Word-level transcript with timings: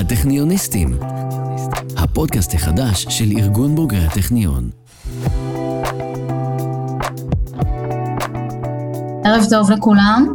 הטכניוניסטים, 0.00 0.98
הפודקאסט 1.96 2.54
החדש 2.54 3.06
של 3.08 3.24
ארגון 3.38 3.74
בוגרי 3.74 4.04
הטכניון. 4.04 4.70
ערב 9.24 9.44
טוב 9.50 9.70
לכולם. 9.70 10.34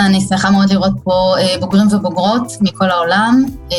אני 0.00 0.20
שמחה 0.20 0.50
מאוד 0.50 0.70
לראות 0.70 0.92
פה 1.04 1.34
אה, 1.38 1.54
בוגרים 1.60 1.86
ובוגרות 1.90 2.52
מכל 2.60 2.90
העולם, 2.90 3.44
אה, 3.72 3.76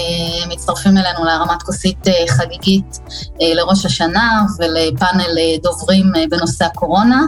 מצטרפים 0.50 0.98
אלינו 0.98 1.25
להרמת 1.25 1.64
כוסית 1.64 2.07
אה, 2.07 2.14
חגיגית 2.30 3.00
לראש 3.39 3.86
השנה 3.86 4.46
ולפאנל 4.59 5.38
דוברים 5.64 6.12
בנושא 6.30 6.66
הקורונה. 6.66 7.21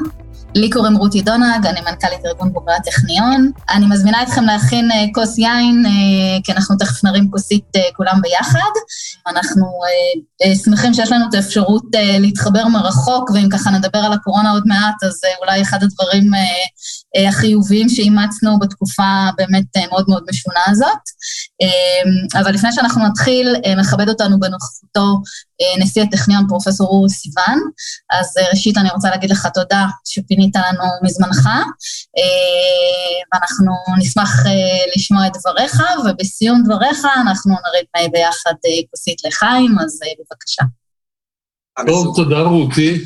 לי 0.57 0.69
קוראים 0.69 0.97
רותי 0.97 1.21
דונג, 1.21 1.65
אני 1.65 1.81
מנכ"לית 1.81 2.25
ארגון 2.25 2.53
בוגרי 2.53 2.75
הטכניון. 2.75 3.51
אני 3.69 3.85
מזמינה 3.85 4.23
אתכם 4.23 4.43
להכין 4.43 4.91
uh, 4.91 4.95
כוס 5.13 5.37
יין, 5.37 5.85
uh, 5.85 5.89
כי 6.43 6.51
אנחנו 6.51 6.75
תכף 6.79 7.03
נרים 7.03 7.31
כוסית 7.31 7.75
uh, 7.77 7.79
כולם 7.95 8.19
ביחד. 8.21 8.71
אנחנו 9.27 9.65
שמחים 10.63 10.93
שיש 10.93 11.11
לנו 11.11 11.25
את 11.29 11.33
האפשרות 11.33 11.83
להתחבר 12.19 12.67
מרחוק, 12.67 13.29
ואם 13.29 13.49
ככה 13.49 13.69
נדבר 13.69 13.99
על 13.99 14.13
הקורונה 14.13 14.51
עוד 14.51 14.63
מעט, 14.65 15.03
אז 15.03 15.21
אולי 15.41 15.61
אחד 15.61 15.83
הדברים 15.83 16.31
החיוביים 17.27 17.89
שאימצנו 17.89 18.59
בתקופה 18.59 19.29
באמת 19.37 19.77
uh, 19.77 19.89
מאוד 19.89 20.05
מאוד 20.07 20.23
משונה 20.29 20.59
הזאת. 20.67 21.03
Uh, 21.63 22.39
אבל 22.41 22.51
לפני 22.53 22.71
שאנחנו 22.71 23.07
נתחיל, 23.07 23.55
מכבד 23.77 24.09
אותנו 24.09 24.39
בנוכחותו 24.39 25.21
נשיא 25.79 26.03
הטכניון, 26.03 26.47
פרופ' 26.47 26.81
אורי 26.81 27.09
סיוון. 27.09 27.59
אז 28.19 28.33
ראשית 28.51 28.77
אני 28.77 28.89
רוצה 28.89 29.09
להגיד 29.09 29.31
לך 29.31 29.47
תודה 29.53 29.85
שפינית 30.05 30.55
לנו 30.55 30.83
מזמנך, 31.03 31.47
אה, 32.17 33.19
ואנחנו 33.33 33.71
נשמח 33.97 34.45
אה, 34.45 34.51
לשמוע 34.95 35.27
את 35.27 35.31
דבריך, 35.39 35.81
ובסיום 36.05 36.63
דבריך 36.65 37.05
אנחנו 37.21 37.51
נריד 37.51 38.11
ביחד 38.11 38.53
אה, 38.65 38.81
כוסית 38.91 39.17
לחיים, 39.25 39.75
אז 39.79 39.99
בבקשה. 40.19 40.63
טוב, 41.87 42.15
תודה 42.15 42.41
רותי. 42.41 43.05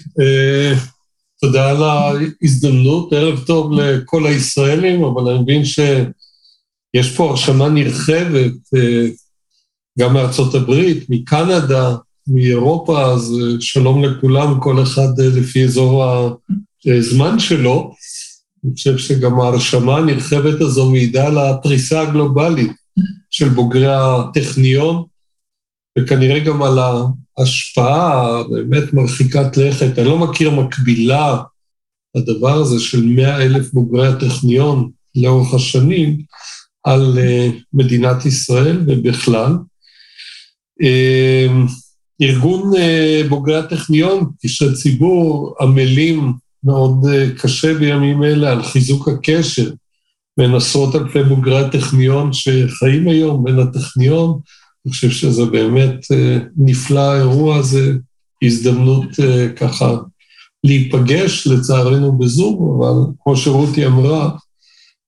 תודה 1.41 1.69
על 1.69 1.83
ההזדמנות, 1.83 3.13
ערב 3.13 3.39
טוב 3.45 3.71
לכל 3.73 4.27
הישראלים, 4.27 5.03
אבל 5.03 5.31
אני 5.31 5.39
מבין 5.39 5.65
שיש 5.65 7.15
פה 7.15 7.29
הרשמה 7.29 7.69
נרחבת, 7.69 8.51
גם 9.99 10.13
מארצות 10.13 10.55
הברית, 10.55 11.09
מקנדה, 11.09 11.95
מאירופה, 12.27 13.05
אז 13.05 13.35
שלום 13.59 14.03
לכולם, 14.03 14.59
כל 14.59 14.83
אחד 14.83 15.19
לפי 15.19 15.63
אזור 15.63 16.05
הזמן 16.85 17.39
שלו. 17.39 17.91
אני 18.65 18.73
חושב 18.75 18.97
שגם 18.97 19.39
ההרשמה 19.39 19.97
הנרחבת 19.97 20.61
הזו 20.61 20.91
מעידה 20.91 21.27
על 21.27 21.37
הפריסה 21.37 22.01
הגלובלית 22.01 22.71
של 23.29 23.49
בוגרי 23.49 23.93
הטכניון, 23.93 25.03
וכנראה 25.99 26.39
גם 26.39 26.63
על 26.63 26.79
ההשפעה 27.37 28.43
באמת 28.43 28.93
מרחיקת 28.93 29.57
לכת. 29.57 29.99
אני 29.99 30.07
לא 30.07 30.17
מכיר 30.17 30.49
מקבילה 30.49 31.37
לדבר 32.15 32.53
הזה 32.53 32.79
של 32.79 33.03
מאה 33.03 33.41
אלף 33.41 33.73
בוגרי 33.73 34.07
הטכניון 34.07 34.89
לאורך 35.15 35.53
השנים 35.53 36.21
על 36.83 37.17
uh, 37.17 37.53
מדינת 37.73 38.25
ישראל 38.25 38.83
ובכלל. 38.87 39.53
Uh, 40.83 41.71
ארגון 42.21 42.73
uh, 42.73 43.29
בוגרי 43.29 43.57
הטכניון, 43.57 44.31
קשרי 44.43 44.73
ציבור, 44.73 45.55
עמלים 45.61 46.33
מאוד 46.63 47.05
אה, 47.13 47.27
קשה 47.37 47.73
בימים 47.73 48.23
אלה 48.23 48.51
על 48.51 48.63
חיזוק 48.63 49.07
הקשר 49.07 49.71
בין 50.37 50.55
עשרות 50.55 50.95
אלפי 50.95 51.23
בוגרי 51.23 51.59
הטכניון 51.59 52.33
שחיים 52.33 53.07
היום, 53.07 53.43
בין 53.43 53.59
הטכניון. 53.59 54.39
אני 54.85 54.93
חושב 54.93 55.09
שזה 55.09 55.45
באמת 55.45 56.11
אה, 56.11 56.37
נפלא 56.57 56.99
האירוע 56.99 57.57
הזה, 57.57 57.93
הזדמנות 58.43 59.19
אה, 59.19 59.49
ככה 59.55 59.97
להיפגש, 60.63 61.47
לצערנו 61.47 62.17
בזום, 62.17 62.81
אבל 62.81 63.13
כמו 63.23 63.37
שרותי 63.37 63.85
אמרה, 63.85 64.31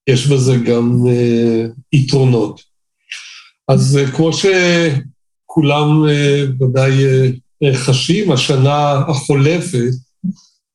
יש 0.09 0.27
בזה 0.27 0.57
גם 0.57 1.03
יתרונות. 1.93 2.61
אז 3.67 3.99
כמו 4.15 4.29
שכולם 4.33 6.03
ודאי 6.59 6.93
חשים, 7.73 8.31
השנה 8.31 8.91
החולפת 9.07 9.93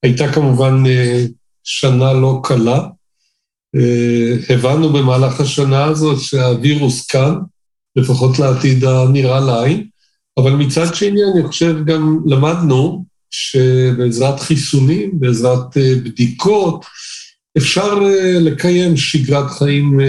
הייתה 0.02 0.32
כמובן 0.32 0.82
אה, 0.86 1.24
שנה 1.64 2.12
לא 2.12 2.40
קלה. 2.44 2.88
אה, 3.76 4.54
הבנו 4.54 4.92
במהלך 4.92 5.40
השנה 5.40 5.84
הזאת 5.84 6.20
שהווירוס 6.20 7.06
כאן, 7.06 7.34
לפחות 7.98 8.38
לעתיד 8.38 8.84
הנראה 8.84 9.40
לעין, 9.40 9.86
אבל 10.36 10.52
מצד 10.52 10.94
שני 10.94 11.20
אני 11.34 11.48
חושב 11.48 11.84
גם 11.84 12.20
למדנו 12.26 13.04
שבעזרת 13.30 14.40
חיסונים, 14.40 15.10
בעזרת 15.20 15.76
אה, 15.76 15.94
בדיקות, 16.04 16.84
אפשר 17.58 18.00
לקיים 18.40 18.96
שגרת 18.96 19.50
חיים 19.50 20.00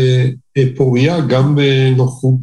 פוריה 0.75 1.21
גם 1.21 1.55
בנוחות 1.55 2.39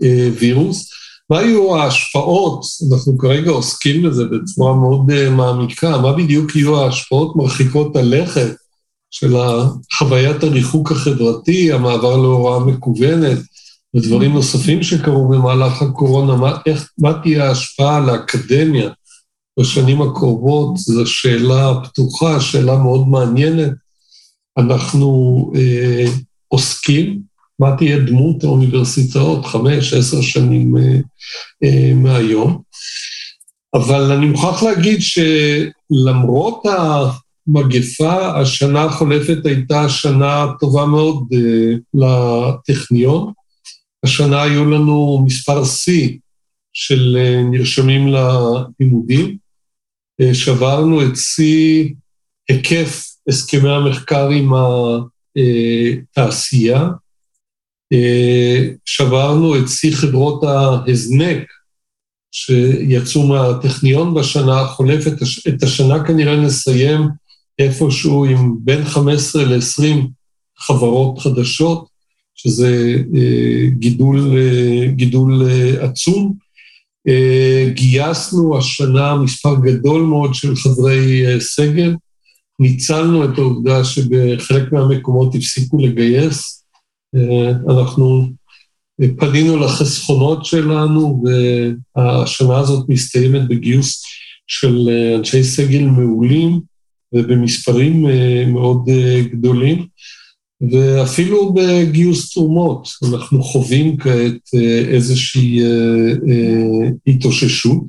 הווירוס. 0.00 0.90
מה 1.30 1.38
היו 1.38 1.76
ההשפעות, 1.76 2.64
אנחנו 2.92 3.18
כרגע 3.18 3.50
עוסקים 3.50 4.02
בזה 4.02 4.24
בצורה 4.24 4.74
מאוד 4.74 5.30
מעמיקה, 5.30 5.98
מה 5.98 6.12
בדיוק 6.12 6.56
יהיו 6.56 6.80
ההשפעות 6.80 7.36
מרחיקות 7.36 7.96
הלכת 7.96 8.56
של 9.10 9.36
חוויית 9.98 10.42
הריחוק 10.42 10.92
החברתי, 10.92 11.72
המעבר 11.72 12.16
להוראה 12.16 12.64
מקוונת, 12.64 13.38
ודברים 13.96 14.32
נוספים 14.32 14.82
שקרו 14.82 15.28
במהלך 15.28 15.82
הקורונה, 15.82 16.36
מה, 16.36 16.58
איך, 16.66 16.92
מה 16.98 17.12
תהיה 17.22 17.48
ההשפעה 17.48 17.96
על 17.96 18.10
האקדמיה 18.10 18.90
בשנים 19.60 20.02
הקרובות, 20.02 20.76
זו 20.76 21.06
שאלה 21.06 21.72
פתוחה, 21.84 22.40
שאלה 22.40 22.76
מאוד 22.76 23.08
מעניינת. 23.08 23.72
אנחנו 24.58 25.52
אה, 25.56 26.04
עוסקים 26.48 27.20
מה 27.58 27.76
תהיה 27.76 27.98
דמות 27.98 28.44
האוניברסיטאות 28.44 29.46
חמש, 29.46 29.92
עשר 29.92 30.20
שנים 30.20 30.76
אה, 30.76 30.98
אה, 31.64 31.94
מהיום. 31.94 32.62
אבל 33.74 34.12
אני 34.12 34.26
מוכרח 34.26 34.62
להגיד 34.62 34.98
שלמרות 35.00 36.62
המגפה, 36.66 38.40
השנה 38.40 38.84
החולפת 38.84 39.46
הייתה 39.46 39.88
שנה 39.88 40.46
טובה 40.60 40.86
מאוד 40.86 41.26
אה, 41.32 41.74
לטכניון. 41.94 43.32
השנה 44.04 44.42
היו 44.42 44.70
לנו 44.70 45.22
מספר 45.26 45.64
שיא 45.64 46.18
של 46.72 47.16
נרשמים 47.50 48.08
ללימודים. 48.08 49.36
שברנו 50.32 51.02
את 51.02 51.16
שיא 51.16 51.94
היקף 52.48 53.16
הסכמי 53.28 53.70
המחקר 53.70 54.28
עם 54.28 54.50
התעשייה. 55.36 56.88
שברנו 58.84 59.56
את 59.56 59.68
שיא 59.68 59.96
חברות 59.96 60.44
ההזנק 60.44 61.46
שיצאו 62.32 63.26
מהטכניון 63.26 64.14
בשנה 64.14 64.60
החולפת. 64.60 65.12
את 65.48 65.62
השנה 65.62 66.06
כנראה 66.06 66.36
נסיים 66.36 67.00
איפשהו 67.58 68.24
עם 68.24 68.56
בין 68.60 68.84
15 68.84 69.44
ל-20 69.44 70.06
חברות 70.58 71.18
חדשות, 71.18 71.91
שזה 72.42 72.96
אה, 73.16 73.66
גידול, 73.78 74.36
אה, 74.36 74.86
גידול 74.86 75.42
אה, 75.50 75.84
עצום. 75.84 76.52
גייסנו 77.74 78.58
השנה 78.58 79.14
מספר 79.14 79.54
גדול 79.54 80.02
מאוד 80.02 80.34
של 80.34 80.56
חברי 80.56 81.24
סגל. 81.40 81.94
ניצלנו 82.60 83.24
את 83.24 83.38
העובדה 83.38 83.84
שבחלק 83.84 84.72
מהמקומות 84.72 85.34
הפסיקו 85.34 85.78
לגייס. 85.78 86.64
אנחנו 87.70 88.28
פנינו 89.18 89.56
לחסכונות 89.56 90.44
שלנו, 90.44 91.24
והשנה 91.96 92.58
הזאת 92.58 92.88
מסתיימת 92.88 93.48
בגיוס 93.48 94.02
של 94.46 94.88
אנשי 95.18 95.44
סגל 95.44 95.82
מעולים 95.84 96.60
ובמספרים 97.14 98.06
מאוד 98.52 98.84
גדולים, 99.32 99.86
ואפילו 100.70 101.54
בגיוס 101.54 102.32
תרומות 102.32 102.88
אנחנו 103.08 103.42
חווים 103.42 103.96
כעת 103.96 104.50
איזושהי 104.88 105.60
התאוששות. 107.06 107.82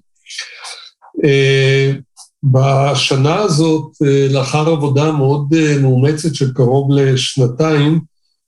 בשנה 2.43 3.35
הזאת, 3.35 3.91
לאחר 4.29 4.69
עבודה 4.69 5.11
מאוד 5.11 5.47
מאומצת 5.81 6.35
של 6.35 6.53
קרוב 6.53 6.91
לשנתיים, 6.91 7.99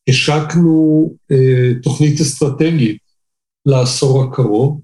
השקנו 0.10 1.12
אה, 1.31 1.74
תוכנית 1.83 2.22
אסטרטגית 2.22 2.98
לעשור 3.66 4.24
הקרוב. 4.24 4.81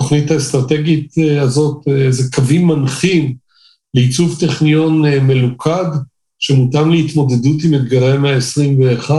התוכנית 0.00 0.30
האסטרטגית 0.30 1.18
אה, 1.18 1.42
הזאת 1.42 1.88
אה, 1.88 2.12
זה 2.12 2.30
קווים 2.34 2.66
מנחים 2.66 3.34
לעיצוב 3.94 4.36
טכניון 4.40 5.06
אה, 5.06 5.20
מלוכד, 5.20 5.90
שמותאם 6.48 6.90
להתמודדות 6.90 7.64
עם 7.64 7.74
אתגרי 7.74 8.12
המאה 8.12 8.34
ה-21. 8.34 9.10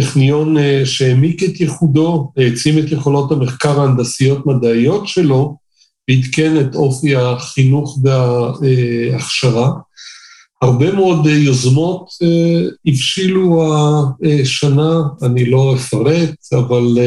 טכניון 0.00 0.56
שהעמיק 0.84 1.42
את 1.42 1.60
ייחודו, 1.60 2.32
העצים 2.36 2.78
את 2.78 2.92
יכולות 2.92 3.32
המחקר 3.32 3.80
ההנדסיות-מדעיות 3.80 5.08
שלו, 5.08 5.56
ועדכן 6.08 6.60
את 6.60 6.74
אופי 6.74 7.16
החינוך 7.16 7.98
וההכשרה. 8.02 9.70
הרבה 10.62 10.92
מאוד 10.92 11.26
יוזמות 11.26 12.08
הבשילו 12.86 13.72
השנה, 14.42 15.02
אני 15.22 15.50
לא 15.50 15.74
אפרט, 15.76 16.34
אבל 16.52 16.98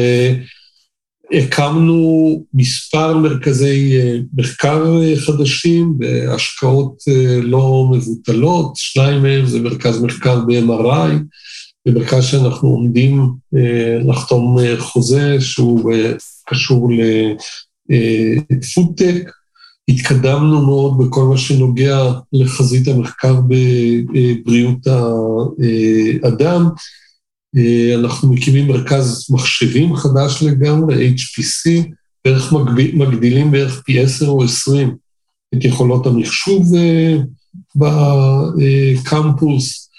הקמנו 1.32 2.42
מספר 2.54 3.18
מרכזי 3.18 3.98
מחקר 4.34 4.84
חדשים 5.16 5.94
בהשקעות 5.98 6.94
לא 7.42 7.88
מבוטלות, 7.92 8.72
שניים 8.76 9.22
מהם 9.22 9.46
זה 9.46 9.60
מרכז 9.60 10.02
מחקר 10.02 10.40
ב-MRI, 10.40 11.12
במרכז 11.86 12.24
שאנחנו 12.24 12.68
עומדים 12.68 13.28
לחתום 14.08 14.58
חוזה 14.78 15.40
שהוא 15.40 15.92
קשור 16.48 16.90
לפודטק. 18.50 19.30
התקדמנו 19.88 20.66
מאוד 20.66 20.98
בכל 20.98 21.24
מה 21.24 21.38
שנוגע 21.38 22.12
לחזית 22.32 22.88
המחקר 22.88 23.40
בבריאות 23.48 24.86
האדם. 26.22 26.68
אנחנו 27.94 28.32
מקימים 28.32 28.68
מרכז 28.68 29.26
מחשבים 29.30 29.96
חדש 29.96 30.42
לגמרי, 30.42 31.14
HPC, 31.16 31.70
בערך 32.24 32.52
מגדילים 32.94 33.50
בערך 33.50 33.82
פי 33.84 34.00
עשר 34.00 34.28
או 34.28 34.44
עשרים 34.44 34.96
את 35.54 35.64
יכולות 35.64 36.06
המחשוב 36.06 36.72
בקמפוס, 37.76 39.90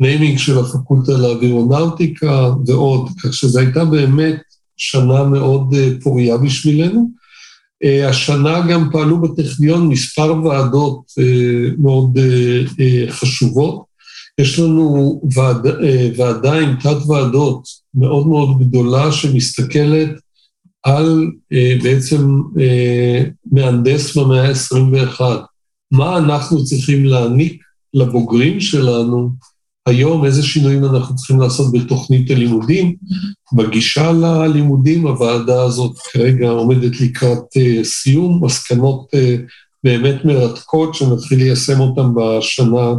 naming 0.00 0.38
של 0.38 0.58
הפקולטה 0.58 1.12
לאווירונאוטיקה 1.12 2.50
ועוד, 2.66 3.08
כך 3.22 3.34
שזו 3.34 3.58
הייתה 3.58 3.84
באמת 3.84 4.42
שנה 4.76 5.24
מאוד 5.24 5.74
פוריה 6.02 6.36
בשבילנו. 6.36 7.10
השנה 8.08 8.66
גם 8.70 8.88
פעלו 8.92 9.22
בטכניון 9.22 9.88
מספר 9.88 10.44
ועדות 10.44 11.04
מאוד 11.78 12.18
חשובות. 13.08 13.93
יש 14.40 14.58
לנו 14.58 15.20
ועד, 15.34 15.66
ועדה 16.16 16.52
עם 16.58 16.76
תת-ועדות 16.76 17.68
מאוד 17.94 18.26
מאוד 18.26 18.58
גדולה 18.58 19.12
שמסתכלת 19.12 20.10
על 20.82 21.30
בעצם 21.82 22.42
מהנדס 23.52 24.16
במאה 24.16 24.48
ה-21. 24.48 25.20
מה 25.90 26.18
אנחנו 26.18 26.64
צריכים 26.64 27.04
להעניק 27.04 27.62
לבוגרים 27.94 28.60
שלנו 28.60 29.30
היום, 29.86 30.24
איזה 30.24 30.42
שינויים 30.42 30.84
אנחנו 30.84 31.16
צריכים 31.16 31.40
לעשות 31.40 31.72
בתוכנית 31.72 32.30
הלימודים. 32.30 32.96
בגישה 33.56 34.12
ללימודים, 34.12 35.06
הוועדה 35.06 35.62
הזאת 35.62 35.98
כרגע 36.12 36.48
עומדת 36.48 37.00
לקראת 37.00 37.44
סיום, 37.82 38.44
מסקנות 38.44 39.06
באמת 39.84 40.24
מרתקות 40.24 40.94
שנתחיל 40.94 41.38
ליישם 41.38 41.80
אותן 41.80 42.08
בשנה 42.14 42.94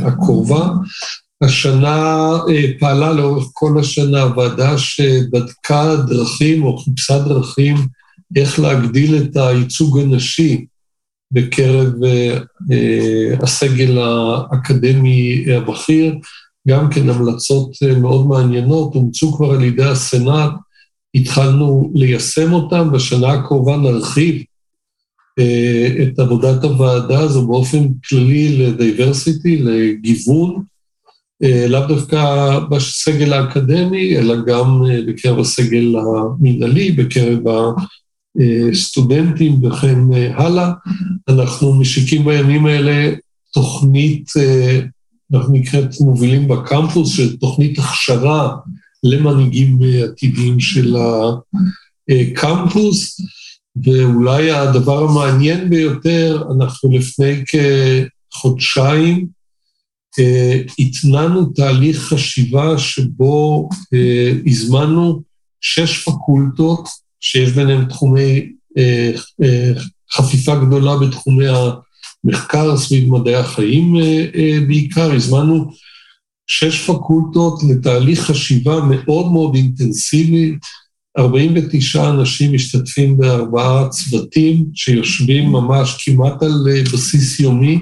הקרובה. 0.00 0.68
השנה 1.42 2.30
פעלה 2.80 3.12
לאורך 3.12 3.44
כל 3.52 3.80
השנה 3.80 4.26
ועדה 4.36 4.78
שבדקה 4.78 5.96
דרכים 5.96 6.64
או 6.64 6.78
חיפשה 6.78 7.18
דרכים 7.18 7.76
איך 8.36 8.60
להגדיל 8.60 9.16
את 9.16 9.36
הייצוג 9.36 9.98
הנשי 9.98 10.64
בקרב 11.32 11.92
הסגל 13.42 13.98
האקדמי 13.98 15.44
הבכיר, 15.56 16.14
גם 16.68 16.90
כן 16.90 17.08
המלצות 17.08 17.70
מאוד 18.00 18.26
מעניינות, 18.26 18.94
אומצו 18.94 19.32
כבר 19.32 19.50
על 19.50 19.64
ידי 19.64 19.84
הסנאט, 19.84 20.50
התחלנו 21.14 21.92
ליישם 21.94 22.52
אותן, 22.52 22.92
בשנה 22.92 23.32
הקרובה 23.32 23.76
נרחיב 23.76 24.42
את 26.02 26.18
עבודת 26.18 26.64
הוועדה 26.64 27.20
הזו 27.20 27.46
באופן 27.46 27.88
כללי 28.08 28.58
לדייברסיטי, 28.58 29.56
לגיוון, 29.56 30.62
לאו 31.68 31.86
דווקא 31.88 32.58
בסגל 32.70 33.32
האקדמי, 33.32 34.16
אלא 34.16 34.34
גם 34.46 34.82
בקרב 35.06 35.38
הסגל 35.38 35.94
המנהלי, 35.96 36.92
בקרב 36.92 37.38
הסטודנטים 38.70 39.64
וכן 39.64 39.98
הלאה. 40.34 40.72
אנחנו 41.28 41.74
משיקים 41.74 42.24
בימים 42.24 42.66
האלה 42.66 43.14
תוכנית, 43.52 44.30
אנחנו 45.34 45.52
נקראת 45.52 46.00
מובילים 46.00 46.48
בקמפוס, 46.48 47.16
של 47.16 47.36
תוכנית 47.36 47.78
הכשרה 47.78 48.56
למנהיגים 49.02 49.78
עתידיים 50.04 50.60
של 50.60 50.96
הקמפוס. 52.10 53.20
ואולי 53.82 54.50
הדבר 54.50 55.04
המעניין 55.04 55.70
ביותר, 55.70 56.42
אנחנו 56.56 56.90
לפני 56.92 57.42
כחודשיים 58.32 59.26
התנענו 60.78 61.44
תהליך 61.44 61.98
חשיבה 61.98 62.78
שבו 62.78 63.68
הזמנו 64.46 65.22
שש 65.60 65.98
פקולטות, 66.04 66.88
שיש 67.20 67.50
ביניהן 67.50 67.84
תחומי 67.84 68.52
חפיפה 70.12 70.56
גדולה 70.56 70.96
בתחומי 70.96 71.46
המחקר 72.24 72.76
סביב 72.76 73.12
מדעי 73.12 73.34
החיים 73.34 73.94
בעיקר, 74.66 75.12
הזמנו 75.12 75.70
שש 76.46 76.90
פקולטות 76.90 77.62
לתהליך 77.70 78.20
חשיבה 78.20 78.80
מאוד 78.80 79.32
מאוד 79.32 79.54
אינטנסיבי, 79.54 80.54
49 81.18 82.10
אנשים 82.10 82.52
משתתפים 82.52 83.16
בארבעה 83.18 83.88
צוותים 83.88 84.66
שיושבים 84.74 85.52
ממש 85.52 86.04
כמעט 86.04 86.42
על 86.42 86.66
בסיס 86.92 87.40
יומי, 87.40 87.78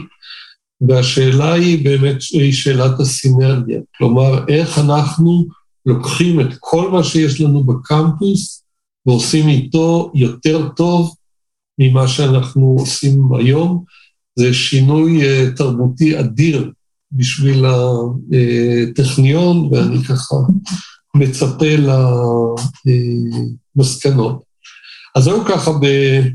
והשאלה 0.88 1.52
היא 1.52 1.84
באמת, 1.84 2.16
היא 2.32 2.52
שאלת 2.52 3.00
הסינרגיה. 3.00 3.80
כלומר, 3.96 4.48
איך 4.48 4.78
אנחנו 4.78 5.46
לוקחים 5.86 6.40
את 6.40 6.48
כל 6.60 6.90
מה 6.90 7.04
שיש 7.04 7.40
לנו 7.40 7.64
בקמפוס 7.64 8.64
ועושים 9.06 9.48
איתו 9.48 10.12
יותר 10.14 10.68
טוב 10.68 11.14
ממה 11.78 12.08
שאנחנו 12.08 12.76
עושים 12.78 13.34
היום. 13.34 13.84
זה 14.38 14.54
שינוי 14.54 15.20
תרבותי 15.56 16.20
אדיר 16.20 16.70
בשביל 17.12 17.64
הטכניון, 18.88 19.68
ואני 19.72 20.04
ככה 20.04 20.34
מצפה 21.16 21.66
למסקנות. 23.76 24.42
אז 25.14 25.24
זהו 25.24 25.44
ככה 25.44 25.70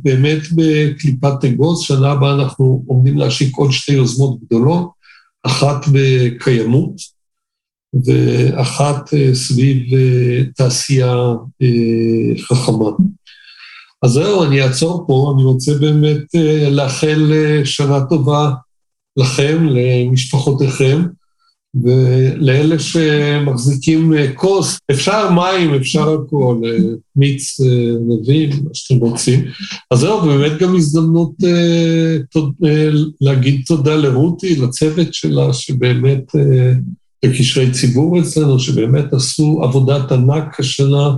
באמת 0.04 0.42
בקליפת 0.56 1.46
אגוז, 1.46 1.82
שנה 1.82 2.12
הבאה 2.12 2.34
אנחנו 2.34 2.84
עומדים 2.88 3.18
להשיק 3.18 3.56
עוד 3.58 3.72
שתי 3.72 3.92
יוזמות 3.92 4.40
גדולות, 4.44 4.90
אחת 5.44 5.86
בקיימות 5.94 7.18
ואחת 8.06 9.10
סביב 9.34 9.84
תעשייה 10.56 11.16
חכמה. 12.42 12.90
אז 14.04 14.12
זהו, 14.12 14.44
אני 14.44 14.62
אעצור 14.62 15.04
פה, 15.08 15.34
אני 15.36 15.44
רוצה 15.44 15.74
באמת 15.74 16.36
לאחל 16.72 17.32
שנה 17.64 18.06
טובה 18.10 18.52
לכם, 19.18 19.66
למשפחותיכם, 19.70 21.04
ולאלה 21.84 22.80
שמחזיקים 22.80 24.14
כוס, 24.36 24.80
אפשר 24.92 25.32
מים, 25.32 25.74
אפשר 25.74 26.14
הכול, 26.14 26.62
מיץ 27.16 27.60
נביב, 28.08 28.64
מה 28.64 28.70
שאתם 28.74 29.00
רוצים. 29.00 29.46
אז 29.92 30.00
זהו, 30.00 30.22
באמת 30.22 30.52
גם 30.60 30.76
הזדמנות 30.76 31.32
להגיד 33.22 33.62
תודה 33.68 33.96
לרותי, 33.96 34.56
לצוות 34.56 35.14
שלה, 35.14 35.54
שבאמת, 35.54 36.32
בקשרי 37.26 37.72
ציבור 37.72 38.20
אצלנו, 38.20 38.60
שבאמת 38.60 39.14
עשו 39.14 39.60
עבודת 39.64 40.12
ענק 40.12 40.60
השנה, 40.60 41.16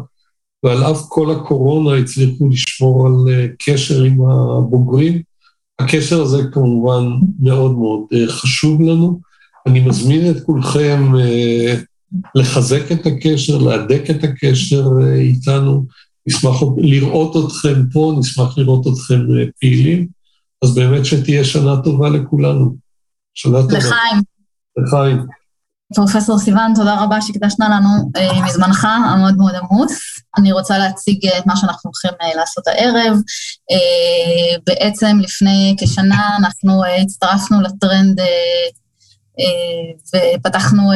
ועל 0.63 0.83
אף 0.83 1.01
כל 1.09 1.31
הקורונה 1.31 1.97
הצליחו 1.97 2.49
לשמור 2.49 3.07
על 3.07 3.13
קשר 3.59 4.03
עם 4.03 4.21
הבוגרים. 4.21 5.21
הקשר 5.79 6.21
הזה 6.21 6.43
כמובן 6.51 7.03
מאוד 7.39 7.77
מאוד 7.77 8.01
חשוב 8.27 8.81
לנו. 8.81 9.28
אני 9.67 9.79
מזמין 9.79 10.31
את 10.31 10.43
כולכם 10.45 11.11
לחזק 12.35 12.91
את 12.91 13.05
הקשר, 13.05 13.57
להדק 13.57 14.03
את 14.09 14.23
הקשר 14.23 14.83
איתנו. 15.15 15.85
נשמח 16.27 16.55
לראות 16.77 17.45
אתכם 17.45 17.83
פה, 17.93 18.15
נשמח 18.19 18.57
לראות 18.57 18.87
אתכם 18.87 19.19
פעילים. 19.59 20.07
אז 20.63 20.75
באמת 20.75 21.05
שתהיה 21.05 21.43
שנה 21.43 21.81
טובה 21.83 22.09
לכולנו. 22.09 22.75
שנה 23.33 23.61
טובה. 23.61 23.77
לחיים. 23.77 24.21
לחיים. 24.77 25.17
פרופסור 25.95 26.39
סיוון, 26.39 26.73
תודה 26.75 27.03
רבה 27.03 27.21
שהקדשת 27.21 27.59
לנו 27.59 28.11
אה, 28.17 28.45
מזמנך 28.45 28.85
המאוד 28.85 29.37
מאוד 29.37 29.53
עמוס. 29.55 29.99
אני 30.37 30.51
רוצה 30.51 30.77
להציג 30.77 31.27
את 31.27 31.45
מה 31.47 31.55
שאנחנו 31.55 31.89
הולכים 31.89 32.11
אה, 32.21 32.39
לעשות 32.39 32.67
הערב. 32.67 33.17
אה, 33.71 34.57
בעצם 34.67 35.17
לפני 35.21 35.75
כשנה 35.79 36.37
אנחנו 36.39 36.81
הצטרפנו 37.01 37.61
לטרנד 37.61 38.19
ופתחנו, 40.35 40.91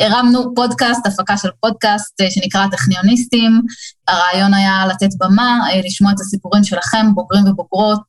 הרמנו 0.00 0.54
פודקאסט, 0.54 1.06
הפקה 1.06 1.36
של 1.36 1.48
פודקאסט 1.60 2.22
שנקרא 2.30 2.66
טכניוניסטים. 2.70 3.62
הרעיון 4.08 4.54
היה 4.54 4.86
לתת 4.90 5.14
במה, 5.20 5.60
לשמוע 5.84 6.12
את 6.12 6.20
הסיפורים 6.20 6.64
שלכם, 6.64 7.14
בוגרים 7.14 7.48
ובוגרות, 7.48 8.02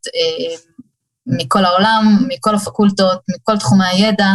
מכל 1.27 1.65
העולם, 1.65 2.27
מכל 2.27 2.55
הפקולטות, 2.55 3.19
מכל 3.29 3.57
תחומי 3.57 3.85
הידע, 3.85 4.27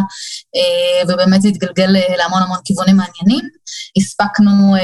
ובאמת 1.09 1.43
זה 1.43 1.49
התגלגל 1.49 1.97
להמון 2.19 2.43
המון 2.43 2.59
כיוונים 2.65 2.97
מעניינים. 2.97 3.49
הספקנו 3.97 4.75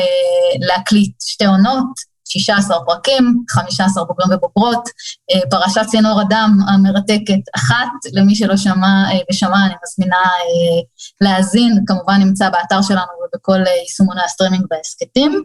להקליט 0.60 1.12
שתי 1.20 1.44
עונות, 1.44 2.13
16 2.24 2.76
פרקים, 2.86 3.44
15 3.50 4.04
בוגרים 4.04 4.28
ובוגרות, 4.32 4.88
אה, 5.32 5.40
פרשת 5.50 5.80
צינור 5.86 6.20
הדם 6.20 6.58
המרתקת 6.68 7.40
אחת, 7.56 7.88
למי 8.12 8.34
שלא 8.34 8.56
שמע 8.56 9.04
אה, 9.12 9.18
ושמע, 9.30 9.66
אני 9.66 9.74
מזמינה 9.84 10.16
אה, 10.16 10.82
להאזין, 11.20 11.84
כמובן 11.86 12.20
נמצא 12.20 12.48
באתר 12.50 12.82
שלנו 12.82 13.12
ובכל 13.34 13.60
יישומוני 13.80 14.20
הסטרימינג 14.24 14.64
וההסכתים. 14.70 15.42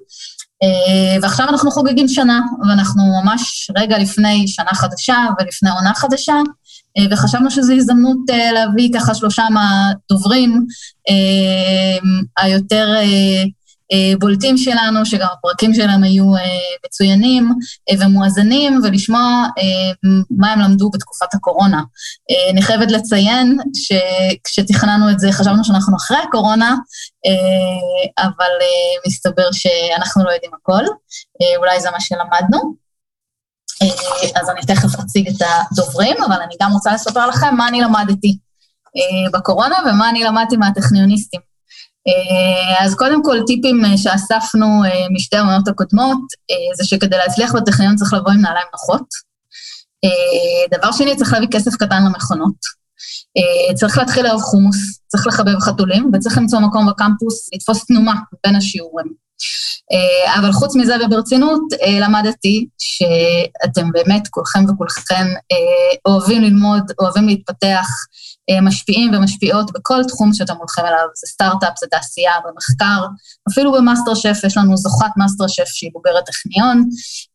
ועכשיו 1.21 1.49
אנחנו 1.49 1.71
חוגגים 1.71 2.07
שנה, 2.07 2.41
ואנחנו 2.69 3.03
ממש 3.23 3.71
רגע 3.77 3.97
לפני 3.97 4.47
שנה 4.47 4.73
חדשה 4.73 5.17
ולפני 5.39 5.69
עונה 5.69 5.93
חדשה, 5.95 6.33
וחשבנו 7.11 7.51
שזו 7.51 7.73
הזדמנות 7.73 8.17
להביא 8.53 8.89
ככה 8.93 9.15
שלושה 9.15 9.43
מהדוברים 9.49 10.65
היותר 12.37 12.95
בולטים 14.19 14.57
שלנו, 14.57 15.05
שגם 15.05 15.27
הפרקים 15.33 15.73
שלהם 15.73 16.03
היו 16.03 16.35
אה, 16.35 16.41
מצוינים 16.85 17.53
אה, 17.89 17.95
ומואזנים, 17.99 18.81
ולשמוע 18.83 19.45
מה 20.37 20.53
הם 20.53 20.59
למדו 20.59 20.89
בתקופת 20.89 21.33
הקורונה. 21.33 21.81
אני 22.51 22.61
חייבת 22.61 22.91
לציין 22.91 23.57
שכשתכננו 23.73 25.09
את 25.09 25.19
זה 25.19 25.31
חשבנו 25.31 25.63
שאנחנו 25.63 25.97
אחרי 25.97 26.17
הקורונה, 26.27 26.75
אבל 28.19 28.51
מסתבר 29.07 29.49
שאנחנו 29.51 30.23
לא 30.23 30.31
יודעים 30.31 30.51
הכל, 30.61 30.83
אולי 31.57 31.81
זה 31.81 31.91
מה 31.91 31.99
שלמדנו. 31.99 32.75
אז 34.35 34.49
אני 34.49 34.61
תכף 34.61 34.99
אציג 34.99 35.27
את 35.27 35.47
הדוברים, 35.71 36.15
אבל 36.27 36.41
אני 36.41 36.55
גם 36.61 36.71
רוצה 36.71 36.93
לספר 36.93 37.27
לכם 37.27 37.55
מה 37.55 37.67
אני 37.67 37.81
למדתי 37.81 38.37
בקורונה 39.33 39.75
ומה 39.85 40.09
אני 40.09 40.23
למדתי 40.23 40.57
מהטכניוניסטים. 40.57 41.48
אה, 42.07 42.85
אז 42.85 42.95
קודם 42.95 43.23
כל, 43.23 43.39
טיפים 43.47 43.85
אה, 43.85 43.97
שאספנו 43.97 44.83
אה, 44.85 45.05
משתי 45.15 45.37
העונות 45.37 45.67
הקודמות, 45.67 46.19
זה 46.77 46.85
שכדי 46.85 47.17
להצליח 47.17 47.55
בטכניון 47.55 47.95
צריך 47.95 48.13
לבוא 48.13 48.31
עם 48.31 48.41
נעליים 48.41 48.67
נוחות. 48.71 49.29
דבר 50.71 50.91
שני, 50.91 51.15
צריך 51.15 51.33
להביא 51.33 51.47
כסף 51.51 51.75
קטן 51.75 52.05
למכונות. 52.05 52.79
צריך 53.75 53.97
להתחיל 53.97 54.25
לאהוב 54.25 54.41
חומוס, 54.41 54.99
צריך 55.07 55.27
לחבב 55.27 55.59
חתולים, 55.59 56.11
וצריך 56.13 56.37
למצוא 56.37 56.59
מקום 56.59 56.87
בקמפוס 56.87 57.49
לתפוס 57.53 57.85
תנומה 57.85 58.13
בין 58.45 58.55
השיעורים. 58.55 59.07
אבל 60.39 60.51
חוץ 60.51 60.75
מזה 60.75 60.95
וברצינות, 61.05 61.61
למדתי 62.01 62.67
שאתם 62.77 63.91
באמת, 63.91 64.27
כולכם 64.27 64.65
וכולכם, 64.69 65.27
אוהבים 66.05 66.41
ללמוד, 66.41 66.91
אוהבים 66.99 67.27
להתפתח, 67.27 67.87
משפיעים 68.61 69.13
ומשפיעות 69.13 69.71
בכל 69.71 70.01
תחום 70.07 70.33
שאתם 70.33 70.53
הולכים 70.55 70.85
אליו, 70.85 71.07
זה 71.15 71.27
סטארט-אפ, 71.27 71.73
זה 71.79 71.87
תעשייה, 71.91 72.31
במחקר, 72.45 73.07
אפילו 73.51 73.71
במאסטר 73.71 74.15
שף, 74.15 74.37
יש 74.43 74.57
לנו 74.57 74.77
זוכת 74.77 75.11
מאסטר 75.17 75.47
שף 75.47 75.65
שהיא 75.65 75.91
בוגרת 75.93 76.25
טכניון, 76.25 76.89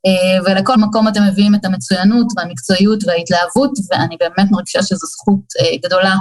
אה, 0.07 0.45
ולכל 0.45 0.77
מקום 0.77 1.09
אתם 1.09 1.23
מביאים 1.23 1.55
את 1.55 1.65
המצוינות 1.65 2.27
והמקצועיות 2.37 3.05
וההתלהבות, 3.07 3.71
ואני 3.91 4.17
באמת 4.21 4.51
מרגישה 4.51 4.83
שזו 4.83 5.07
זכות 5.07 5.41
אה, 5.61 5.77
גדולה 5.85 6.15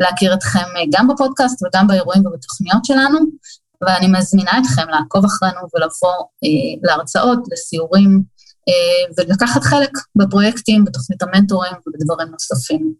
להכיר 0.00 0.34
אתכם 0.34 0.68
גם 0.92 1.08
בפודקאסט 1.08 1.62
וגם 1.62 1.86
באירועים 1.86 2.26
ובתוכניות 2.26 2.84
שלנו, 2.84 3.18
ואני 3.86 4.06
מזמינה 4.06 4.52
אתכם 4.58 4.88
לעקוב 4.88 5.24
אחרינו 5.24 5.60
ולבוא 5.74 6.14
להרצאות, 6.82 7.38
לסיורים, 7.52 8.10
אה, 8.10 8.37
ולקחת 9.18 9.62
חלק 9.62 9.90
בפרויקטים, 10.16 10.84
בתוכנית 10.84 11.22
המנטורים 11.22 11.72
ובדברים 11.86 12.28
נוספים. 12.28 12.92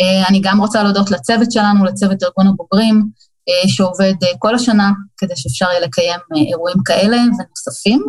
אה, 0.00 0.28
אני 0.28 0.40
גם 0.40 0.60
רוצה 0.60 0.82
להודות 0.82 1.10
לצוות 1.10 1.52
שלנו, 1.52 1.84
לצוות 1.84 2.22
ארגון 2.22 2.46
הבוגרים, 2.46 3.08
אה, 3.48 3.68
שעובד 3.68 4.14
כל 4.38 4.54
השנה 4.54 4.90
כדי 5.18 5.36
שאפשר 5.36 5.66
יהיה 5.70 5.80
לקיים 5.80 6.20
אירועים 6.36 6.76
כאלה 6.84 7.16
ונוספים, 7.16 8.04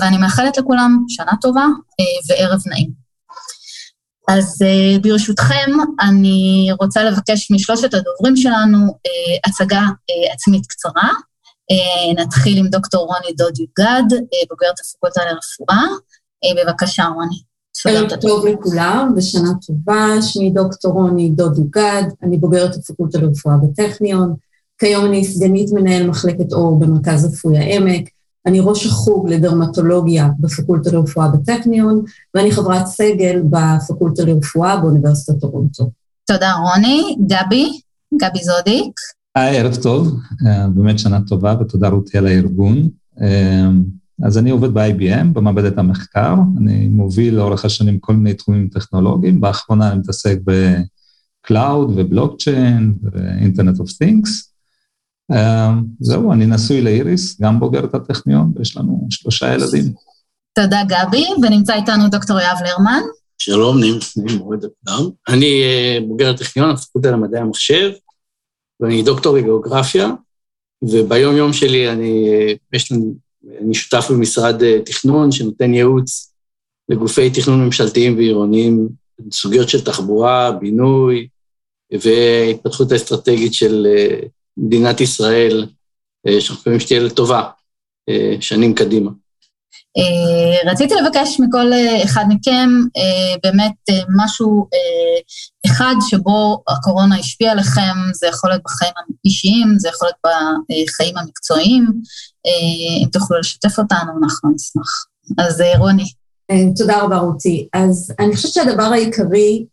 ואני 0.00 0.18
מאחלת 0.18 0.58
לכולם 0.58 1.04
שנה 1.08 1.32
טובה 1.40 1.66
וערב 2.28 2.60
נעים. 2.66 2.90
אז 4.28 4.58
ברשותכם, 5.02 5.70
אני 6.00 6.68
רוצה 6.80 7.04
לבקש 7.04 7.50
משלושת 7.50 7.94
הדוברים 7.94 8.36
שלנו 8.36 8.78
הצגה 9.46 9.82
עצמית 10.32 10.66
קצרה. 10.66 11.10
נתחיל 12.16 12.58
עם 12.58 12.66
דוקטור 12.66 13.06
רוני 13.06 13.32
דוד 13.36 13.58
יוגד, 13.58 14.18
בוגרת 14.50 14.74
הפקולטה 14.80 15.20
לרפואה. 15.24 15.86
אה, 16.44 16.64
בבקשה, 16.64 17.04
רוני. 17.14 17.36
ערב 17.86 18.08
טוב 18.20 18.46
לכולם 18.46 19.14
ושנה 19.16 19.50
טובה, 19.66 20.22
שמי 20.22 20.50
דוקטור 20.50 20.92
רוני 20.92 21.30
דוד 21.30 21.58
יוגד, 21.58 22.02
אני 22.22 22.38
בוגרת 22.38 22.76
הפקולטה 22.76 23.18
לרפואה 23.18 23.56
בטכניון, 23.56 24.34
כיום 24.78 25.04
אני 25.04 25.24
סגנית 25.24 25.72
מנהל 25.72 26.06
מחלקת 26.06 26.52
אור 26.52 26.80
במרכז 26.80 27.24
רפואי 27.24 27.58
העמק, 27.58 28.08
אני 28.46 28.60
ראש 28.60 28.86
החוג 28.86 29.28
לדרמטולוגיה 29.28 30.28
בפקולטה 30.40 30.90
לרפואה 30.92 31.28
בטכניון, 31.28 32.02
ואני 32.34 32.52
חברת 32.52 32.86
סגל 32.86 33.42
בפקולטה 33.50 34.24
לרפואה 34.24 34.76
באוניברסיטת 34.76 35.40
טורונטו. 35.40 35.90
תודה 36.26 36.52
רוני. 36.52 37.16
גבי, 37.26 37.80
גבי 38.20 38.38
זודיק. 38.44 38.92
היי, 39.34 39.58
ערב 39.58 39.76
טוב, 39.82 40.08
אה, 40.46 40.68
באמת 40.68 40.98
שנה 40.98 41.20
טובה 41.28 41.54
ותודה 41.60 41.88
רותי 41.88 42.18
על 42.18 42.26
הארגון. 42.26 42.88
אה, 44.22 44.26
אז 44.26 44.38
אני 44.38 44.50
עובד 44.50 44.74
ב-IBM, 44.74 45.26
במעבדת 45.32 45.78
המחקר, 45.78 46.34
אני 46.58 46.88
מוביל 46.88 47.34
לאורך 47.34 47.64
השנים 47.64 47.98
כל 47.98 48.12
מיני 48.12 48.34
תחומים 48.34 48.68
טכנולוגיים, 48.68 49.40
באחרונה 49.40 49.92
אני 49.92 49.98
מתעסק 49.98 50.38
ב-Cloud 50.44 51.90
ובלוקצ'יין 51.96 52.94
ו-Internet 53.02 53.80
of 53.80 54.04
Things. 54.04 54.56
Uh, 55.32 55.36
זהו, 56.00 56.32
אני 56.32 56.46
נשוי 56.46 56.82
לאיריס, 56.82 57.40
גם 57.40 57.60
בוגרת 57.60 57.94
הטכניון, 57.94 58.52
ויש 58.56 58.76
לנו 58.76 59.06
שלושה 59.10 59.54
ילדים. 59.54 59.92
תודה, 60.54 60.82
גבי, 60.88 61.24
ונמצא 61.42 61.74
איתנו 61.74 62.08
דוקטור 62.08 62.40
יאב 62.40 62.58
לרמן. 62.64 63.00
שלום, 63.38 63.80
נעים, 63.80 63.98
מאוד 64.38 64.64
לכולם. 64.64 65.10
אני 65.28 65.62
uh, 65.62 66.04
בוגר 66.08 66.30
הטכניון, 66.30 66.70
הפקולטה 66.70 67.10
למדעי 67.10 67.40
המחשב, 67.40 67.90
ואני 68.80 69.02
דוקטור 69.02 69.36
לגיאוגרפיה, 69.36 70.10
וביום-יום 70.82 71.52
שלי 71.52 71.92
אני, 71.92 72.28
uh, 72.28 72.58
יש 72.72 72.92
לנו 72.92 73.14
אני 73.60 73.74
שותף 73.74 74.10
במשרד 74.10 74.62
אה, 74.62 74.78
תכנון 74.84 75.32
שנותן 75.32 75.74
ייעוץ 75.74 76.32
לגופי 76.88 77.30
תכנון 77.30 77.64
ממשלתיים 77.64 78.16
ועירוניים, 78.16 78.88
סוגיות 79.32 79.68
של 79.68 79.84
תחבורה, 79.84 80.52
בינוי 80.52 81.28
והתפתחות 81.92 82.92
האסטרטגית 82.92 83.54
של 83.54 83.86
אה, 83.86 84.18
מדינת 84.56 85.00
ישראל, 85.00 85.66
אה, 86.26 86.40
שאנחנו 86.40 86.60
מקווים 86.60 86.80
שתהיה 86.80 87.00
לטובה 87.00 87.50
שנים 88.40 88.74
קדימה. 88.74 89.10
רציתי 90.66 90.94
לבקש 90.94 91.40
מכל 91.40 91.72
אחד 92.04 92.24
מכם 92.28 92.68
באמת 93.42 93.74
משהו 94.16 94.68
אחד 95.66 95.94
שבו 96.08 96.62
הקורונה 96.68 97.18
השפיעה 97.18 97.52
עליכם, 97.52 97.94
זה 98.14 98.26
יכול 98.26 98.50
להיות 98.50 98.62
בחיים 98.64 98.92
האישיים, 99.24 99.78
זה 99.78 99.88
יכול 99.88 100.08
להיות 100.08 100.36
בחיים 100.86 101.18
המקצועיים, 101.18 101.84
אה, 102.46 103.02
אם 103.04 103.08
תוכלו 103.12 103.38
לשתף 103.38 103.78
אותנו, 103.78 104.12
אנחנו 104.22 104.50
נשמח. 104.54 105.06
אז 105.38 105.60
אה, 105.60 105.78
רוני. 105.78 106.04
אה, 106.50 106.64
תודה 106.76 107.02
רבה, 107.02 107.16
רותי. 107.18 107.68
אז 107.72 108.12
אני 108.18 108.36
חושבת 108.36 108.52
שהדבר 108.52 108.82
העיקרי, 108.82 109.64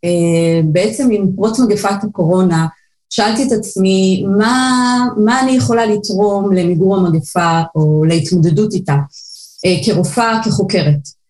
בעצם 0.64 1.10
עם 1.12 1.32
פרוץ 1.36 1.60
מגפת 1.60 2.04
הקורונה, 2.04 2.68
שאלתי 3.10 3.48
את 3.48 3.52
עצמי, 3.52 4.26
מה, 4.38 5.08
מה 5.18 5.42
אני 5.42 5.52
יכולה 5.52 5.86
לתרום 5.86 6.54
למיגור 6.54 6.98
המגפה 6.98 7.62
או 7.76 8.04
להתמודדות 8.06 8.74
איתה, 8.74 8.96
כרופאה, 9.86 10.40
כחוקרת. 10.46 11.24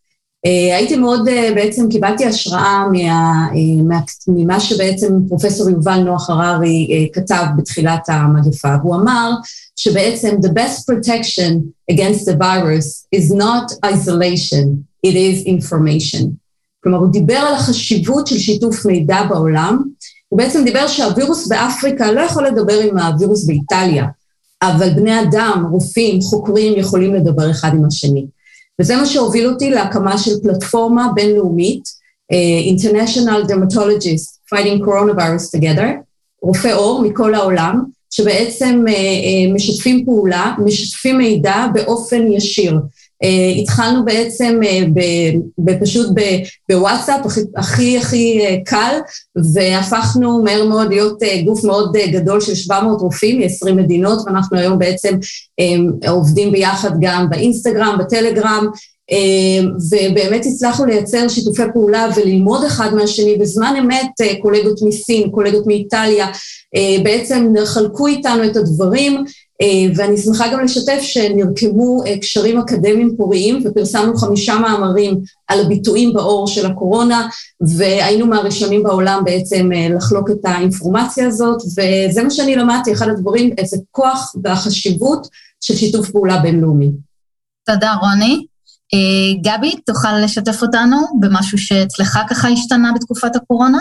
הייתי 0.78 0.96
מאוד, 0.96 1.30
בעצם 1.56 1.90
קיבלתי 1.90 2.26
השראה 2.26 2.86
מה, 2.92 3.48
מה, 3.84 4.00
ממה 4.28 4.60
שבעצם 4.60 5.14
פרופסור 5.30 5.70
יובל 5.70 6.00
נוח 6.00 6.30
הררי 6.30 7.10
כתב 7.14 7.44
בתחילת 7.58 8.10
המגפה, 8.10 8.76
והוא 8.82 8.96
אמר 8.96 9.32
שבעצם 9.76 10.36
the 10.46 10.50
best 10.50 10.80
protection 10.92 11.54
against 11.92 12.26
the 12.26 12.36
virus 12.38 13.06
is 13.16 13.34
not 13.34 13.72
isolation, 13.86 14.66
it 15.08 15.16
is 15.16 15.48
information. 15.48 16.28
כלומר, 16.84 16.98
הוא 16.98 17.12
דיבר 17.12 17.38
על 17.38 17.56
החשיבות 17.56 18.28
של 18.28 18.38
שיתוף 18.38 18.86
מידע 18.86 19.24
בעולם, 19.30 19.84
הוא 20.30 20.38
בעצם 20.38 20.64
דיבר 20.64 20.88
שהווירוס 20.88 21.48
באפריקה 21.48 22.12
לא 22.12 22.22
יכול 22.22 22.48
לדבר 22.48 22.80
עם 22.80 22.98
הווירוס 22.98 23.46
באיטליה, 23.46 24.06
אבל 24.68 24.90
בני 24.90 25.22
אדם, 25.22 25.66
רופאים, 25.72 26.22
חוקרים, 26.22 26.74
יכולים 26.80 27.14
לדבר 27.14 27.52
אחד 27.52 27.70
עם 27.74 27.86
השני. 27.86 28.26
וזה 28.82 28.96
מה 28.96 29.06
שהוביל 29.06 29.48
אותי 29.48 29.70
להקמה 29.70 30.18
של 30.18 30.32
פלטפורמה 30.44 31.08
בינלאומית, 31.16 31.84
uh, 32.34 32.82
International 32.82 33.50
Dermatologists 33.50 34.54
Fighting 34.54 34.86
Coronavirus 34.86 35.58
Together, 35.58 35.88
רופאי 36.42 36.72
עור 36.72 37.02
מכל 37.02 37.36
העולם, 37.36 37.84
שבעצם 38.10 38.86
משתפים 39.54 40.06
פעולה, 40.06 40.56
משתפים 40.66 41.18
מידע 41.18 41.66
באופן 41.74 42.32
ישיר. 42.32 42.80
Uh, 43.24 43.62
התחלנו 43.62 44.06
בעצם 44.06 44.60
uh, 44.64 45.72
פשוט 45.82 46.08
בוואטסאפ, 46.70 47.26
הכי 47.58 47.98
הכי, 47.98 48.40
uh, 48.48 48.70
קל, 48.70 49.00
והפכנו 49.54 50.44
מהר 50.44 50.66
מאוד 50.66 50.90
להיות 50.90 51.20
גוף 51.46 51.64
מאוד 51.64 51.98
גדול 52.12 52.42
של 52.42 52.56
700 52.56 53.02
רופאים 53.02 53.40
מ-20 53.40 53.74
מדינות, 53.74 54.20
ואנחנו 54.26 54.58
היום 54.58 54.80
בעצם 54.80 55.18
עובדים 56.08 56.52
ביחד 56.52 56.92
גם 57.02 57.30
באינסטגרם, 57.30 57.98
בטלגרם, 58.00 58.68
ובאמת 59.92 60.46
הצלחנו 60.46 60.86
לייצר 60.86 61.28
שיתופי 61.28 61.64
פעולה 61.74 62.08
וללמוד 62.16 62.64
אחד 62.64 62.94
מהשני. 62.94 63.38
בזמן 63.38 63.74
אמת 63.80 64.42
קולגות 64.42 64.80
מסין, 64.82 65.30
קולגות 65.30 65.68
מאיטליה, 65.68 66.28
בעצם 67.04 67.54
חלקו 67.66 68.08
איתנו 68.08 68.46
את 68.46 68.56
הדברים, 68.56 69.18
אה, 69.18 69.24
ואני 69.96 70.18
שמחה 70.18 70.54
גם 70.54 70.64
לשתף 70.64 71.00
שנרקמו 71.02 72.04
אה, 72.06 72.18
קשרים 72.18 72.60
אקדמיים 72.60 73.16
פוריים 73.18 73.64
ופרסמנו 73.66 74.18
חמישה 74.18 74.60
מאמרים 74.60 75.22
על 75.48 75.60
הביטויים 75.66 76.14
בעור 76.14 76.48
של 76.48 76.66
הקורונה 76.66 77.28
והיינו 77.78 78.26
מהראשונים 78.26 78.84
בעולם 78.84 79.22
בעצם 79.26 79.70
אה, 79.76 79.88
לחלוק 79.96 80.30
את 80.32 80.46
האינפורמציה 80.46 81.28
הזאת 81.28 81.62
וזה 81.62 82.24
מה 82.24 82.30
שאני 82.30 82.56
למדתי, 82.56 82.94
אחד 82.94 83.10
הדברים, 83.10 83.54
איזה 83.58 83.78
כוח 83.92 84.36
והחשיבות 84.44 85.28
של 85.62 85.76
שיתוף 85.76 86.10
פעולה 86.10 86.40
בינלאומי. 86.40 86.92
תודה 87.66 87.94
רוני. 87.94 88.46
גבי, 89.42 89.76
תוכל 89.86 90.20
לשתף 90.24 90.62
אותנו 90.62 90.98
במשהו 91.20 91.58
שאצלך 91.58 92.20
ככה 92.30 92.48
השתנה 92.48 92.92
בתקופת 92.96 93.36
הקורונה? 93.36 93.80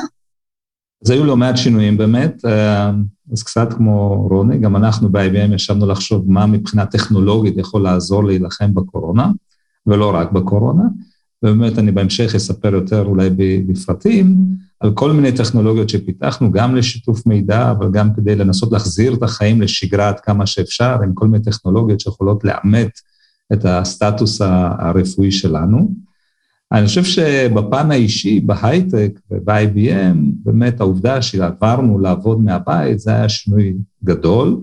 אז 1.04 1.10
היו 1.10 1.24
לא 1.24 1.36
מעט 1.36 1.56
שינויים 1.56 1.96
באמת, 1.96 2.44
אה, 2.44 2.90
אז 3.32 3.42
קצת 3.42 3.72
כמו 3.72 4.26
רוני, 4.30 4.58
גם 4.58 4.76
אנחנו 4.76 5.08
ב-IBM 5.08 5.54
ישבנו 5.54 5.86
לחשוב 5.86 6.30
מה 6.30 6.46
מבחינה 6.46 6.86
טכנולוגית 6.86 7.56
יכול 7.56 7.82
לעזור 7.82 8.24
להילחם 8.24 8.74
בקורונה, 8.74 9.30
ולא 9.86 10.14
רק 10.14 10.32
בקורונה, 10.32 10.82
ובאמת 11.42 11.78
אני 11.78 11.92
בהמשך 11.92 12.34
אספר 12.34 12.74
יותר 12.74 13.04
אולי 13.04 13.30
בפרטים 13.66 14.36
על 14.80 14.92
כל 14.94 15.12
מיני 15.12 15.32
טכנולוגיות 15.32 15.88
שפיתחנו, 15.88 16.52
גם 16.52 16.76
לשיתוף 16.76 17.26
מידע, 17.26 17.70
אבל 17.70 17.90
גם 17.90 18.14
כדי 18.14 18.36
לנסות 18.36 18.72
להחזיר 18.72 19.14
את 19.14 19.22
החיים 19.22 19.62
לשגרה 19.62 20.08
עד 20.08 20.20
כמה 20.20 20.46
שאפשר, 20.46 20.96
עם 21.04 21.14
כל 21.14 21.28
מיני 21.28 21.44
טכנולוגיות 21.44 22.00
שיכולות 22.00 22.44
לאמת 22.44 23.00
את 23.52 23.64
הסטטוס 23.64 24.40
הרפואי 24.78 25.30
שלנו. 25.30 25.94
אני 26.72 26.86
חושב 26.86 27.04
שבפן 27.04 27.90
האישי, 27.90 28.40
בהייטק 28.40 29.20
וב-IBM, 29.30 30.16
באמת 30.44 30.80
העובדה 30.80 31.22
שעברנו 31.22 31.98
לעבוד 31.98 32.40
מהבית, 32.40 32.98
זה 32.98 33.10
היה 33.10 33.28
שינוי 33.28 33.74
גדול. 34.04 34.60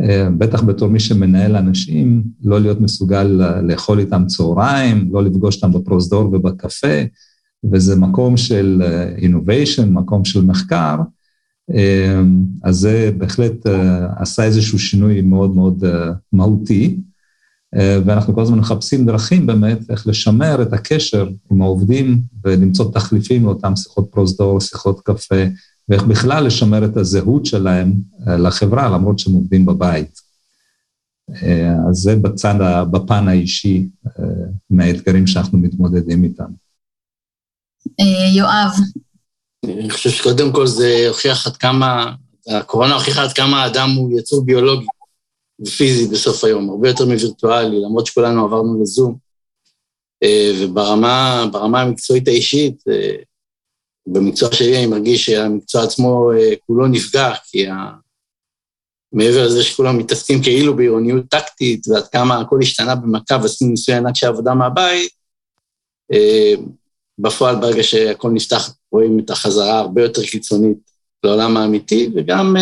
אה, 0.00 0.28
בטח 0.38 0.62
בתור 0.62 0.88
מי 0.88 1.00
שמנהל 1.00 1.56
אנשים, 1.56 2.22
לא 2.44 2.60
להיות 2.60 2.80
מסוגל 2.80 3.40
לאכול 3.62 3.98
איתם 3.98 4.26
צהריים, 4.26 5.08
לא 5.12 5.22
לפגוש 5.22 5.56
אותם 5.56 5.78
בפרוזדור 5.78 6.34
ובקפה, 6.34 7.02
וזה 7.72 7.96
מקום 7.96 8.36
של 8.36 8.82
innovation, 9.18 9.84
מקום 9.84 10.24
של 10.24 10.44
מחקר, 10.44 10.96
אה, 11.74 12.22
אז 12.64 12.76
זה 12.76 13.10
בהחלט 13.18 13.66
אה, 13.66 14.06
עשה 14.16 14.44
איזשהו 14.44 14.78
שינוי 14.78 15.20
מאוד 15.20 15.54
מאוד 15.54 15.84
מהותי. 16.32 16.96
אה, 17.76 17.98
ואנחנו 18.06 18.34
כל 18.34 18.42
הזמן 18.42 18.58
מחפשים 18.58 19.06
דרכים 19.06 19.46
באמת 19.46 19.90
איך 19.90 20.06
לשמר 20.06 20.62
את 20.62 20.72
הקשר 20.72 21.28
עם 21.50 21.62
העובדים 21.62 22.20
ולמצוא 22.44 22.92
תחליפים 22.92 23.44
לאותם 23.44 23.76
שיחות 23.76 24.08
פרוזדור, 24.10 24.60
שיחות 24.60 25.00
קפה, 25.00 25.44
ואיך 25.88 26.02
בכלל 26.02 26.46
לשמר 26.46 26.84
את 26.84 26.96
הזהות 26.96 27.46
שלהם 27.46 27.92
אה, 28.28 28.36
לחברה, 28.36 28.88
למרות 28.88 29.18
שהם 29.18 29.34
עובדים 29.34 29.66
בבית. 29.66 30.20
אה, 31.42 31.74
אז 31.90 31.96
זה 31.96 32.16
בצד, 32.16 32.54
בפן 32.90 33.28
האישי, 33.28 33.88
מהאתגרים 34.70 35.26
שאנחנו 35.26 35.58
מתמודדים 35.58 36.24
איתם. 36.24 36.50
יואב. 38.34 38.70
אני 39.64 39.90
חושב 39.90 40.10
שקודם 40.10 40.52
כל 40.52 40.66
זה 40.66 41.04
הוכיח 41.08 41.46
עד 41.46 41.56
כמה, 41.56 42.14
הקורונה 42.48 42.94
הוכיחה 42.94 43.22
עד 43.22 43.32
כמה 43.32 43.62
האדם 43.62 43.90
הוא 43.90 44.18
יצור 44.18 44.44
ביולוגי. 44.44 44.86
ופיזי 45.60 46.08
בסוף 46.08 46.44
היום, 46.44 46.70
הרבה 46.70 46.88
יותר 46.88 47.04
מווירטואלי, 47.04 47.80
למרות 47.80 48.06
שכולנו 48.06 48.44
עברנו 48.44 48.82
לזום. 48.82 49.24
אה, 50.22 50.52
וברמה 50.60 51.80
המקצועית 51.80 52.28
האישית, 52.28 52.82
אה, 52.90 53.16
במקצוע 54.06 54.52
שלי 54.52 54.76
אני 54.78 54.86
מרגיש 54.86 55.26
שהמקצוע 55.26 55.82
עצמו 55.82 56.32
אה, 56.32 56.52
כולו 56.66 56.86
נפגע, 56.86 57.34
כי 57.50 57.68
ה... 57.68 57.90
מעבר 59.12 59.46
לזה 59.46 59.62
שכולם 59.62 59.98
מתעסקים 59.98 60.42
כאילו 60.42 60.76
בעירוניות 60.76 61.24
טקטית, 61.28 61.88
ועד 61.88 62.08
כמה 62.08 62.40
הכל 62.40 62.58
השתנה 62.62 62.94
במכה 62.94 63.38
ועשינו 63.42 63.70
ניסוי 63.70 63.94
ענק 63.94 64.16
של 64.16 64.26
עבודה 64.26 64.54
מהבית, 64.54 65.10
בפועל 67.18 67.56
ברגע 67.56 67.82
שהכל 67.82 68.30
נפתח 68.30 68.74
רואים 68.92 69.18
את 69.18 69.30
החזרה 69.30 69.78
הרבה 69.78 70.02
יותר 70.02 70.22
קיצונית 70.22 70.78
לעולם 71.24 71.56
האמיתי, 71.56 72.10
וגם 72.14 72.56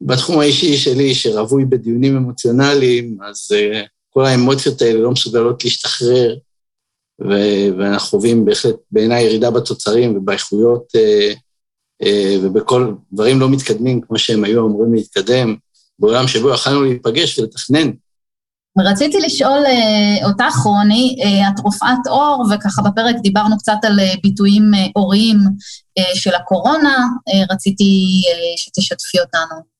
בתחום 0.00 0.40
האישי 0.40 0.76
שלי, 0.76 1.14
שרווי 1.14 1.64
בדיונים 1.64 2.16
אמוציונליים, 2.16 3.18
אז 3.28 3.52
uh, 3.52 3.86
כל 4.10 4.24
האמוציות 4.24 4.82
האלה 4.82 5.00
לא 5.00 5.10
מסוגלות 5.10 5.64
להשתחרר, 5.64 6.36
ו- 7.20 7.78
ואנחנו 7.78 8.08
חווים 8.08 8.44
בהחלט 8.44 8.74
בעיניי 8.90 9.24
ירידה 9.24 9.50
בתוצרים 9.50 10.16
ובאיכויות, 10.16 10.84
uh, 10.96 11.36
uh, 12.02 12.06
ובכל 12.42 12.94
דברים 13.12 13.40
לא 13.40 13.50
מתקדמים 13.50 14.00
כמו 14.00 14.18
שהם 14.18 14.44
היו 14.44 14.66
אמורים 14.66 14.94
להתקדם, 14.94 15.56
בעולם 15.98 16.28
שבו 16.28 16.50
יכלנו 16.50 16.82
להיפגש 16.82 17.38
ולתכנן. 17.38 17.90
רציתי 18.78 19.18
לשאול 19.20 19.64
אותך, 20.24 20.56
רוני, 20.64 21.16
את 21.48 21.60
רופאת 21.60 22.06
עור, 22.08 22.44
וככה 22.50 22.82
בפרק 22.82 23.16
דיברנו 23.22 23.58
קצת 23.58 23.78
על 23.82 23.98
ביטויים 24.22 24.70
עוריים 24.94 25.36
uh, 25.98 26.18
של 26.18 26.34
הקורונה, 26.34 27.06
רציתי 27.50 28.22
שתשתפי 28.56 29.20
אותנו. 29.20 29.73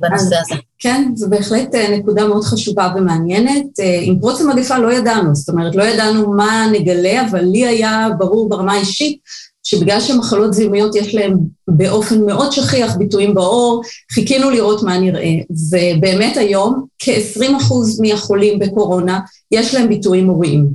בנושא 0.00 0.36
הזה. 0.40 0.54
כן, 0.78 1.12
זו 1.14 1.30
בהחלט 1.30 1.74
אה, 1.74 1.96
נקודה 1.96 2.26
מאוד 2.28 2.44
חשובה 2.44 2.92
ומעניינת. 2.96 3.80
אה, 3.80 3.98
עם 4.02 4.20
פרוץ 4.20 4.40
המגפה 4.40 4.78
לא 4.78 4.92
ידענו, 4.92 5.34
זאת 5.34 5.48
אומרת, 5.48 5.76
לא 5.76 5.82
ידענו 5.82 6.32
מה 6.32 6.66
נגלה, 6.72 7.26
אבל 7.30 7.44
לי 7.44 7.66
היה 7.66 8.08
ברור 8.18 8.48
ברמה 8.48 8.72
האישית 8.72 9.18
שבגלל 9.62 10.00
שמחלות 10.00 10.52
זיהומיות 10.52 10.94
יש 10.94 11.14
להן 11.14 11.36
באופן 11.68 12.26
מאוד 12.26 12.52
שכיח 12.52 12.96
ביטויים 12.96 13.34
בעור, 13.34 13.82
חיכינו 14.12 14.50
לראות 14.50 14.82
מה 14.82 14.98
נראה. 14.98 15.32
ובאמת 15.70 16.36
היום 16.36 16.86
כ-20% 16.98 17.74
מהחולים 18.00 18.58
בקורונה 18.58 19.20
יש 19.50 19.74
להם 19.74 19.88
ביטויים 19.88 20.28
עוריים. 20.28 20.68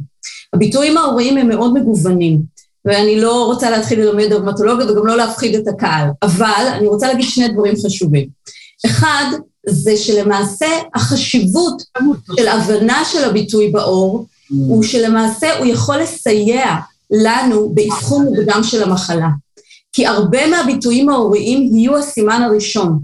הביטויים 0.54 0.98
ההוריים 0.98 1.38
הם 1.38 1.48
מאוד 1.48 1.74
מגוונים, 1.74 2.42
ואני 2.86 3.20
לא 3.22 3.46
רוצה 3.46 3.70
להתחיל 3.70 4.00
ללמד 4.00 4.30
דרמטולוגיה 4.30 4.92
וגם 4.92 5.08
לא 5.08 5.18
להפחיד 5.18 5.56
את 5.56 5.68
הקהל, 5.68 6.08
אבל 6.22 6.66
אני 6.78 6.88
רוצה 6.88 7.08
להגיד 7.08 7.26
שני 7.26 7.48
דברים 7.48 7.74
חשובים. 7.86 8.28
אחד, 8.86 9.26
זה 9.66 9.98
שלמעשה 9.98 10.68
החשיבות 10.96 11.84
של 12.36 12.48
הבנה 12.48 13.06
של 13.06 13.24
הביטוי 13.24 13.72
בעור, 13.72 14.26
הוא 14.50 14.84
שלמעשה 14.84 15.58
הוא 15.58 15.66
יכול 15.66 15.98
לסייע 15.98 16.76
לנו 17.12 17.70
באבחון 17.74 18.26
מוקדם 18.26 18.60
של 18.64 18.84
המחלה. 18.84 19.28
כי 19.94 20.06
הרבה 20.06 20.48
מהביטויים 20.48 21.10
ההוריים 21.10 21.76
יהיו 21.76 21.98
הסימן 21.98 22.42
הראשון. 22.42 23.00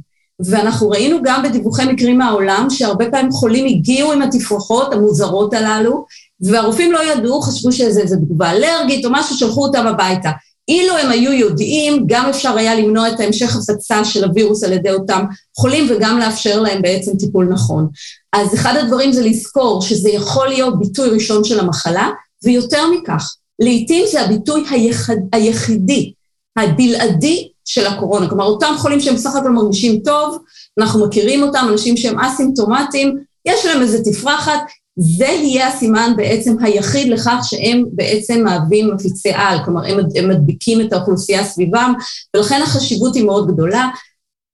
ואנחנו 0.45 0.89
ראינו 0.89 1.17
גם 1.23 1.43
בדיווחי 1.43 1.85
מקרים 1.85 2.17
מהעולם, 2.17 2.67
שהרבה 2.69 3.11
פעמים 3.11 3.31
חולים 3.31 3.65
הגיעו 3.65 4.11
עם 4.11 4.21
התפרחות 4.21 4.93
המוזרות 4.93 5.53
הללו, 5.53 6.05
והרופאים 6.41 6.91
לא 6.91 6.99
ידעו, 7.13 7.41
חשבו 7.41 7.71
שזה 7.71 8.15
תגובה 8.17 8.51
אלרגית 8.51 9.05
או 9.05 9.09
משהו, 9.13 9.35
שלחו 9.35 9.65
אותם 9.65 9.87
הביתה. 9.87 10.29
אילו 10.67 10.97
הם 10.97 11.09
היו 11.09 11.31
יודעים, 11.31 12.03
גם 12.05 12.25
אפשר 12.25 12.57
היה 12.57 12.75
למנוע 12.75 13.09
את 13.09 13.19
ההמשך 13.19 13.55
הפצה 13.55 14.05
של 14.05 14.23
הווירוס 14.23 14.63
על 14.63 14.73
ידי 14.73 14.91
אותם 14.91 15.25
חולים 15.57 15.87
וגם 15.89 16.19
לאפשר 16.19 16.59
להם 16.59 16.81
בעצם 16.81 17.17
טיפול 17.17 17.45
נכון. 17.45 17.87
אז 18.33 18.53
אחד 18.53 18.75
הדברים 18.75 19.11
זה 19.13 19.23
לזכור 19.23 19.81
שזה 19.81 20.09
יכול 20.09 20.47
להיות 20.47 20.79
ביטוי 20.79 21.09
ראשון 21.09 21.43
של 21.43 21.59
המחלה, 21.59 22.09
ויותר 22.43 22.83
מכך, 22.91 23.35
לעתים 23.59 24.05
זה 24.11 24.21
הביטוי 24.21 24.63
היחד, 24.69 25.15
היחידי, 25.33 26.13
הבלעדי 26.57 27.49
של 27.65 27.87
הקורונה. 27.87 28.29
כלומר, 28.29 28.45
אותם 28.45 28.73
חולים 28.77 28.99
שהם 28.99 29.15
בסך 29.15 29.35
הכל 29.35 29.49
מרגישים 29.49 29.99
טוב, 30.05 30.37
אנחנו 30.79 31.07
מכירים 31.07 31.43
אותם, 31.43 31.67
אנשים 31.71 31.97
שהם 31.97 32.19
אסימפטומטיים, 32.19 33.17
יש 33.45 33.65
להם 33.65 33.81
איזה 33.81 34.03
תפרחת, 34.03 34.59
זה 35.01 35.25
יהיה 35.25 35.67
הסימן 35.67 36.13
בעצם 36.15 36.55
היחיד 36.63 37.07
לכך 37.07 37.39
שהם 37.43 37.83
בעצם 37.91 38.43
מהווים 38.43 38.93
מפיצי 38.93 39.31
על, 39.33 39.57
כלומר 39.65 39.85
הם, 39.85 39.99
הם 40.15 40.29
מדביקים 40.29 40.81
את 40.81 40.93
האוכלוסייה 40.93 41.43
סביבם, 41.43 41.93
ולכן 42.35 42.61
החשיבות 42.63 43.15
היא 43.15 43.25
מאוד 43.25 43.47
גדולה. 43.47 43.89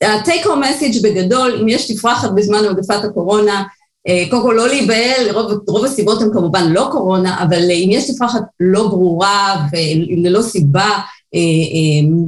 ה-take 0.03 0.45
home 0.45 0.63
message 0.63 1.03
בגדול, 1.03 1.60
אם 1.62 1.67
יש 1.67 1.91
תפרחת 1.91 2.29
בזמן 2.36 2.60
מגפת 2.71 3.03
הקורונה, 3.03 3.63
אה, 4.07 4.23
קודם 4.29 4.41
כל 4.41 4.53
לא 4.57 4.67
להיבהל, 4.67 5.31
רוב, 5.31 5.51
רוב 5.67 5.86
הסיבות 5.86 6.21
הן 6.21 6.29
כמובן 6.33 6.71
לא 6.71 6.89
קורונה, 6.91 7.43
אבל 7.43 7.71
אם 7.71 7.89
יש 7.91 8.12
תפרחת 8.12 8.41
לא 8.60 8.88
ברורה 8.88 9.67
וללא 9.71 10.41
סיבה, 10.41 10.99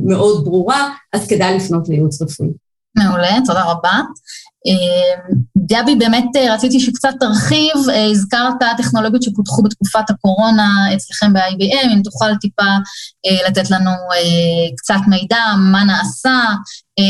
מאוד 0.05 0.45
ברורה, 0.45 0.93
אז 1.13 1.27
כדאי 1.27 1.55
לפנות 1.55 1.89
לייעוץ 1.89 2.21
רפואי. 2.21 2.49
מעולה, 2.97 3.37
תודה 3.45 3.63
רבה. 3.63 3.99
גבי, 5.65 5.95
באמת 5.95 6.25
רציתי 6.53 6.79
שקצת 6.79 7.09
תרחיב, 7.19 7.73
הזכרת 8.11 8.53
טכנולוגיות 8.77 9.23
שפותחו 9.23 9.63
בתקופת 9.63 10.09
הקורונה 10.09 10.93
אצלכם 10.95 11.33
ב-IBM, 11.33 11.93
אם 11.93 12.01
תוכל 12.03 12.35
טיפה 12.41 12.63
לתת 13.47 13.71
לנו 13.71 13.91
קצת 14.77 14.99
מידע, 15.07 15.37
מה 15.71 15.83
נעשה, 15.83 16.39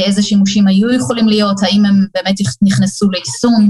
איזה 0.06 0.22
שימושים 0.22 0.68
היו 0.68 0.94
יכולים 0.94 1.28
להיות, 1.28 1.64
האם 1.64 1.86
הם 1.86 2.06
באמת 2.14 2.36
נכנסו 2.62 3.10
ליישום, 3.10 3.70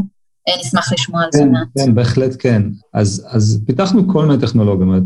נשמח 0.66 0.94
לשמוע 0.94 1.24
על 1.24 1.30
זה 1.34 1.46
מעט. 1.46 1.68
כן, 1.78 1.86
כן, 1.86 1.96
בהחלט 1.96 2.36
כן. 2.40 2.64
אז, 2.94 3.28
אז 3.30 3.62
פיתחנו 3.66 4.08
כל 4.08 4.26
מיני 4.26 4.42
טכנולוגיות, 4.42 5.04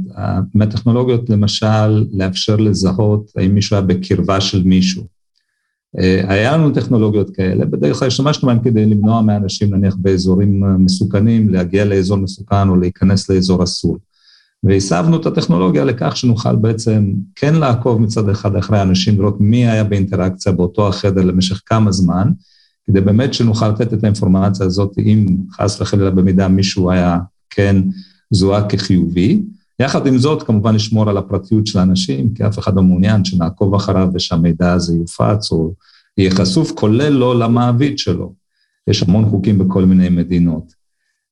מהטכנולוגיות 0.54 1.30
למשל 1.30 2.06
לאפשר 2.14 2.56
לזהות 2.56 3.32
האם 3.38 3.56
מישהו 3.56 3.76
היה 3.76 3.86
בקרבה 3.86 4.42
של 4.42 4.64
מישהו. 4.64 5.13
היה 6.28 6.58
לנו 6.58 6.72
טכנולוגיות 6.72 7.36
כאלה, 7.36 7.66
בדרך 7.66 8.00
כלל 8.00 8.08
השתמשנו 8.08 8.48
בהן 8.48 8.60
כדי 8.64 8.86
למנוע 8.86 9.22
מאנשים 9.22 9.76
נניח 9.76 9.96
באזורים 9.98 10.64
מסוכנים, 10.80 11.50
להגיע 11.50 11.86
לאזור 11.86 12.18
מסוכן 12.18 12.70
או 12.70 12.76
להיכנס 12.76 13.30
לאזור 13.30 13.64
אסור. 13.64 13.98
והסבנו 14.64 15.18
את 15.22 15.26
הטכנולוגיה 15.26 15.84
לכך 15.86 16.18
שנוכל 16.18 16.56
בעצם 16.56 17.14
כן 17.36 17.56
לעקוב 17.56 18.02
מצד 18.02 18.30
אחד 18.30 18.56
אחרי 18.56 18.82
אנשים, 18.82 19.20
לראות 19.20 19.38
מי 19.40 19.68
היה 19.68 19.84
באינטראקציה 19.84 20.52
באותו 20.52 20.88
החדר 20.88 21.22
למשך 21.22 21.62
כמה 21.66 21.92
זמן, 21.92 22.32
כדי 22.88 23.02
באמת 23.02 23.34
שנוכל 23.34 23.70
לתת 23.70 23.94
את 23.94 24.04
האינפורמציה 24.04 24.66
הזאת, 24.66 24.92
אם 24.98 25.26
חס 25.52 25.82
וחלילה 25.82 26.12
במידה 26.12 26.48
מישהו 26.48 26.92
היה 26.92 27.20
כן 27.50 27.76
זוהה 28.32 28.70
כחיובי. 28.70 29.42
יחד 29.80 30.08
עם 30.08 30.18
זאת, 30.18 30.44
כמובן 30.44 30.76
לשמור 30.76 31.10
על 31.10 31.18
הפרטיות 31.18 31.68
של 31.68 31.80
האנשים, 31.80 32.34
כי 32.34 32.48
אף 32.48 32.60
אחד 32.60 32.76
לא 32.76 32.82
מעוניין 32.82 33.26
שנעקוב 33.26 33.76
אחריו 33.76 34.08
ושהמידע 34.14 34.74
הזה 34.74 34.96
יופץ 34.96 35.52
או 35.52 35.74
יהיה 36.18 36.32
חשוף, 36.32 36.72
כולל 36.72 37.10
לא 37.10 37.40
למעביד 37.40 37.98
שלו. 37.98 38.34
יש 38.88 39.04
המון 39.04 39.30
חוקים 39.30 39.58
בכל 39.58 39.86
מיני 39.86 40.10
מדינות. 40.10 40.84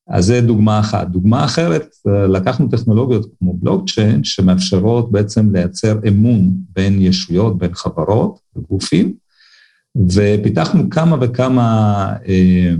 אז 0.08 0.26
זו 0.26 0.42
דוגמה 0.42 0.80
אחת. 0.80 1.08
דוגמה 1.08 1.46
אחרת, 1.46 1.88
לקחנו 2.06 2.68
טכנולוגיות 2.68 3.26
כמו 3.40 3.54
בלוקצ'יין, 3.54 4.24
שמאפשרות 4.24 5.12
בעצם 5.12 5.56
לייצר 5.56 6.00
אמון 6.08 6.52
בין 6.76 7.02
ישויות, 7.02 7.58
בין 7.58 7.74
חברות 7.74 8.40
וגופים, 8.56 9.14
ופיתחנו 10.10 10.90
כמה 10.90 11.18
וכמה 11.22 12.06
אה, 12.28 12.74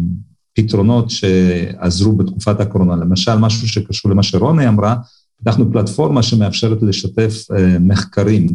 פתרונות 0.54 1.10
שעזרו 1.10 2.12
בתקופת 2.12 2.60
הקורונה. 2.60 2.96
למשל, 2.96 3.36
משהו 3.36 3.68
שקשור 3.68 4.12
למה 4.12 4.24
שרוני 4.24 4.68
אמרה, 4.68 4.96
פיתחנו 5.44 5.72
פלטפורמה 5.72 6.24
שמאפשרת 6.24 6.84
לשתף 6.84 7.46
אה, 7.52 7.80
מחקרים 7.80 8.48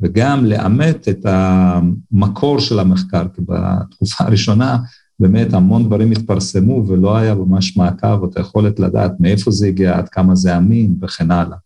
וגם 0.00 0.44
לאמת 0.44 1.08
את 1.08 1.26
המקור 1.26 2.60
של 2.60 2.78
המחקר, 2.78 3.24
כי 3.34 3.42
בתקופה 3.48 4.24
הראשונה 4.24 4.78
באמת 5.20 5.54
המון 5.54 5.84
דברים 5.84 6.10
התפרסמו 6.10 6.84
ולא 6.88 7.16
היה 7.16 7.34
ממש 7.34 7.76
מעקב 7.76 8.22
או 8.22 8.28
את 8.30 8.36
היכולת 8.36 8.80
לדעת 8.80 9.12
מאיפה 9.20 9.50
זה 9.50 9.66
הגיע, 9.66 9.98
עד 9.98 10.08
כמה 10.08 10.36
זה 10.36 10.56
אמין 10.56 10.94
וכן 11.02 11.30
הלאה. 11.30 11.56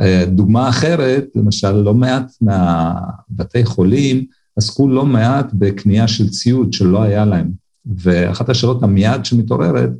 אה, 0.00 0.24
דוגמה 0.28 0.68
אחרת, 0.68 1.26
למשל, 1.34 1.72
לא 1.72 1.94
מעט 1.94 2.32
מהבתי 2.40 3.64
חולים 3.64 4.24
עסקו 4.56 4.88
לא 4.88 5.06
מעט 5.06 5.50
בקנייה 5.52 6.08
של 6.08 6.28
ציוד 6.28 6.72
שלא 6.72 7.02
היה 7.02 7.24
להם. 7.24 7.50
ואחת 7.86 8.48
השאלות 8.48 8.82
המיד 8.82 9.24
שמתעוררת, 9.24 9.90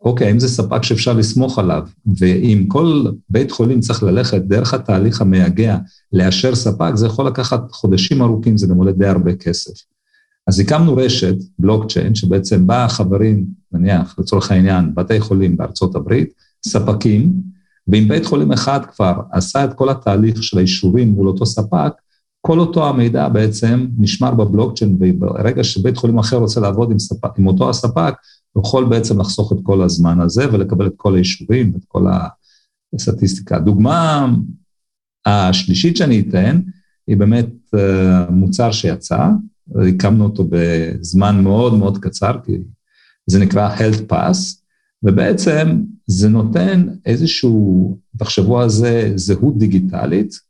אוקיי, 0.00 0.26
האם 0.26 0.38
זה 0.38 0.48
ספק 0.48 0.82
שאפשר 0.82 1.12
לסמוך 1.12 1.58
עליו? 1.58 1.86
ואם 2.18 2.64
כל 2.68 3.04
בית 3.30 3.50
חולים 3.50 3.80
צריך 3.80 4.02
ללכת 4.02 4.42
דרך 4.42 4.74
התהליך 4.74 5.20
המייגע 5.20 5.78
לאשר 6.12 6.54
ספק, 6.54 6.90
זה 6.94 7.06
יכול 7.06 7.26
לקחת 7.26 7.60
חודשים 7.70 8.22
ארוכים, 8.22 8.56
זה 8.56 8.66
גם 8.66 8.76
עולה 8.76 8.92
די 8.92 9.06
הרבה 9.06 9.34
כסף. 9.34 9.72
אז 10.46 10.60
הקמנו 10.60 10.96
רשת, 10.96 11.34
בלוקצ'יין, 11.58 12.14
שבעצם 12.14 12.66
באה 12.66 12.88
חברים, 12.88 13.46
נניח, 13.72 14.14
לצורך 14.18 14.50
העניין, 14.50 14.94
בתי 14.94 15.20
חולים 15.20 15.56
בארצות 15.56 15.94
הברית, 15.96 16.32
ספקים, 16.66 17.32
ואם 17.88 18.08
בית 18.08 18.26
חולים 18.26 18.52
אחד 18.52 18.80
כבר 18.96 19.20
עשה 19.32 19.64
את 19.64 19.74
כל 19.74 19.88
התהליך 19.88 20.42
של 20.42 20.58
האישורים 20.58 21.08
מול 21.08 21.28
אותו 21.28 21.46
ספק, 21.46 21.92
כל 22.40 22.58
אותו 22.60 22.88
המידע 22.88 23.28
בעצם 23.28 23.86
נשמר 23.98 24.30
בבלוקצ'יין, 24.30 24.96
וברגע 25.00 25.64
שבית 25.64 25.96
חולים 25.96 26.18
אחר 26.18 26.36
רוצה 26.36 26.60
לעבוד 26.60 26.90
עם, 26.90 26.98
ספק, 26.98 27.38
עם 27.38 27.46
אותו 27.46 27.70
הספק, 27.70 28.14
הוא 28.52 28.62
יכול 28.66 28.88
בעצם 28.88 29.20
לחסוך 29.20 29.52
את 29.52 29.58
כל 29.62 29.82
הזמן 29.82 30.20
הזה 30.20 30.52
ולקבל 30.52 30.86
את 30.86 30.94
כל 30.96 31.14
האישורים 31.14 31.74
ואת 31.74 31.84
כל 31.88 32.06
הסטטיסטיקה. 32.94 33.56
הדוגמה 33.56 34.28
השלישית 35.26 35.96
שאני 35.96 36.20
אתן, 36.20 36.60
היא 37.06 37.16
באמת 37.16 37.48
אה, 37.74 38.30
מוצר 38.30 38.72
שיצא, 38.72 39.28
הקמנו 39.88 40.24
אותו 40.24 40.44
בזמן 40.50 41.44
מאוד 41.44 41.74
מאוד 41.74 41.98
קצר, 41.98 42.36
כי 42.44 42.52
זה 43.26 43.38
נקרא 43.38 43.76
Health 43.76 44.12
Pass, 44.12 44.36
ובעצם 45.02 45.82
זה 46.06 46.28
נותן 46.28 46.88
איזשהו, 47.06 47.98
תחשבו 48.18 48.60
על 48.60 48.68
זה, 48.68 49.12
זהות 49.14 49.58
דיגיטלית 49.58 50.40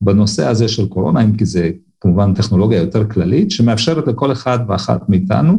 בנושא 0.00 0.46
הזה 0.46 0.68
של 0.68 0.88
קורונה, 0.88 1.24
אם 1.24 1.36
כי 1.36 1.44
זה 1.44 1.70
כמובן 2.00 2.34
טכנולוגיה 2.34 2.78
יותר 2.78 3.08
כללית, 3.08 3.50
שמאפשרת 3.50 4.08
לכל 4.08 4.32
אחד 4.32 4.58
ואחת 4.68 5.08
מאיתנו, 5.08 5.58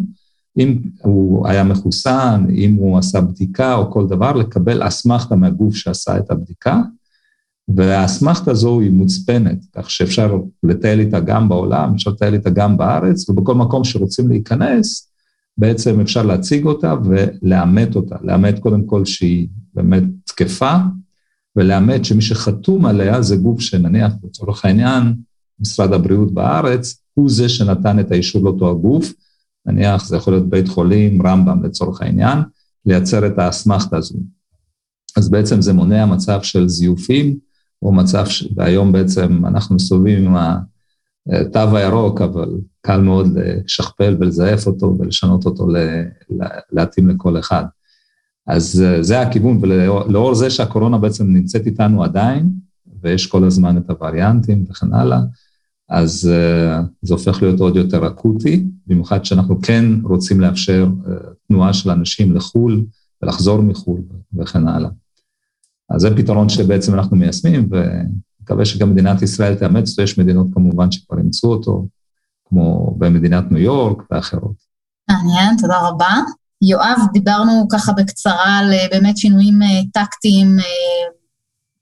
אם 0.57 0.81
הוא 1.01 1.47
היה 1.47 1.63
מחוסן, 1.63 2.45
אם 2.55 2.73
הוא 2.73 2.97
עשה 2.97 3.21
בדיקה 3.21 3.75
או 3.75 3.91
כל 3.91 4.07
דבר, 4.07 4.33
לקבל 4.33 4.88
אסמכתה 4.88 5.35
מהגוף 5.35 5.75
שעשה 5.75 6.17
את 6.17 6.31
הבדיקה, 6.31 6.81
והאסמכתה 7.75 8.51
הזו 8.51 8.79
היא 8.79 8.91
מוצפנת, 8.91 9.65
כך 9.75 9.91
שאפשר 9.91 10.39
לטייל 10.63 10.99
איתה 10.99 11.19
גם 11.19 11.49
בעולם, 11.49 11.93
אפשר 11.95 12.09
לטייל 12.12 12.33
איתה 12.33 12.49
גם 12.49 12.77
בארץ, 12.77 13.29
ובכל 13.29 13.55
מקום 13.55 13.83
שרוצים 13.83 14.29
להיכנס, 14.29 15.12
בעצם 15.57 15.99
אפשר 15.99 16.23
להציג 16.23 16.65
אותה 16.65 16.95
ולאמת 17.03 17.95
אותה. 17.95 18.15
לאמת 18.23 18.59
קודם 18.59 18.85
כל 18.85 19.05
שהיא 19.05 19.47
באמת 19.73 20.03
תקפה, 20.25 20.75
ולאמת 21.55 22.05
שמי 22.05 22.21
שחתום 22.21 22.85
עליה 22.85 23.21
זה 23.21 23.35
גוף 23.35 23.62
שנניח, 23.62 24.13
לצורך 24.23 24.65
העניין, 24.65 25.13
משרד 25.59 25.93
הבריאות 25.93 26.33
בארץ, 26.33 27.01
הוא 27.13 27.29
זה 27.29 27.49
שנתן 27.49 27.99
את 27.99 28.12
האישור 28.12 28.43
לאותו 28.43 28.71
הגוף, 28.71 29.13
נניח 29.65 30.06
זה 30.06 30.17
יכול 30.17 30.34
להיות 30.34 30.50
בית 30.50 30.67
חולים, 30.67 31.28
רמב"ם 31.28 31.63
לצורך 31.63 32.02
העניין, 32.02 32.39
לייצר 32.86 33.28
את 33.28 33.39
האסמכתה 33.39 33.98
הזו. 33.98 34.19
אז 35.17 35.30
בעצם 35.30 35.62
זה 35.62 35.74
מונע 35.74 36.06
מצב 36.06 36.41
של 36.41 36.67
זיופים, 36.67 37.38
או 37.82 37.91
מצב, 37.91 38.26
ש... 38.26 38.48
והיום 38.56 38.91
בעצם 38.91 39.45
אנחנו 39.45 39.76
מסתובבים 39.76 40.26
עם 40.26 40.36
התו 41.30 41.78
הירוק, 41.78 42.22
אבל 42.22 42.50
קל 42.82 43.02
מאוד 43.02 43.28
לשכפל 43.36 44.17
ולזייף 44.19 44.67
אותו 44.67 44.95
ולשנות 45.00 45.45
אותו 45.45 45.67
להתאים 46.72 47.10
לכל 47.10 47.39
אחד. 47.39 47.63
אז 48.48 48.86
זה 49.02 49.22
הכיוון, 49.22 49.60
ולאור 49.62 50.36
זה 50.36 50.50
שהקורונה 50.50 50.98
בעצם 50.98 51.28
נמצאת 51.28 51.65
איתנו 51.65 52.04
עדיין, 52.04 52.50
ויש 53.02 53.28
כל 53.28 53.43
הזמן 53.43 53.78
את 53.78 53.89
הווריאנטים 53.89 54.65
וכן 54.69 54.93
הלאה, 54.93 55.19
אז 55.89 56.32
uh, 56.32 56.86
זה 57.02 57.13
הופך 57.13 57.41
להיות 57.41 57.60
עוד 57.60 57.75
יותר 57.75 58.08
אקוטי, 58.08 58.65
במיוחד 58.88 59.25
שאנחנו 59.25 59.62
כן 59.62 59.86
רוצים 60.04 60.41
לאפשר 60.41 60.88
uh, 61.06 61.10
תנועה 61.47 61.73
של 61.73 61.89
אנשים 61.89 62.36
לחו"ל 62.36 62.86
ולחזור 63.21 63.62
מחו"ל 63.62 64.02
וכן 64.34 64.67
הלאה. 64.67 64.89
אז 65.89 66.02
זה 66.02 66.15
פתרון 66.15 66.49
שבעצם 66.49 66.93
אנחנו 66.93 67.17
מיישמים, 67.17 67.69
ומקווה 67.71 68.65
שגם 68.65 68.91
מדינת 68.91 69.21
ישראל 69.21 69.56
תאמץ 69.56 69.89
אותו, 69.89 70.02
יש 70.02 70.19
מדינות 70.19 70.47
כמובן 70.54 70.91
שכבר 70.91 71.17
אימצו 71.17 71.47
אותו, 71.47 71.88
כמו 72.45 72.95
במדינת 72.97 73.52
ניו 73.52 73.62
יורק 73.62 74.04
ואחרות. 74.12 74.56
מעניין, 75.10 75.58
תודה 75.62 75.80
רבה. 75.88 76.13
יואב, 76.62 76.99
דיברנו 77.13 77.67
ככה 77.71 77.91
בקצרה 77.93 78.58
על 78.58 78.73
אה, 78.73 78.86
באמת 78.91 79.17
שינויים 79.17 79.60
טקטיים 79.93 80.58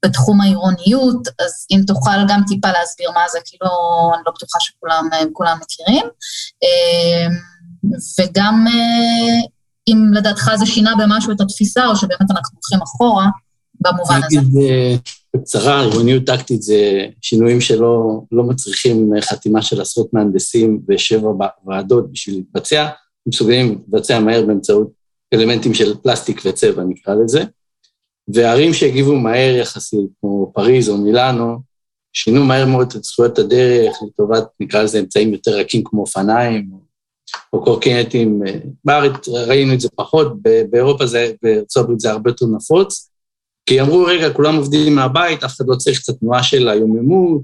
בתחום 0.04 0.40
העירוניות, 0.40 1.28
אז 1.28 1.66
אם 1.70 1.80
תוכל 1.86 2.26
גם 2.28 2.40
טיפה 2.46 2.68
להסביר 2.68 3.10
מה 3.10 3.24
זה, 3.32 3.38
כאילו, 3.44 3.70
אני 4.14 4.22
לא 4.26 4.32
בטוחה 4.36 4.58
שכולם 4.60 5.58
מכירים. 5.60 6.06
אמ, 6.62 7.30
וגם 8.18 8.64
אה, 8.66 9.48
אם 9.88 10.12
לדעתך 10.14 10.50
זה 10.58 10.66
שינה 10.66 10.92
במשהו 10.98 11.32
את 11.32 11.40
התפיסה, 11.40 11.86
או 11.86 11.96
שבאמת 11.96 12.30
אנחנו 12.30 12.58
הולכים 12.58 12.82
אחורה 12.82 13.26
במובן 13.80 14.20
הזה. 14.26 14.40
נגיד 14.40 14.56
אה, 14.56 14.94
בקצרה, 15.36 15.80
עירוניות 15.80 16.24
טקטית 16.26 16.62
זה 16.62 17.06
שינויים 17.22 17.60
שלא 17.60 18.22
לא 18.32 18.44
מצריכים 18.44 19.10
חתימה 19.20 19.62
של 19.62 19.80
עשרות 19.80 20.14
מהנדסים 20.14 20.80
ושבע 20.88 21.28
ועדות 21.66 22.12
בשביל 22.12 22.36
להתבצע, 22.36 22.88
מסוגלים 23.28 23.68
להתבצע 23.68 24.20
מהר 24.20 24.46
באמצעות 24.46 24.90
אלמנטים 25.34 25.74
של 25.74 25.94
פלסטיק 26.02 26.42
וצבע, 26.44 26.82
נקרא 26.88 27.14
לזה. 27.14 27.44
וערים 28.34 28.74
שהגיבו 28.74 29.16
מהר 29.16 29.56
יחסית, 29.56 30.10
כמו 30.20 30.52
פריז 30.54 30.88
או 30.88 30.98
מילאנו, 30.98 31.58
שינו 32.12 32.44
מהר 32.44 32.66
מאוד 32.66 32.92
את 32.96 33.04
זכויות 33.04 33.38
הדרך 33.38 33.96
לטובת, 34.06 34.44
נקרא 34.60 34.82
לזה, 34.82 34.98
אמצעים 34.98 35.32
יותר 35.32 35.50
רכים 35.50 35.82
כמו 35.84 36.00
אופניים 36.00 36.70
או, 37.52 37.64
קורקינטים. 37.64 38.42
בארץ 38.84 39.28
ראינו 39.28 39.74
את 39.74 39.80
זה 39.80 39.88
פחות, 39.94 40.32
באירופה 40.70 41.06
זה, 41.06 41.32
בארצות 41.42 41.84
הברית 41.84 42.00
זה 42.00 42.10
הרבה 42.10 42.30
יותר 42.30 42.46
נפוץ, 42.46 43.10
כי 43.66 43.80
אמרו, 43.80 44.04
רגע, 44.04 44.30
כולם 44.32 44.56
עובדים 44.56 44.94
מהבית, 44.94 45.44
אף 45.44 45.56
אחד 45.56 45.64
לא 45.68 45.76
צריך 45.76 45.98
קצת 45.98 46.18
תנועה 46.18 46.42
של 46.42 46.68
היוממות, 46.68 47.42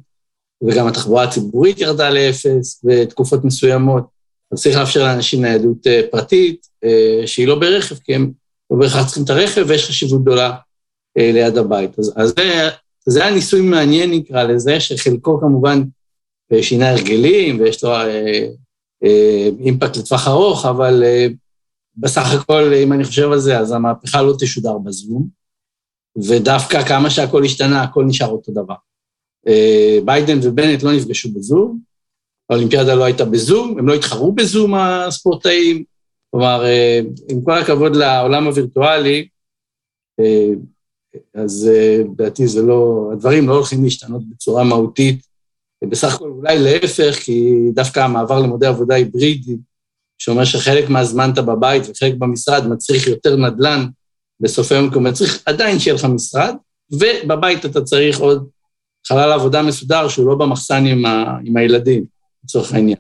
וגם 0.63 0.87
התחבורה 0.87 1.25
הציבורית 1.25 1.81
ירדה 1.81 2.11
לאפס 2.11 2.81
בתקופות 2.85 3.45
מסוימות, 3.45 4.05
אז 4.53 4.63
צריך 4.63 4.77
לאפשר 4.77 5.03
לאנשים 5.03 5.43
ניידות 5.43 5.87
אה, 5.87 6.01
פרטית, 6.11 6.67
אה, 6.85 7.27
שהיא 7.27 7.47
לא 7.47 7.59
ברכב, 7.59 7.97
כי 8.05 8.15
הם 8.15 8.33
לא 8.71 8.77
בהכרח 8.79 9.07
צריכים 9.07 9.25
את 9.25 9.31
הרכב, 9.31 9.65
ויש 9.69 9.89
חשיבות 9.89 10.23
גדולה 10.23 10.53
ליד 11.17 11.59
הבית. 11.59 11.99
אז, 11.99 12.13
אז 12.17 12.35
זה, 12.37 12.69
זה 13.07 13.25
היה 13.25 13.35
ניסוי 13.35 13.61
מעניין, 13.61 14.11
נקרא 14.11 14.43
לזה, 14.43 14.81
שחלקו 14.81 15.41
כמובן 15.41 15.83
שינה 16.61 16.91
הרגלים, 16.91 17.61
ויש 17.61 17.85
לו 17.85 17.91
אה, 17.91 18.47
אה, 19.05 19.49
אימפקט 19.61 19.97
לטווח 19.97 20.29
ארוך, 20.29 20.67
אבל 20.67 21.03
אה, 21.05 21.27
בסך 21.97 22.35
הכל, 22.35 22.73
אם 22.75 22.93
אני 22.93 23.05
חושב 23.05 23.33
על 23.33 23.39
זה, 23.39 23.59
אז 23.59 23.73
המהפכה 23.73 24.23
לא 24.23 24.35
תשודר 24.39 24.79
בזום, 24.79 25.29
ודווקא 26.29 26.83
כמה 26.83 27.11
שהכל 27.11 27.45
השתנה, 27.45 27.83
הכל 27.83 28.05
נשאר 28.05 28.29
אותו 28.29 28.53
דבר. 28.53 28.75
אה, 29.49 29.99
ביידן 30.05 30.39
ובנט 30.43 30.83
לא 30.83 30.93
נפגשו 30.93 31.33
בזום, 31.33 31.79
האולימפיאדה 32.51 32.95
לא 32.95 33.05
הייתה 33.05 33.25
בזום, 33.25 33.79
הם 33.79 33.89
לא 33.89 33.95
התחרו 33.95 34.33
בזום, 34.33 34.75
הספורטאים. 34.75 35.85
כלומר, 36.31 36.65
אה, 36.65 37.01
עם 37.29 37.45
כל 37.45 37.59
הכבוד 37.59 37.97
לעולם 37.97 38.47
הווירטואלי, 38.47 39.29
אה, 40.21 40.51
אז 41.35 41.71
לדעתי 42.05 42.47
זה 42.47 42.63
לא, 42.63 43.11
הדברים 43.13 43.49
לא 43.49 43.55
הולכים 43.55 43.85
להשתנות 43.85 44.23
בצורה 44.31 44.65
מהותית. 44.65 45.27
בסך 45.89 46.15
הכל 46.15 46.31
אולי 46.31 46.59
להפך, 46.59 47.19
כי 47.25 47.53
דווקא 47.75 48.01
המעבר 48.01 48.41
למודי 48.41 48.67
עבודה 48.67 48.95
היברידי, 48.95 49.57
שאומר 50.19 50.45
שחלק 50.45 50.91
מהזמן 50.91 51.31
אתה 51.33 51.43
בבית 51.43 51.83
וחלק 51.89 52.15
במשרד, 52.19 52.67
מצריך 52.67 53.07
יותר 53.07 53.37
נדל"ן 53.37 53.87
בסוף 54.41 54.73
היום, 54.73 54.89
כי 54.89 54.95
הוא 54.95 55.03
מצריך 55.03 55.43
עדיין 55.47 55.79
שיהיה 55.79 55.95
לך 55.95 56.05
משרד, 56.05 56.55
ובבית 56.93 57.67
אתה 57.67 57.83
צריך 57.83 58.21
עוד 58.21 58.49
חלל 59.07 59.33
עבודה 59.33 59.63
מסודר 59.63 60.09
שהוא 60.09 60.27
לא 60.27 60.35
במחסן 60.35 60.87
עם, 60.87 61.07
ה, 61.07 61.39
עם 61.45 61.57
הילדים, 61.57 62.05
לצורך 62.45 62.73
העניין. 62.73 62.99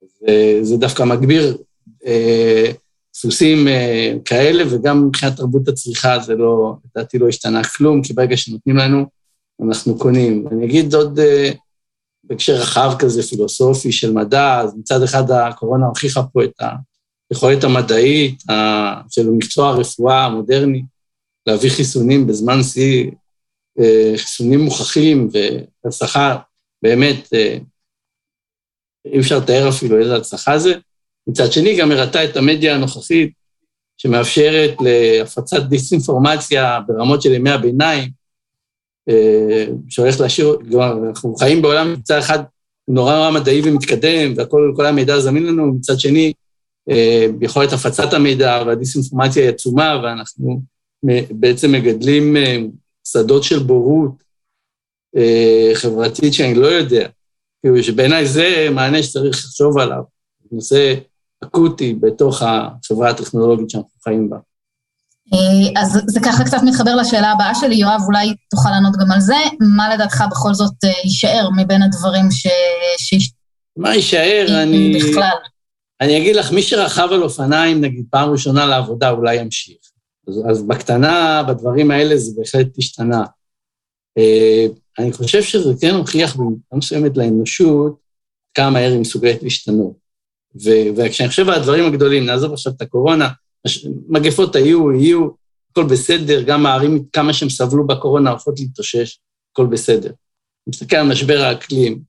זה, 0.00 0.58
זה 0.62 0.76
דווקא 0.76 1.02
מגביר 1.02 1.56
אה, 2.06 2.70
סוסים 3.20 3.68
אה, 3.68 4.12
כאלה, 4.24 4.64
וגם 4.70 5.06
מבחינת 5.06 5.36
תרבות 5.36 5.68
הצריכה 5.68 6.18
זה 6.18 6.34
לא, 6.34 6.76
לדעתי 6.84 7.18
לא 7.18 7.28
השתנה 7.28 7.64
כלום, 7.64 8.02
כי 8.02 8.12
ברגע 8.12 8.36
שנותנים 8.36 8.76
לנו, 8.76 9.06
אנחנו 9.62 9.98
קונים. 9.98 10.48
אני 10.52 10.64
אגיד 10.64 10.94
עוד 10.94 11.18
אה, 11.18 11.52
בהקשר 12.24 12.54
רחב 12.54 12.92
כזה, 12.98 13.22
פילוסופי 13.22 13.92
של 13.92 14.12
מדע, 14.12 14.60
אז 14.60 14.74
מצד 14.74 15.02
אחד 15.02 15.30
הקורונה 15.30 15.86
הוכיחה 15.86 16.22
פה 16.22 16.44
את 16.44 16.62
היכולת 17.30 17.64
המדעית 17.64 18.42
של 19.10 19.30
מקצוע 19.30 19.68
הרפואה 19.68 20.24
המודרני, 20.24 20.82
להביא 21.46 21.70
חיסונים 21.70 22.26
בזמן 22.26 22.62
שיא 22.62 23.10
אה, 23.80 24.12
חיסונים 24.16 24.60
מוכחים 24.60 25.28
והצלחה 25.84 26.36
באמת, 26.82 27.28
אי 29.12 29.20
אפשר 29.20 29.38
לתאר 29.38 29.68
אפילו 29.68 29.98
איזה 29.98 30.16
הצלחה 30.16 30.58
זה. 30.58 30.74
מצד 31.26 31.52
שני, 31.52 31.76
גם 31.76 31.92
הראתה 31.92 32.24
את 32.24 32.36
המדיה 32.36 32.74
הנוכחית, 32.74 33.32
שמאפשרת 33.96 34.74
להפצת 34.80 35.62
דיסאינפורמציה 35.62 36.80
ברמות 36.86 37.22
של 37.22 37.32
ימי 37.32 37.50
הביניים, 37.50 38.10
אה, 39.08 39.66
שהולך 39.88 40.20
להשאיר, 40.20 40.56
כלומר, 40.70 41.08
אנחנו 41.08 41.36
חיים 41.36 41.62
בעולם 41.62 41.92
מצד 41.92 42.18
אחד 42.18 42.38
נורא 42.88 43.16
נורא 43.16 43.30
מדעי 43.30 43.60
ומתקדם, 43.64 44.32
וכל 44.36 44.86
המידע 44.86 45.20
זמין 45.20 45.46
לנו, 45.46 45.74
מצד 45.74 46.00
שני, 46.00 46.32
יכולת 47.40 47.72
הפצת 47.72 48.12
המידע 48.12 48.62
והדיסאינפורמציה 48.66 49.42
היא 49.42 49.50
עצומה, 49.50 50.00
ואנחנו 50.02 50.60
בעצם 51.30 51.72
מגדלים 51.72 52.36
שדות 53.04 53.44
של 53.44 53.58
בורות 53.58 54.22
אה, 55.16 55.70
חברתית 55.74 56.34
שאני 56.34 56.54
לא 56.54 56.66
יודע. 56.66 57.08
כאילו 57.62 57.82
שבעיניי 57.82 58.26
זה 58.26 58.68
מענה 58.70 59.02
שצריך 59.02 59.36
לחשוב 59.36 59.78
עליו, 59.78 60.02
נושא 60.52 60.94
אקוטי 61.44 61.94
בתוך 61.94 62.42
החברה 62.42 63.10
הטכנולוגית 63.10 63.70
שאנחנו 63.70 64.00
חיים 64.04 64.30
בה. 64.30 64.36
אה, 65.34 65.82
אז 65.82 66.00
זה 66.06 66.20
ככה 66.20 66.44
קצת 66.44 66.58
מתחבר 66.64 66.96
לשאלה 66.96 67.32
הבאה 67.32 67.54
שלי, 67.54 67.74
יואב, 67.74 68.00
אולי 68.06 68.34
תוכל 68.50 68.70
לענות 68.70 68.96
גם 68.96 69.12
על 69.12 69.20
זה. 69.20 69.36
מה 69.76 69.94
לדעתך 69.94 70.24
בכל 70.30 70.54
זאת 70.54 70.74
אה, 70.84 70.90
יישאר 71.04 71.48
מבין 71.56 71.82
הדברים 71.82 72.30
ש... 72.30 72.46
ש... 72.98 73.30
מה 73.76 73.94
יישאר? 73.94 74.46
אני... 74.62 74.98
בכלל. 74.98 75.36
אני 76.00 76.18
אגיד 76.18 76.36
לך, 76.36 76.52
מי 76.52 76.62
שרכב 76.62 77.08
על 77.12 77.22
אופניים, 77.22 77.80
נגיד, 77.80 78.04
פעם 78.10 78.30
ראשונה 78.30 78.66
לעבודה, 78.66 79.10
אולי 79.10 79.36
ימשיך. 79.36 79.76
אז, 80.28 80.42
אז 80.50 80.62
בקטנה, 80.62 81.42
בדברים 81.48 81.90
האלה 81.90 82.16
זה 82.16 82.32
בהחלט 82.36 82.78
השתנה. 82.78 83.24
אני 84.98 85.12
חושב 85.12 85.42
שזה 85.42 85.72
כן 85.80 85.94
הוכיח 85.94 86.36
במידה 86.36 86.60
מסוימת 86.72 87.16
לאנושות 87.16 87.96
כמה 88.54 88.70
מהר 88.70 88.92
היא 88.92 89.00
מסוגלת 89.00 89.42
להשתנות. 89.42 90.05
ו- 90.64 90.96
וכשאני 90.96 91.28
חושב 91.28 91.48
על 91.48 91.54
הדברים 91.54 91.84
הגדולים, 91.84 92.26
נעזוב 92.26 92.52
עכשיו 92.52 92.72
את 92.76 92.82
הקורונה, 92.82 93.28
מגפות 94.08 94.56
היו, 94.56 94.92
יהיו, 94.92 95.28
הכל 95.70 95.84
בסדר, 95.84 96.42
גם 96.42 96.66
הערים, 96.66 97.04
כמה 97.12 97.32
שהם 97.32 97.50
סבלו 97.50 97.86
בקורונה, 97.86 98.30
הולכות 98.30 98.60
להתאושש, 98.60 99.18
הכל 99.52 99.66
בסדר. 99.66 100.08
אני 100.08 100.70
מסתכל 100.74 100.96
על 100.96 101.06
משבר 101.06 101.38
האקלים, 101.38 102.00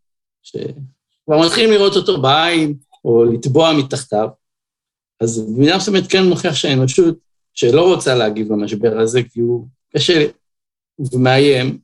שכבר 0.43 1.45
מתחילים 1.45 1.71
לראות 1.71 1.95
אותו 1.95 2.21
בעין, 2.21 2.73
או 3.05 3.23
לטבוע 3.23 3.73
מתחתיו, 3.73 4.27
אז 5.21 5.39
במידה 5.39 5.77
מסוימת 5.77 6.07
כן 6.09 6.23
מוכיח 6.23 6.55
שהאנושות 6.55 7.17
שלא 7.53 7.93
רוצה 7.93 8.15
להגיב 8.15 8.53
במשבר 8.53 8.99
הזה, 8.99 9.21
כי 9.23 9.39
הוא 9.39 9.67
קשה 9.95 10.25
ומאיים. 10.99 11.79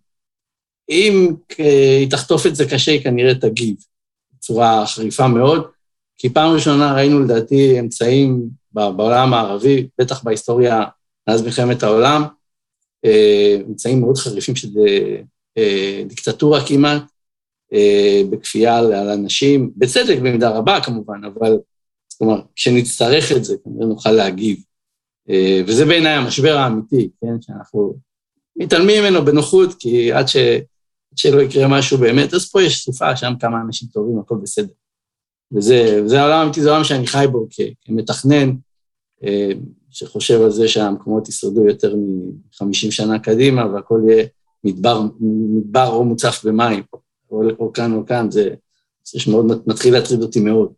אם 0.89 1.36
היא 1.58 2.10
תחטוף 2.10 2.45
את 2.45 2.56
זה 2.56 2.65
קשה, 2.69 2.91
היא 2.91 3.04
כנראה 3.04 3.36
תגיב 3.36 3.76
בצורה 4.34 4.88
חריפה 4.88 5.28
מאוד, 5.28 5.67
כי 6.23 6.29
פעם 6.29 6.53
ראשונה 6.53 6.93
ראינו 6.93 7.19
לדעתי 7.19 7.79
אמצעים 7.79 8.49
בעולם 8.71 9.33
הערבי, 9.33 9.88
בטח 10.01 10.23
בהיסטוריה 10.23 10.83
מאז 11.27 11.41
מלחמת 11.41 11.83
העולם, 11.83 12.23
אה, 13.05 13.57
אמצעים 13.67 14.01
מאוד 14.01 14.17
חריפים 14.17 14.55
של 14.55 14.67
אה, 15.57 16.03
דיקטטורה 16.07 16.67
כמעט, 16.67 17.03
אה, 17.73 18.21
בכפייה 18.29 18.77
על 18.77 18.93
אנשים, 18.93 19.71
בצדק 19.77 20.17
במידה 20.17 20.49
רבה 20.49 20.81
כמובן, 20.81 21.21
אבל 21.23 21.57
זאת 22.09 22.21
אומרת, 22.21 22.43
כשנצטרך 22.55 23.31
את 23.31 23.43
זה, 23.43 23.55
כנראה 23.63 23.86
נוכל 23.86 24.12
להגיב. 24.12 24.63
אה, 25.29 25.62
וזה 25.67 25.86
בעיניי 25.86 26.13
המשבר 26.13 26.57
האמיתי, 26.57 27.09
כן? 27.21 27.41
שאנחנו 27.41 27.95
מתעלמים 28.55 29.03
ממנו 29.03 29.25
בנוחות, 29.25 29.75
כי 29.79 30.13
עד, 30.13 30.27
ש... 30.27 30.36
עד 30.36 31.17
שלא 31.17 31.41
יקרה 31.41 31.67
משהו 31.67 31.97
באמת, 31.97 32.33
אז 32.33 32.51
פה 32.51 32.63
יש 32.63 32.83
סופה, 32.83 33.15
שם 33.15 33.33
כמה 33.39 33.62
אנשים 33.65 33.88
טובים, 33.93 34.19
הכל 34.19 34.36
בסדר. 34.43 34.82
וזה, 35.55 36.01
וזה 36.05 36.21
העולם 36.21 36.39
האמיתי, 36.39 36.61
זה 36.61 36.69
העולם 36.69 36.83
שאני 36.83 37.07
חי 37.07 37.25
בו. 37.31 37.47
כמתכנן, 37.85 38.51
אה, 39.23 39.51
שחושב 39.91 40.41
על 40.41 40.51
זה 40.51 40.67
שהמקומות 40.67 41.29
ישרדו 41.29 41.67
יותר 41.67 41.95
מ-50 41.95 42.91
שנה 42.91 43.19
קדימה, 43.19 43.65
והכל 43.65 44.01
יהיה 44.07 44.25
מדבר, 44.63 45.01
מדבר 45.19 45.87
או 45.87 46.03
מוצף 46.03 46.41
במים, 46.45 46.83
או, 47.31 47.41
או 47.59 47.73
כאן 47.73 47.93
או 47.93 48.05
כאן, 48.05 48.31
זה, 48.31 48.49
זה 49.03 49.19
שמאוד 49.19 49.63
מתחיל 49.67 49.93
להטריד 49.93 50.21
אותי 50.21 50.39
מאוד. 50.39 50.73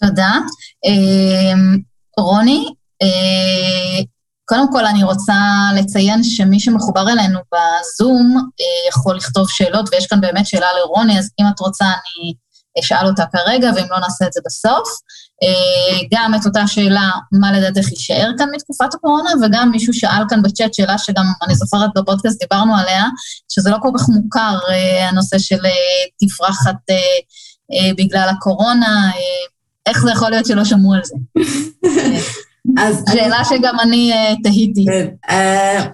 תודה. 0.00 0.32
אה, 0.84 1.52
רוני, 2.18 2.64
אה, 3.02 4.04
קודם 4.44 4.72
כל 4.72 4.86
אני 4.86 5.04
רוצה 5.04 5.34
לציין 5.78 6.22
שמי 6.22 6.60
שמחובר 6.60 7.04
אלינו 7.08 7.38
בזום 7.52 8.48
יכול 8.88 9.16
לכתוב 9.16 9.50
שאלות, 9.50 9.88
ויש 9.92 10.06
כאן 10.06 10.20
באמת 10.20 10.46
שאלה 10.46 10.66
לרוני, 10.80 11.18
אז 11.18 11.30
אם 11.40 11.44
את 11.54 11.60
רוצה 11.60 11.84
אני 11.84 12.34
אשאל 12.80 13.06
אותה 13.06 13.24
כרגע, 13.32 13.70
ואם 13.76 13.84
לא 13.90 13.98
נעשה 13.98 14.26
את 14.26 14.32
זה 14.32 14.40
בסוף. 14.46 14.88
אה, 15.42 15.98
גם 16.12 16.34
את 16.34 16.46
אותה 16.46 16.66
שאלה, 16.66 17.10
מה 17.32 17.52
לדעתך 17.52 17.90
יישאר 17.90 18.30
כאן 18.38 18.48
מתקופת 18.54 18.94
הקורונה, 18.94 19.30
וגם 19.42 19.70
מישהו 19.70 19.94
שאל 19.94 20.22
כאן 20.28 20.42
בצ'אט 20.42 20.74
שאלה 20.74 20.98
שגם 20.98 21.24
אני 21.42 21.54
זוכרת 21.54 21.90
בפודקאסט 21.96 22.40
דיברנו 22.42 22.76
עליה, 22.76 23.04
שזה 23.48 23.70
לא 23.70 23.76
כל 23.82 23.90
כך 23.98 24.08
מוכר, 24.08 24.58
הנושא 25.08 25.38
של 25.38 25.58
תפרחת 26.20 26.76
בגלל 27.96 28.28
הקורונה, 28.30 29.10
איך 29.86 30.02
זה 30.02 30.10
יכול 30.10 30.30
להיות 30.30 30.46
שלא 30.46 30.64
שמעו 30.64 30.94
על 30.94 31.00
זה? 31.04 31.14
אז 32.78 33.04
שאלה 33.12 33.36
אני... 33.36 33.44
שגם 33.44 33.76
אני 33.80 34.12
uh, 34.12 34.42
תהיתי. 34.42 34.86
Uh, 35.30 35.32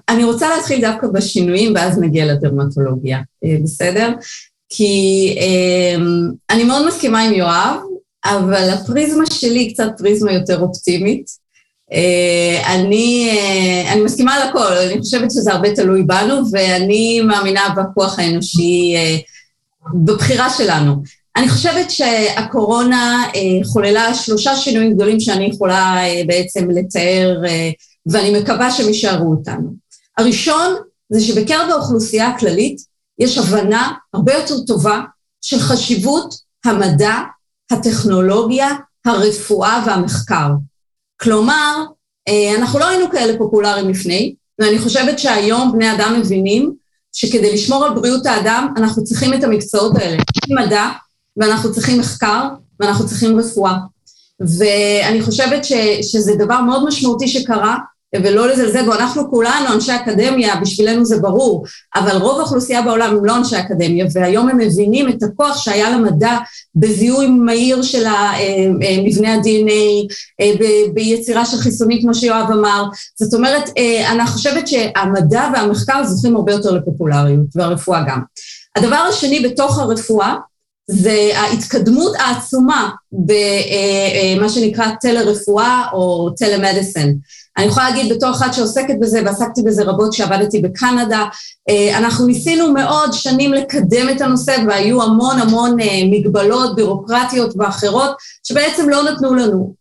אני 0.09 0.25
רוצה 0.25 0.49
להתחיל 0.57 0.81
דווקא 0.81 1.07
בשינויים, 1.07 1.73
ואז 1.75 1.99
נגיע 1.99 2.27
לדרמטולוגיה, 2.27 3.19
uh, 3.19 3.62
בסדר? 3.62 4.12
כי 4.68 5.35
uh, 5.38 6.00
אני 6.50 6.64
מאוד 6.64 6.87
מסכימה 6.87 7.22
עם 7.22 7.33
יואב, 7.35 7.76
אבל 8.24 8.70
הפריזמה 8.70 9.24
שלי 9.26 9.59
היא 9.59 9.74
קצת 9.74 9.90
פריזמה 9.98 10.33
יותר 10.33 10.61
אופטימית. 10.61 11.26
Uh, 11.90 12.66
אני, 12.66 13.31
uh, 13.33 13.92
אני 13.92 14.00
מסכימה 14.00 14.35
על 14.35 14.48
הכל, 14.48 14.72
אני 14.72 14.98
חושבת 14.98 15.31
שזה 15.31 15.52
הרבה 15.52 15.74
תלוי 15.74 16.02
בנו, 16.02 16.42
ואני 16.52 17.20
מאמינה 17.20 17.74
בכוח 17.76 18.18
האנושי 18.18 18.94
uh, 18.96 19.22
בבחירה 19.94 20.50
שלנו. 20.50 21.02
אני 21.38 21.48
חושבת 21.48 21.90
שהקורונה 21.90 23.24
אה, 23.35 23.64
חוללה 23.64 24.14
שלושה 24.14 24.57
שינויים 24.57 24.94
גדולים 24.94 25.20
שאני 25.20 25.44
יכולה 25.44 25.96
אה, 25.96 26.22
בעצם 26.26 26.70
לתאר, 26.70 27.42
אה, 27.46 27.70
ואני 28.07 28.40
מקווה 28.40 28.70
שהם 28.70 28.88
יישארו 28.88 29.31
אותנו. 29.31 29.74
הראשון 30.18 30.74
זה 31.11 31.20
שבקרב 31.20 31.70
האוכלוסייה 31.70 32.28
הכללית 32.28 32.81
יש 33.18 33.38
הבנה 33.38 33.92
הרבה 34.14 34.35
יותר 34.35 34.54
טובה 34.66 35.00
של 35.40 35.59
חשיבות 35.59 36.35
המדע, 36.64 37.14
הטכנולוגיה, 37.70 38.68
הרפואה 39.04 39.83
והמחקר. 39.87 40.48
כלומר, 41.20 41.85
אה, 42.28 42.54
אנחנו 42.59 42.78
לא 42.78 42.88
היינו 42.88 43.11
כאלה 43.11 43.38
פופולריים 43.38 43.88
לפני, 43.88 44.35
ואני 44.59 44.78
חושבת 44.78 45.18
שהיום 45.18 45.72
בני 45.72 45.94
אדם 45.94 46.20
מבינים 46.20 46.74
שכדי 47.12 47.54
לשמור 47.54 47.85
על 47.85 47.94
בריאות 47.94 48.26
האדם, 48.26 48.74
אנחנו 48.76 49.04
צריכים 49.04 49.35
את 49.35 49.44
המקצועות 49.44 49.96
האלה. 49.96 50.22
צריכים 50.35 50.57
מדע, 50.57 50.88
ואנחנו 51.37 51.72
צריכים 51.72 52.00
מחקר, 52.00 52.48
ואנחנו 52.81 53.07
צריכים 53.07 53.38
רפואה. 53.40 53.76
ואני 54.59 55.22
חושבת 55.22 55.64
ש, 55.64 55.72
שזה 56.02 56.35
דבר 56.35 56.61
מאוד 56.61 56.85
משמעותי 56.85 57.28
שקרה, 57.28 57.76
ולא 58.16 58.49
לזלזל 58.49 58.90
ואנחנו 58.90 59.31
כולנו 59.31 59.75
אנשי 59.75 59.92
אקדמיה, 59.92 60.57
בשבילנו 60.57 61.05
זה 61.05 61.18
ברור, 61.18 61.64
אבל 61.97 62.16
רוב 62.16 62.38
האוכלוסייה 62.38 62.83
בעולם 62.83 63.16
הם 63.16 63.25
לא 63.25 63.37
אנשי 63.37 63.59
אקדמיה, 63.59 64.07
והיום 64.12 64.49
הם 64.49 64.59
מבינים 64.59 65.09
את 65.09 65.23
הכוח 65.23 65.57
שהיה 65.59 65.90
למדע 65.90 66.38
בזיהוי 66.75 67.27
מהיר 67.27 67.83
של 67.83 68.07
אה, 68.07 68.38
אה, 68.83 69.03
מבנה 69.05 69.35
ה-DNA, 69.35 70.14
אה, 70.40 70.53
ביצירה 70.94 71.44
של 71.44 71.57
חיסונים, 71.57 72.03
כמו 72.03 72.14
שיואב 72.14 72.51
אמר. 72.53 72.85
זאת 73.16 73.35
אומרת, 73.35 73.71
אני 74.11 74.27
חושבת 74.27 74.68
שהמדע 74.68 75.49
והמחקר 75.55 76.05
זוכים 76.05 76.37
הרבה 76.37 76.53
יותר 76.53 76.71
לפופולריות, 76.71 77.47
והרפואה 77.55 78.05
גם. 78.09 78.21
הדבר 78.77 78.97
השני 78.97 79.40
בתוך 79.40 79.79
הרפואה, 79.79 80.35
זה 80.90 81.31
ההתקדמות 81.35 82.12
העצומה 82.18 82.90
במה 83.12 84.48
שנקרא 84.48 84.87
טלרפואה 85.01 85.85
או 85.92 86.31
טלמדיסן. 86.37 87.09
אני 87.59 87.66
יכולה 87.66 87.90
להגיד 87.90 88.12
בתור 88.12 88.31
אחת 88.31 88.55
שעוסקת 88.55 88.94
בזה, 89.01 89.22
ועסקתי 89.24 89.62
בזה 89.62 89.85
רבות 89.85 90.12
כשעבדתי 90.12 90.61
בקנדה, 90.61 91.24
אה, 91.68 91.98
אנחנו 91.98 92.27
ניסינו 92.27 92.72
מאוד 92.72 93.12
שנים 93.12 93.53
לקדם 93.53 94.09
את 94.11 94.20
הנושא, 94.20 94.57
והיו 94.68 95.03
המון 95.03 95.38
המון 95.38 95.81
אה, 95.81 95.87
מגבלות 96.11 96.77
בירוקרטיות 96.77 97.55
ואחרות, 97.59 98.11
שבעצם 98.48 98.88
לא 98.88 99.03
נתנו 99.03 99.35
לנו. 99.35 99.74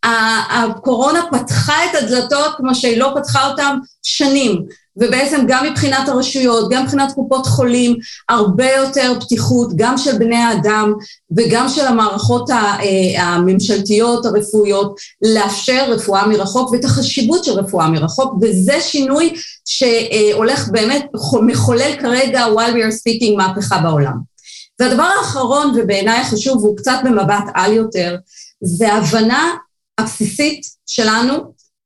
הקורונה 0.52 1.20
פתחה 1.32 1.86
את 1.86 2.04
הדלתות 2.04 2.54
כמו 2.58 2.76
שהיא 2.76 2.98
לא 2.98 3.14
פתחה 3.16 3.50
אותן 3.50 3.78
שנים. 4.04 4.66
ובעצם 4.98 5.46
גם 5.48 5.66
מבחינת 5.66 6.10
הרשויות, 6.10 6.70
גם 6.72 6.84
מבחינת 6.84 7.12
קופות 7.12 7.46
חולים, 7.46 7.96
הרבה 8.30 8.72
יותר 8.72 9.14
פתיחות, 9.20 9.70
גם 9.76 9.98
של 9.98 10.18
בני 10.18 10.36
האדם 10.36 10.94
וגם 11.38 11.70
של 11.70 11.86
המערכות 11.86 12.50
אה, 12.50 13.24
הממשלתיות 13.24 14.26
הרפואיות, 14.26 14.96
לאפשר 15.22 15.92
רפואה 15.92 16.28
מרחוק 16.28 16.72
ואת 16.72 16.86
החשיבות 16.86 17.44
של 17.44 17.52
רפואה 17.52 17.90
מרחוק, 17.90 18.34
וזה 18.42 18.82
שינוי 18.82 19.34
שהולך 19.66 20.68
באמת, 20.72 21.06
מחולל 21.46 21.96
כרגע, 22.00 22.46
while 22.46 22.74
we 22.74 22.92
are 22.92 22.96
speaking, 22.96 23.38
מהפכה 23.38 23.78
בעולם. 23.78 24.38
והדבר 24.80 25.10
האחרון, 25.20 25.74
ובעיניי 25.76 26.20
החשוב, 26.20 26.58
והוא 26.58 26.78
קצת 26.78 27.00
במבט 27.04 27.44
על 27.54 27.74
יותר, 27.74 28.16
זה 28.64 28.94
ההבנה 28.94 29.56
הבסיסית 29.98 30.62
שלנו, 30.86 31.34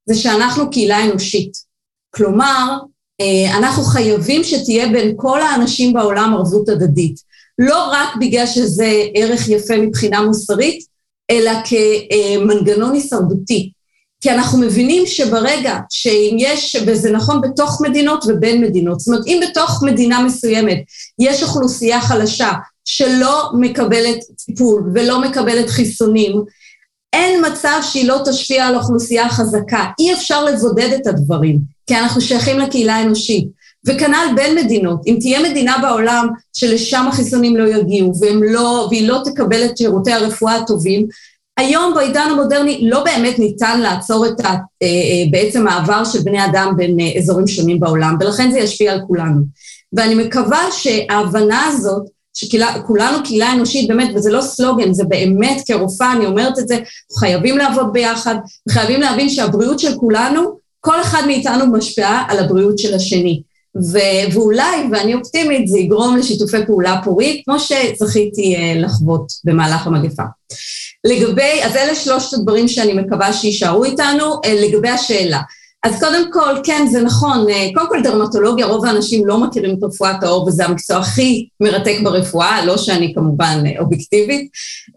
זה 0.06 0.15
שאנחנו 0.15 0.71
קהילה 0.71 1.06
אנושית. 1.06 1.54
כלומר, 2.15 2.78
אנחנו 3.57 3.84
חייבים 3.84 4.43
שתהיה 4.43 4.88
בין 4.88 5.13
כל 5.15 5.41
האנשים 5.41 5.93
בעולם 5.93 6.34
ערבות 6.34 6.69
הדדית. 6.69 7.15
לא 7.60 7.89
רק 7.91 8.10
בגלל 8.19 8.45
שזה 8.45 8.91
ערך 9.15 9.49
יפה 9.49 9.77
מבחינה 9.77 10.21
מוסרית, 10.21 10.86
אלא 11.31 11.51
כמנגנון 11.65 12.93
הישרדותי. 12.93 13.71
כי 14.21 14.31
אנחנו 14.31 14.60
מבינים 14.60 15.05
שברגע 15.05 15.79
שאם 15.89 16.36
יש, 16.39 16.75
וזה 16.88 17.12
נכון 17.12 17.41
בתוך 17.41 17.81
מדינות 17.81 18.23
ובין 18.27 18.62
מדינות, 18.62 18.99
זאת 18.99 19.07
אומרת, 19.07 19.27
אם 19.27 19.39
בתוך 19.49 19.84
מדינה 19.84 20.23
מסוימת 20.23 20.77
יש 21.19 21.43
אוכלוסייה 21.43 22.01
חלשה 22.01 22.51
שלא 22.86 23.49
מקבלת 23.60 24.17
טיפול 24.45 24.91
ולא 24.93 25.21
מקבלת 25.21 25.69
חיסונים, 25.69 26.43
אין 27.13 27.43
מצב 27.51 27.79
שהיא 27.81 28.07
לא 28.07 28.21
תשפיע 28.25 28.65
על 28.65 28.75
אוכלוסייה 28.75 29.29
חזקה. 29.29 29.86
אי 29.99 30.13
אפשר 30.13 30.43
לבודד 30.43 30.89
את 31.01 31.07
הדברים, 31.07 31.60
כי 31.91 31.97
אנחנו 31.97 32.21
שייכים 32.21 32.60
לקהילה 32.60 32.95
האנושית. 32.95 33.47
וכנ"ל 33.88 34.25
בין 34.36 34.56
מדינות. 34.56 35.01
אם 35.08 35.17
תהיה 35.19 35.49
מדינה 35.49 35.75
בעולם 35.82 36.27
שלשם 36.54 37.06
החיסונים 37.10 37.58
לא 37.58 37.67
יגיעו 37.67 38.12
לא, 38.41 38.88
והיא 38.89 39.08
לא 39.08 39.21
תקבל 39.25 39.65
את 39.65 39.77
שירותי 39.77 40.12
הרפואה 40.12 40.56
הטובים, 40.56 41.08
היום 41.58 41.93
בעידן 41.93 42.27
המודרני 42.32 42.89
לא 42.89 43.04
באמת 43.04 43.39
ניתן 43.39 43.80
לעצור 43.80 44.25
את 44.25 44.39
ה, 44.39 44.47
אה, 44.47 44.54
אה, 44.84 45.23
בעצם 45.32 45.67
העבר 45.67 46.04
של 46.04 46.19
בני 46.19 46.45
אדם 46.45 46.73
בין 46.77 46.99
אה, 46.99 47.12
אזורים 47.17 47.47
שונים 47.47 47.80
בעולם, 47.80 48.17
ולכן 48.19 48.51
זה 48.51 48.60
ישפיע 48.60 48.91
על 48.93 49.01
כולנו. 49.08 49.41
ואני 49.93 50.15
מקווה 50.15 50.62
שההבנה 50.71 51.63
הזאת 51.67 52.04
שכולנו 52.34 53.23
קהילה 53.23 53.54
אנושית, 53.54 53.88
באמת, 53.88 54.10
וזה 54.15 54.32
לא 54.32 54.41
סלוגן, 54.41 54.93
זה 54.93 55.04
באמת, 55.04 55.62
כרופאה, 55.67 56.13
אני 56.13 56.25
אומרת 56.25 56.60
את 56.60 56.67
זה, 56.67 56.77
חייבים 57.19 57.58
לעבוד 57.58 57.93
ביחד, 57.93 58.36
וחייבים 58.69 59.01
להבין 59.01 59.30
שהבריאות 59.30 59.80
של 59.80 59.97
כולנו, 59.97 60.61
כל 60.81 61.01
אחד 61.01 61.21
מאיתנו 61.27 61.67
משפיעה 61.67 62.25
על 62.29 62.39
הבריאות 62.39 62.79
של 62.79 62.93
השני. 62.93 63.41
ו- 63.77 64.33
ואולי, 64.33 64.83
ואני 64.91 65.13
אופטימית, 65.13 65.67
זה 65.67 65.79
יגרום 65.79 66.17
לשיתופי 66.17 66.65
פעולה 66.65 67.01
פורית, 67.03 67.41
כמו 67.45 67.55
שזכיתי 67.59 68.55
uh, 68.55 68.79
לחוות 68.79 69.31
במהלך 69.43 69.87
המגפה. 69.87 70.23
לגבי, 71.03 71.63
אז 71.63 71.75
אלה 71.75 71.95
שלושת 71.95 72.33
הדברים 72.33 72.67
שאני 72.67 72.93
מקווה 72.93 73.33
שיישארו 73.33 73.83
איתנו. 73.83 74.33
Uh, 74.33 74.47
לגבי 74.47 74.89
השאלה, 74.89 75.41
אז 75.83 75.99
קודם 75.99 76.31
כל, 76.31 76.55
כן, 76.63 76.87
זה 76.91 77.01
נכון. 77.01 77.49
אה, 77.49 77.67
קודם 77.73 77.89
כל, 77.89 78.01
דרמטולוגיה, 78.03 78.65
רוב 78.65 78.85
האנשים 78.85 79.27
לא 79.27 79.37
מכירים 79.37 79.75
את 79.75 79.83
רפואת 79.83 80.23
העור, 80.23 80.47
וזה 80.47 80.65
המקצוע 80.65 80.97
הכי 80.97 81.47
מרתק 81.59 81.95
ברפואה, 82.03 82.65
לא 82.65 82.77
שאני 82.77 83.13
כמובן 83.15 83.63
אה, 83.65 83.79
אובייקטיבית. 83.79 84.49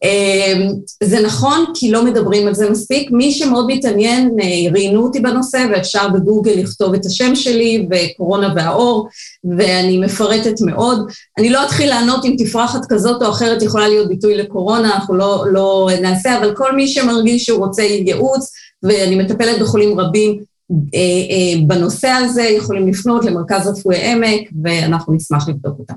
אה, 0.05 0.67
זה 1.03 1.21
נכון, 1.21 1.65
כי 1.75 1.91
לא 1.91 2.05
מדברים 2.05 2.47
על 2.47 2.55
זה 2.55 2.71
מספיק. 2.71 3.11
מי 3.11 3.33
שמאוד 3.33 3.67
מתעניין, 3.69 4.31
ראיינו 4.73 5.03
אותי 5.03 5.21
בנושא, 5.21 5.67
ואפשר 5.73 6.09
בגוגל 6.09 6.53
לכתוב 6.53 6.95
את 6.95 7.07
השם 7.07 7.35
שלי, 7.35 7.87
וקורונה 7.91 8.53
והעור, 8.57 9.09
ואני 9.59 9.99
מפרטת 9.99 10.61
מאוד. 10.61 11.11
אני 11.39 11.51
לא 11.51 11.65
אתחיל 11.65 11.89
לענות 11.89 12.25
אם 12.25 12.35
תפרחת 12.39 12.87
כזאת 12.89 13.23
או 13.23 13.31
אחרת 13.31 13.63
יכולה 13.63 13.89
להיות 13.89 14.09
ביטוי 14.09 14.35
לקורונה, 14.35 14.95
אנחנו 14.95 15.15
לא, 15.15 15.45
לא 15.53 15.89
נעשה, 16.03 16.39
אבל 16.39 16.55
כל 16.57 16.77
מי 16.77 16.89
שמרגיש 16.89 17.45
שהוא 17.45 17.59
רוצה 17.59 17.83
ייעוץ, 17.83 18.53
ואני 18.83 19.17
מטפלת 19.17 19.61
בחולים 19.61 20.01
רבים, 20.01 20.54
בנושא 21.67 22.09
הזה, 22.09 22.43
יכולים 22.43 22.89
לפנות 22.89 23.25
למרכז 23.25 23.69
רפואי 23.69 24.13
עמק, 24.13 24.49
ואנחנו 24.63 25.15
נשמח 25.15 25.49
לבדוק 25.49 25.79
אותם. 25.79 25.95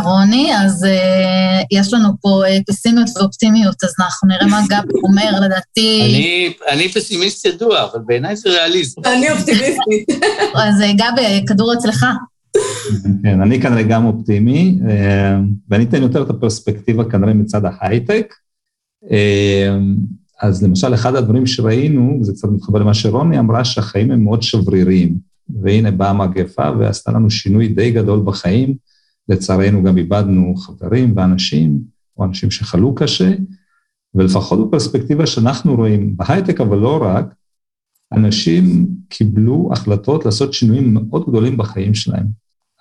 רוני, 0.00 0.52
אז 0.56 0.84
uh, 0.84 1.66
יש 1.70 1.92
לנו 1.92 2.08
פה 2.20 2.42
uh, 2.46 2.62
פסימיות 2.66 3.08
ואופטימיות, 3.16 3.84
אז 3.84 3.94
אנחנו 4.00 4.28
נראה 4.28 4.46
מה 4.46 4.60
גב 4.68 4.82
אומר, 5.04 5.40
לדעתי... 5.40 6.02
אני, 6.02 6.52
אני 6.68 6.88
פסימיסט 6.88 7.44
ידוע, 7.44 7.84
אבל 7.84 8.00
בעיניי 8.06 8.36
זה 8.36 8.48
ריאליזם. 8.50 9.00
אני 9.04 9.30
אופטימיסטית. 9.30 10.24
אז 10.64 10.82
גב, 10.96 11.22
כדור 11.48 11.74
אצלך. 11.74 12.06
כן, 13.22 13.40
אני 13.40 13.62
כנראה 13.62 13.82
גם 13.82 14.04
אופטימי, 14.04 14.78
ואני 15.68 15.84
אתן 15.84 16.02
יותר 16.02 16.22
את 16.22 16.30
הפרספקטיבה 16.30 17.10
כנראה 17.10 17.34
מצד 17.34 17.60
ההייטק. 17.64 18.34
אז 20.42 20.62
למשל, 20.62 20.94
אחד 20.94 21.14
הדברים 21.14 21.46
שראינו, 21.46 22.18
וזה 22.20 22.32
קצת 22.32 22.48
מתחבר 22.48 22.78
למה 22.78 22.94
שרוני 22.94 23.38
אמרה, 23.38 23.64
שהחיים 23.64 24.10
הם 24.10 24.24
מאוד 24.24 24.42
שבריריים. 24.42 25.18
והנה 25.62 25.90
באה 25.90 26.10
המגפה 26.10 26.70
ועשתה 26.78 27.12
לנו 27.12 27.30
שינוי 27.30 27.68
די 27.68 27.90
גדול 27.90 28.22
בחיים. 28.24 28.74
לצערנו 29.28 29.82
גם 29.82 29.98
איבדנו 29.98 30.54
חברים 30.56 31.16
ואנשים, 31.16 31.80
או 32.18 32.24
אנשים 32.24 32.50
שחלו 32.50 32.94
קשה, 32.94 33.32
ולפחות 34.14 34.68
בפרספקטיבה 34.68 35.26
שאנחנו 35.26 35.76
רואים, 35.76 36.16
בהייטק 36.16 36.60
אבל 36.60 36.78
לא 36.78 37.02
רק, 37.02 37.34
אנשים 38.12 38.88
קיבלו 39.08 39.68
החלטות 39.72 40.24
לעשות 40.24 40.52
שינויים 40.52 40.94
מאוד 40.94 41.24
גדולים 41.28 41.56
בחיים 41.56 41.94
שלהם. 41.94 42.26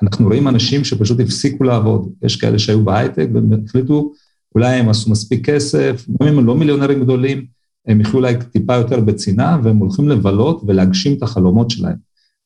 אנחנו 0.03 0.27
רואים 0.27 0.47
אנשים 0.47 0.83
שפשוט 0.83 1.19
הפסיקו 1.19 1.63
לעבוד. 1.63 2.09
יש 2.21 2.35
כאלה 2.35 2.59
שהיו 2.59 2.85
בהייטק 2.85 3.27
והם 3.33 3.63
החליטו 3.65 4.11
אולי 4.55 4.75
הם 4.75 4.89
עשו 4.89 5.11
מספיק 5.11 5.49
כסף, 5.49 6.05
גם 6.21 6.27
אם 6.27 6.37
הם 6.37 6.45
לא 6.45 6.55
מיליונרים 6.55 7.01
גדולים, 7.01 7.45
הם 7.87 8.01
יחיו 8.01 8.13
אולי 8.13 8.33
טיפה 8.51 8.75
יותר 8.75 8.99
בצנעה, 8.99 9.59
והם 9.63 9.77
הולכים 9.77 10.09
לבלות 10.09 10.61
ולהגשים 10.67 11.13
את 11.13 11.23
החלומות 11.23 11.69
שלהם. 11.69 11.95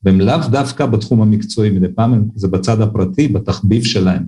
והם 0.03 0.21
לאו 0.21 0.37
דווקא 0.51 0.85
בתחום 0.85 1.21
המקצועי, 1.21 1.69
מדי 1.69 1.87
פעם 1.95 2.27
זה 2.35 2.47
בצד 2.47 2.81
הפרטי, 2.81 3.27
בתחביב 3.27 3.83
שלהם. 3.83 4.23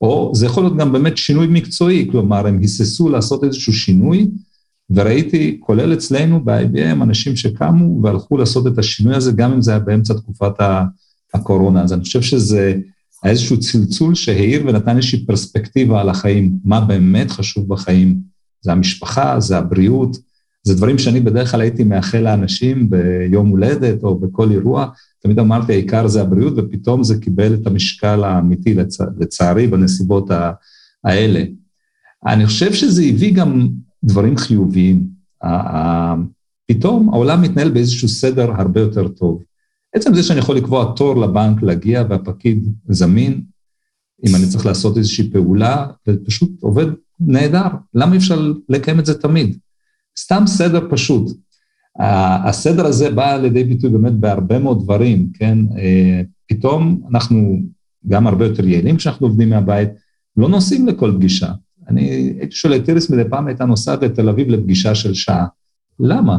או 0.00 0.32
זה 0.34 0.46
יכול 0.46 0.62
להיות 0.62 0.76
גם 0.76 0.92
באמת 0.92 1.16
שינוי 1.16 1.46
מקצועי, 1.46 2.08
כלומר, 2.10 2.46
הם 2.46 2.58
היססו 2.58 3.08
לעשות 3.08 3.44
איזשהו 3.44 3.72
שינוי, 3.72 4.26
וראיתי, 4.90 5.56
כולל 5.60 5.92
אצלנו 5.92 6.44
ב-IBM, 6.44 7.02
אנשים 7.02 7.36
שקמו 7.36 8.02
והלכו 8.02 8.36
לעשות 8.36 8.66
את 8.66 8.78
השינוי 8.78 9.14
הזה, 9.14 9.32
גם 9.32 9.52
אם 9.52 9.62
זה 9.62 9.70
היה 9.70 9.80
באמצע 9.80 10.14
תקופת 10.14 10.52
הקורונה. 11.34 11.82
אז 11.82 11.92
אני 11.92 12.00
חושב 12.02 12.22
שזה 12.22 12.74
היה 13.22 13.30
איזשהו 13.32 13.60
צלצול 13.60 14.14
שהעיר 14.14 14.62
ונתן 14.66 14.96
איזושהי 14.96 15.26
פרספקטיבה 15.26 16.00
על 16.00 16.08
החיים, 16.08 16.58
מה 16.64 16.80
באמת 16.80 17.30
חשוב 17.30 17.68
בחיים. 17.68 18.18
זה 18.60 18.72
המשפחה, 18.72 19.40
זה 19.40 19.58
הבריאות, 19.58 20.16
זה 20.62 20.74
דברים 20.74 20.98
שאני 20.98 21.20
בדרך 21.20 21.50
כלל 21.50 21.60
הייתי 21.60 21.84
מאחל 21.84 22.18
לאנשים 22.18 22.90
ביום 22.90 23.48
הולדת 23.48 24.02
או 24.02 24.18
בכל 24.18 24.50
אירוע, 24.50 24.86
תמיד 25.22 25.38
אמרתי, 25.38 25.72
העיקר 25.72 26.06
זה 26.06 26.22
הבריאות, 26.22 26.54
ופתאום 26.56 27.04
זה 27.04 27.20
קיבל 27.20 27.54
את 27.54 27.66
המשקל 27.66 28.24
האמיתי, 28.24 28.74
לצ... 28.74 29.00
לצערי, 29.18 29.66
בנסיבות 29.66 30.30
האלה. 31.04 31.44
אני 32.26 32.46
חושב 32.46 32.72
שזה 32.72 33.02
הביא 33.02 33.34
גם 33.34 33.68
דברים 34.04 34.36
חיוביים. 34.36 35.06
פתאום 36.66 37.08
העולם 37.08 37.42
מתנהל 37.42 37.70
באיזשהו 37.70 38.08
סדר 38.08 38.50
הרבה 38.50 38.80
יותר 38.80 39.08
טוב. 39.08 39.42
עצם 39.94 40.14
זה 40.14 40.22
שאני 40.22 40.38
יכול 40.38 40.56
לקבוע 40.56 40.92
תור 40.96 41.20
לבנק 41.20 41.62
להגיע 41.62 42.04
והפקיד 42.08 42.72
זמין, 42.88 43.42
אם 44.26 44.34
אני 44.36 44.46
צריך 44.46 44.66
לעשות 44.66 44.96
איזושהי 44.96 45.30
פעולה, 45.30 45.86
זה 46.06 46.12
פשוט 46.24 46.50
עובד 46.62 46.86
נהדר. 47.20 47.66
למה 47.94 48.12
אי 48.12 48.18
אפשר 48.18 48.52
לקיים 48.68 49.00
את 49.00 49.06
זה 49.06 49.20
תמיד? 49.20 49.58
סתם 50.18 50.42
סדר 50.46 50.86
פשוט. 50.90 51.36
הסדר 52.44 52.86
הזה 52.86 53.10
בא 53.10 53.36
לידי 53.36 53.64
ביטוי 53.64 53.90
באמת 53.90 54.12
בהרבה 54.12 54.58
מאוד 54.58 54.82
דברים, 54.82 55.30
כן? 55.34 55.58
אה, 55.78 56.22
פתאום 56.48 57.02
אנחנו 57.10 57.62
גם 58.08 58.26
הרבה 58.26 58.46
יותר 58.46 58.66
יעילים 58.66 58.96
כשאנחנו 58.96 59.26
עובדים 59.26 59.50
מהבית, 59.50 59.88
לא 60.36 60.48
נוסעים 60.48 60.86
לכל 60.86 61.12
פגישה. 61.16 61.52
אני 61.88 62.02
הייתי 62.40 62.56
שואל 62.56 62.76
את 62.76 62.88
איריס 62.88 63.10
מדי 63.10 63.28
פעם 63.30 63.46
הייתה 63.46 63.64
נוסעת 63.64 64.02
לתל 64.02 64.28
אביב 64.28 64.48
לפגישה 64.48 64.94
של 64.94 65.14
שעה. 65.14 65.46
למה? 66.00 66.38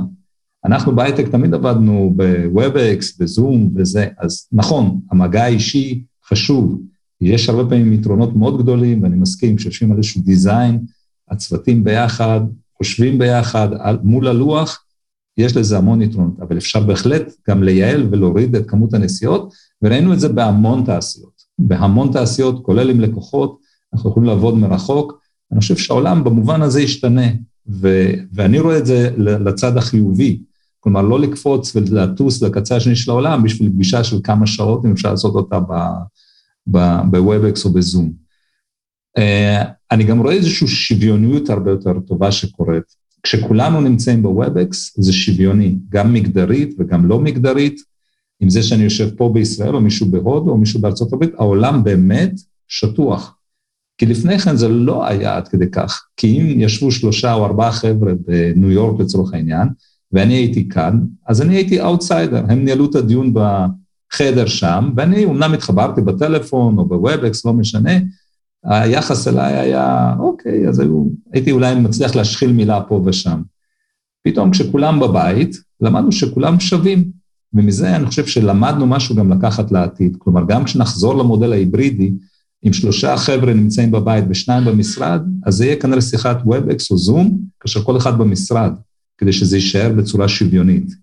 אנחנו 0.65 0.95
בהייטק 0.95 1.27
תמיד 1.27 1.53
עבדנו 1.53 2.13
ב 2.15 2.30
WebEx, 2.30 3.17
בזום 3.17 3.71
וזה, 3.75 4.07
אז 4.17 4.47
נכון, 4.51 4.99
המגע 5.11 5.43
האישי 5.43 6.03
חשוב, 6.25 6.81
יש 7.21 7.49
הרבה 7.49 7.69
פעמים 7.69 7.93
יתרונות 7.93 8.35
מאוד 8.35 8.61
גדולים, 8.61 9.03
ואני 9.03 9.15
מסכים, 9.15 9.55
כשיושבים 9.55 9.91
על 9.91 9.97
איזשהו 9.97 10.21
design, 10.21 10.79
הצוותים 11.31 11.83
ביחד, 11.83 12.41
חושבים 12.77 13.17
ביחד 13.17 13.69
על, 13.79 13.99
מול 14.03 14.27
הלוח, 14.27 14.83
יש 15.37 15.57
לזה 15.57 15.77
המון 15.77 16.01
יתרונות, 16.01 16.39
אבל 16.41 16.57
אפשר 16.57 16.79
בהחלט 16.79 17.33
גם 17.49 17.63
לייעל 17.63 18.07
ולהוריד 18.11 18.55
את 18.55 18.69
כמות 18.69 18.93
הנסיעות, 18.93 19.53
וראינו 19.81 20.13
את 20.13 20.19
זה 20.19 20.29
בהמון 20.29 20.83
תעשיות. 20.85 21.41
בהמון 21.59 22.11
תעשיות, 22.11 22.65
כולל 22.65 22.89
עם 22.89 22.99
לקוחות, 22.99 23.59
אנחנו 23.93 24.09
יכולים 24.09 24.29
לעבוד 24.29 24.57
מרחוק. 24.57 25.19
אני 25.51 25.59
חושב 25.59 25.77
שהעולם 25.77 26.23
במובן 26.23 26.61
הזה 26.61 26.81
ישתנה, 26.81 27.27
ו- 27.67 28.13
ואני 28.33 28.59
רואה 28.59 28.77
את 28.77 28.85
זה 28.85 29.09
לצד 29.17 29.77
החיובי. 29.77 30.41
כלומר, 30.79 31.01
לא 31.01 31.19
לקפוץ 31.19 31.75
ולטוס 31.75 32.41
לקצה 32.41 32.75
השני 32.75 32.95
של 32.95 33.11
העולם 33.11 33.43
בשביל 33.43 33.69
פגישה 33.69 34.03
של 34.03 34.17
כמה 34.23 34.47
שעות, 34.47 34.85
אם 34.85 34.91
אפשר 34.91 35.11
לעשות 35.11 35.35
אותה 35.35 35.59
ב-WebEx 36.67 37.65
או 37.65 37.69
בזום. 37.69 38.11
Uh, 39.19 39.67
אני 39.91 40.03
גם 40.03 40.19
רואה 40.19 40.33
איזושהי 40.33 40.67
שוויוניות 40.67 41.49
הרבה 41.49 41.71
יותר 41.71 41.99
טובה 41.99 42.31
שקורית. 42.31 42.83
כשכולנו 43.23 43.81
נמצאים 43.81 44.23
ב-WebEx 44.23 44.75
זה 44.95 45.13
שוויוני, 45.13 45.75
גם 45.89 46.13
מגדרית 46.13 46.75
וגם 46.79 47.05
לא 47.05 47.19
מגדרית. 47.19 47.81
עם 48.39 48.49
זה 48.49 48.63
שאני 48.63 48.83
יושב 48.83 49.09
פה 49.15 49.31
בישראל, 49.33 49.75
או 49.75 49.81
מישהו 49.81 50.11
בהודו, 50.11 50.51
או 50.51 50.57
מישהו 50.57 50.81
בארצות 50.81 51.13
הברית, 51.13 51.33
העולם 51.37 51.83
באמת 51.83 52.31
שטוח. 52.67 53.35
כי 53.97 54.05
לפני 54.05 54.39
כן 54.39 54.55
זה 54.55 54.67
לא 54.67 55.07
היה 55.07 55.37
עד 55.37 55.47
כדי 55.47 55.71
כך. 55.71 56.03
כי 56.17 56.41
אם 56.41 56.59
ישבו 56.59 56.91
שלושה 56.91 57.33
או 57.33 57.45
ארבעה 57.45 57.71
חבר'ה 57.71 58.13
בניו 58.27 58.71
יורק 58.71 59.01
לצורך 59.01 59.33
העניין, 59.33 59.67
ואני 60.11 60.33
הייתי 60.33 60.69
כאן, 60.69 60.99
אז 61.27 61.41
אני 61.41 61.55
הייתי 61.55 61.81
אאוטסיידר, 61.81 62.43
הם 62.49 62.65
ניהלו 62.65 62.85
את 62.85 62.95
הדיון 62.95 63.33
בחדר 63.33 64.45
שם, 64.45 64.91
ואני 64.97 65.25
אומנם 65.25 65.53
התחברתי 65.53 66.01
בטלפון 66.01 66.77
או 66.77 66.85
ב 66.85 66.94
WebEx, 66.94 67.45
לא 67.45 67.53
משנה, 67.53 67.91
היחס 68.63 69.27
אליי 69.27 69.53
היה, 69.53 70.15
אוקיי, 70.19 70.67
אז 70.67 70.79
היו, 70.79 71.05
הייתי 71.33 71.51
אולי 71.51 71.75
מצליח 71.75 72.15
להשחיל 72.15 72.51
מילה 72.51 72.81
פה 72.81 73.01
ושם. 73.05 73.41
פתאום 74.23 74.51
כשכולם 74.51 74.99
בבית, 74.99 75.55
למדנו 75.81 76.11
שכולם 76.11 76.59
שווים, 76.59 77.11
ומזה 77.53 77.95
אני 77.95 78.05
חושב 78.05 78.25
שלמדנו 78.25 78.87
משהו 78.87 79.15
גם 79.15 79.31
לקחת 79.31 79.71
לעתיד. 79.71 80.15
כלומר, 80.19 80.41
גם 80.47 80.63
כשנחזור 80.63 81.15
למודל 81.15 81.51
ההיברידי, 81.51 82.11
אם 82.67 82.73
שלושה 82.73 83.17
חבר'ה 83.17 83.53
נמצאים 83.53 83.91
בבית 83.91 84.25
ושניים 84.29 84.65
במשרד, 84.65 85.21
אז 85.45 85.55
זה 85.55 85.65
יהיה 85.65 85.75
כנראה 85.75 86.01
שיחת 86.01 86.41
WebEx 86.41 86.87
או 86.91 86.97
זום, 86.97 87.37
כאשר 87.59 87.83
כל 87.83 87.97
אחד 87.97 88.17
במשרד. 88.17 88.73
כדי 89.19 89.33
שזה 89.33 89.57
יישאר 89.57 89.93
בצורה 89.97 90.27
שוויונית. 90.27 90.93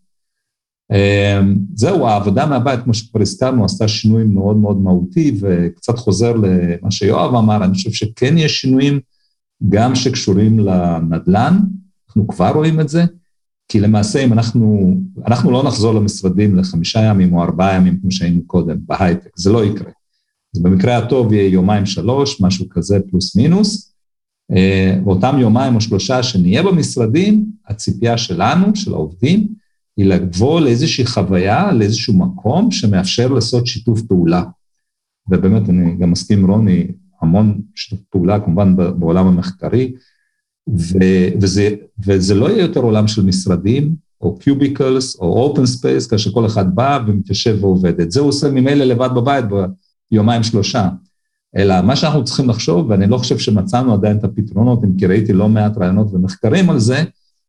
אמ, 0.92 1.56
זהו, 1.74 2.06
העבודה 2.06 2.46
מהבית, 2.46 2.80
כמו 2.84 2.94
שכבר 2.94 3.20
הזכרנו, 3.22 3.64
עשתה 3.64 3.88
שינוי 3.88 4.24
מאוד 4.24 4.56
מאוד 4.56 4.80
מהותי, 4.80 5.38
וקצת 5.40 5.98
חוזר 5.98 6.32
למה 6.32 6.90
שיואב 6.90 7.34
אמר, 7.34 7.64
אני 7.64 7.74
חושב 7.74 7.90
שכן 7.90 8.38
יש 8.38 8.60
שינויים 8.60 9.00
גם 9.68 9.94
שקשורים 9.94 10.58
לנדל"ן, 10.58 11.58
אנחנו 12.08 12.28
כבר 12.28 12.50
רואים 12.50 12.80
את 12.80 12.88
זה, 12.88 13.04
כי 13.68 13.80
למעשה 13.80 14.24
אם 14.24 14.32
אנחנו, 14.32 14.96
אנחנו 15.26 15.50
לא 15.50 15.62
נחזור 15.62 15.94
למשרדים 15.94 16.56
לחמישה 16.56 17.00
ימים 17.00 17.34
או 17.34 17.42
ארבעה 17.42 17.76
ימים 17.76 18.00
כמו 18.00 18.10
שהיינו 18.10 18.46
קודם 18.46 18.76
בהייטק, 18.86 19.30
זה 19.36 19.52
לא 19.52 19.64
יקרה. 19.64 19.90
אז 20.56 20.62
במקרה 20.62 20.98
הטוב 20.98 21.32
יהיה 21.32 21.48
יומיים 21.48 21.86
שלוש, 21.86 22.40
משהו 22.40 22.68
כזה 22.68 22.98
פלוס 23.10 23.36
מינוס, 23.36 23.95
באותם 25.04 25.38
יומיים 25.38 25.74
או 25.74 25.80
שלושה 25.80 26.22
שנהיה 26.22 26.62
במשרדים, 26.62 27.46
הציפייה 27.68 28.18
שלנו, 28.18 28.76
של 28.76 28.94
העובדים, 28.94 29.48
היא 29.96 30.06
לבוא 30.06 30.60
לאיזושהי 30.60 31.06
חוויה, 31.06 31.72
לאיזשהו 31.72 32.14
מקום 32.14 32.70
שמאפשר 32.70 33.28
לעשות 33.28 33.66
שיתוף 33.66 34.02
פעולה. 34.02 34.44
ובאמת, 35.28 35.68
אני 35.68 35.96
גם 35.96 36.10
מסכים 36.10 36.50
רוני, 36.50 36.86
המון 37.20 37.60
שיתוף 37.74 38.00
פעולה, 38.10 38.40
כמובן 38.40 38.76
בעולם 38.76 39.26
המחקרי, 39.26 39.92
ו- 40.68 41.28
וזה, 41.40 41.74
וזה 42.06 42.34
לא 42.34 42.50
יהיה 42.50 42.62
יותר 42.62 42.80
עולם 42.80 43.08
של 43.08 43.24
משרדים, 43.24 43.94
או 44.20 44.38
cubicles, 44.38 45.16
או 45.16 45.42
open 45.42 45.66
space, 45.66 46.06
כאשר 46.06 46.32
כל 46.32 46.46
אחד 46.46 46.74
בא 46.74 46.98
ומתיישב 47.06 47.58
ועובד. 47.60 48.00
את 48.00 48.10
זה 48.10 48.20
הוא 48.20 48.28
עושה 48.28 48.50
ממילא 48.50 48.84
לבד 48.84 49.10
בבית 49.16 49.44
ביומיים 50.10 50.42
שלושה. 50.42 50.88
אלא 51.56 51.80
מה 51.80 51.96
שאנחנו 51.96 52.24
צריכים 52.24 52.48
לחשוב, 52.48 52.90
ואני 52.90 53.06
לא 53.06 53.18
חושב 53.18 53.38
שמצאנו 53.38 53.94
עדיין 53.94 54.16
את 54.16 54.24
הפתרונות, 54.24 54.84
אם 54.84 54.96
כי 54.98 55.06
ראיתי 55.06 55.32
לא 55.32 55.48
מעט 55.48 55.78
רעיונות 55.78 56.08
ומחקרים 56.12 56.70
על 56.70 56.78
זה, 56.78 57.04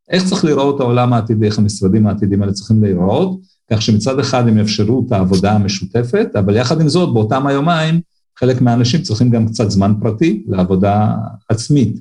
איך 0.10 0.26
צריך 0.26 0.46
לראות 0.46 0.80
העולם 0.80 1.14
העתידי, 1.14 1.46
איך 1.46 1.60
המשרדים 1.60 2.08
העתידיים 2.08 2.42
האלה 2.42 2.54
צריכים 2.54 2.84
להיראות, 2.84 3.40
כך 3.72 3.82
שמצד 3.82 4.20
אחד 4.20 4.48
הם 4.48 4.58
יאפשרו 4.58 5.04
את 5.08 5.12
העבודה 5.12 5.52
המשותפת, 5.52 6.28
אבל 6.40 6.56
יחד 6.56 6.82
עם 6.82 6.90
זאת, 6.90 7.14
באותם 7.14 7.48
היומיים, 7.48 8.02
חלק 8.40 8.62
מהאנשים 8.62 9.02
צריכים 9.02 9.30
גם 9.30 9.48
קצת 9.48 9.70
זמן 9.70 9.94
פרטי 10.02 10.44
לעבודה 10.48 11.16
עצמית. 11.50 12.00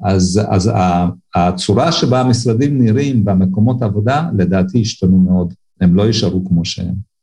אז, 0.00 0.40
אז 0.48 0.70
הצורה 1.34 1.92
שבה 1.92 2.20
המשרדים 2.20 2.82
נראים 2.82 3.24
במקומות 3.24 3.82
העבודה, 3.82 4.28
לדעתי 4.38 4.80
השתנו 4.80 5.18
מאוד, 5.18 5.54
הם 5.80 5.94
לא 5.94 6.02
יישארו 6.02 6.44
כמו 6.48 6.64
שהם. 6.64 7.13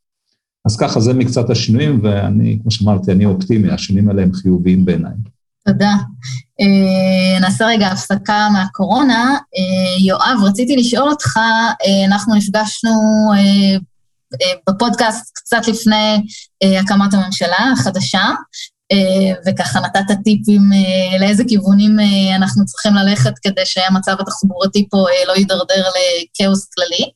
אז 0.66 0.78
ככה 0.78 1.00
זה 1.00 1.14
מקצת 1.14 1.50
השינויים, 1.50 2.00
ואני, 2.04 2.60
כמו 2.62 2.72
שאמרתי, 2.72 3.12
אני 3.12 3.26
אופטימי, 3.26 3.72
השינויים 3.72 4.10
האלה 4.10 4.22
הם 4.22 4.34
חיוביים 4.34 4.86
בעיניי. 4.86 5.14
תודה. 5.66 5.94
Uh, 6.62 7.42
נעשה 7.42 7.66
רגע 7.66 7.88
הפסקה 7.88 8.48
מהקורונה. 8.54 9.38
Uh, 9.38 10.04
יואב, 10.08 10.38
רציתי 10.44 10.76
לשאול 10.76 11.10
אותך, 11.10 11.38
uh, 11.38 12.08
אנחנו 12.08 12.36
נפגשנו 12.36 12.92
בפודקאסט 14.70 15.32
קצת 15.36 15.68
לפני 15.68 16.22
הקמת 16.64 17.14
הממשלה 17.14 17.72
החדשה, 17.74 18.26
וככה 19.48 19.80
נתת 19.80 20.16
טיפים 20.24 20.62
לאיזה 21.20 21.44
כיוונים 21.48 21.98
אנחנו 22.36 22.66
צריכים 22.66 22.96
ללכת 22.96 23.34
כדי 23.42 23.66
שהמצב 23.66 24.16
התחבורתי 24.20 24.88
פה 24.90 25.06
לא 25.28 25.34
יידרדר 25.34 25.84
לכאוס 25.88 26.66
כללי. 26.66 27.12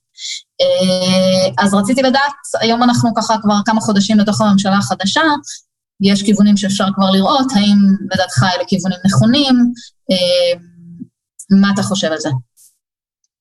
אה, 0.62 1.64
אז 1.66 1.74
רציתי 1.74 2.02
לדעת, 2.02 2.34
היום 2.60 2.84
אנחנו 2.84 3.10
ככה 3.16 3.36
כבר 3.42 3.56
כמה 3.66 3.82
חודשים 3.82 4.20
לתוך 4.20 4.42
הממשלה 4.42 4.78
החדשה, 4.78 5.22
יש 6.02 6.24
כיוונים 6.24 6.58
שאפשר 6.58 6.86
כבר 6.96 7.12
לראות, 7.12 7.46
האם 7.56 7.78
לדעתך 8.12 8.44
אלה 8.56 8.66
כיוונים 8.68 8.98
נכונים? 9.06 9.56
אה, 10.12 10.60
מה 11.62 11.72
אתה 11.74 11.84
חושב 11.84 12.12
על 12.12 12.20
זה? 12.20 12.30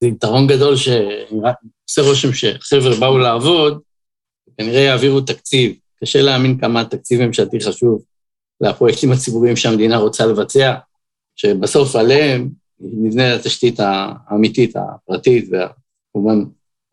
זה 0.00 0.06
יתרון 0.06 0.46
גדול 0.46 0.76
שעושה 0.76 2.02
רושם 2.08 2.32
שחבר'ה 2.32 2.96
באו 3.00 3.18
לעבוד, 3.18 3.80
כנראה 4.58 4.80
יעבירו 4.80 5.20
תקציב. 5.20 5.74
קשה 6.00 6.22
להאמין 6.22 6.58
כמה 6.58 6.84
תקציב 6.84 7.26
ממשלתי 7.26 7.60
חשוב 7.60 8.02
לפרויקטים 8.60 9.12
הציבוריים 9.12 9.56
שהמדינה 9.56 9.96
רוצה 9.96 10.26
לבצע, 10.26 10.74
שבסוף 11.36 11.96
עליהם 11.96 12.50
נבנה 12.80 13.34
התשתית 13.34 13.80
האמיתית, 13.80 14.76
הפרטית, 14.76 15.48
וכמובן 15.48 16.44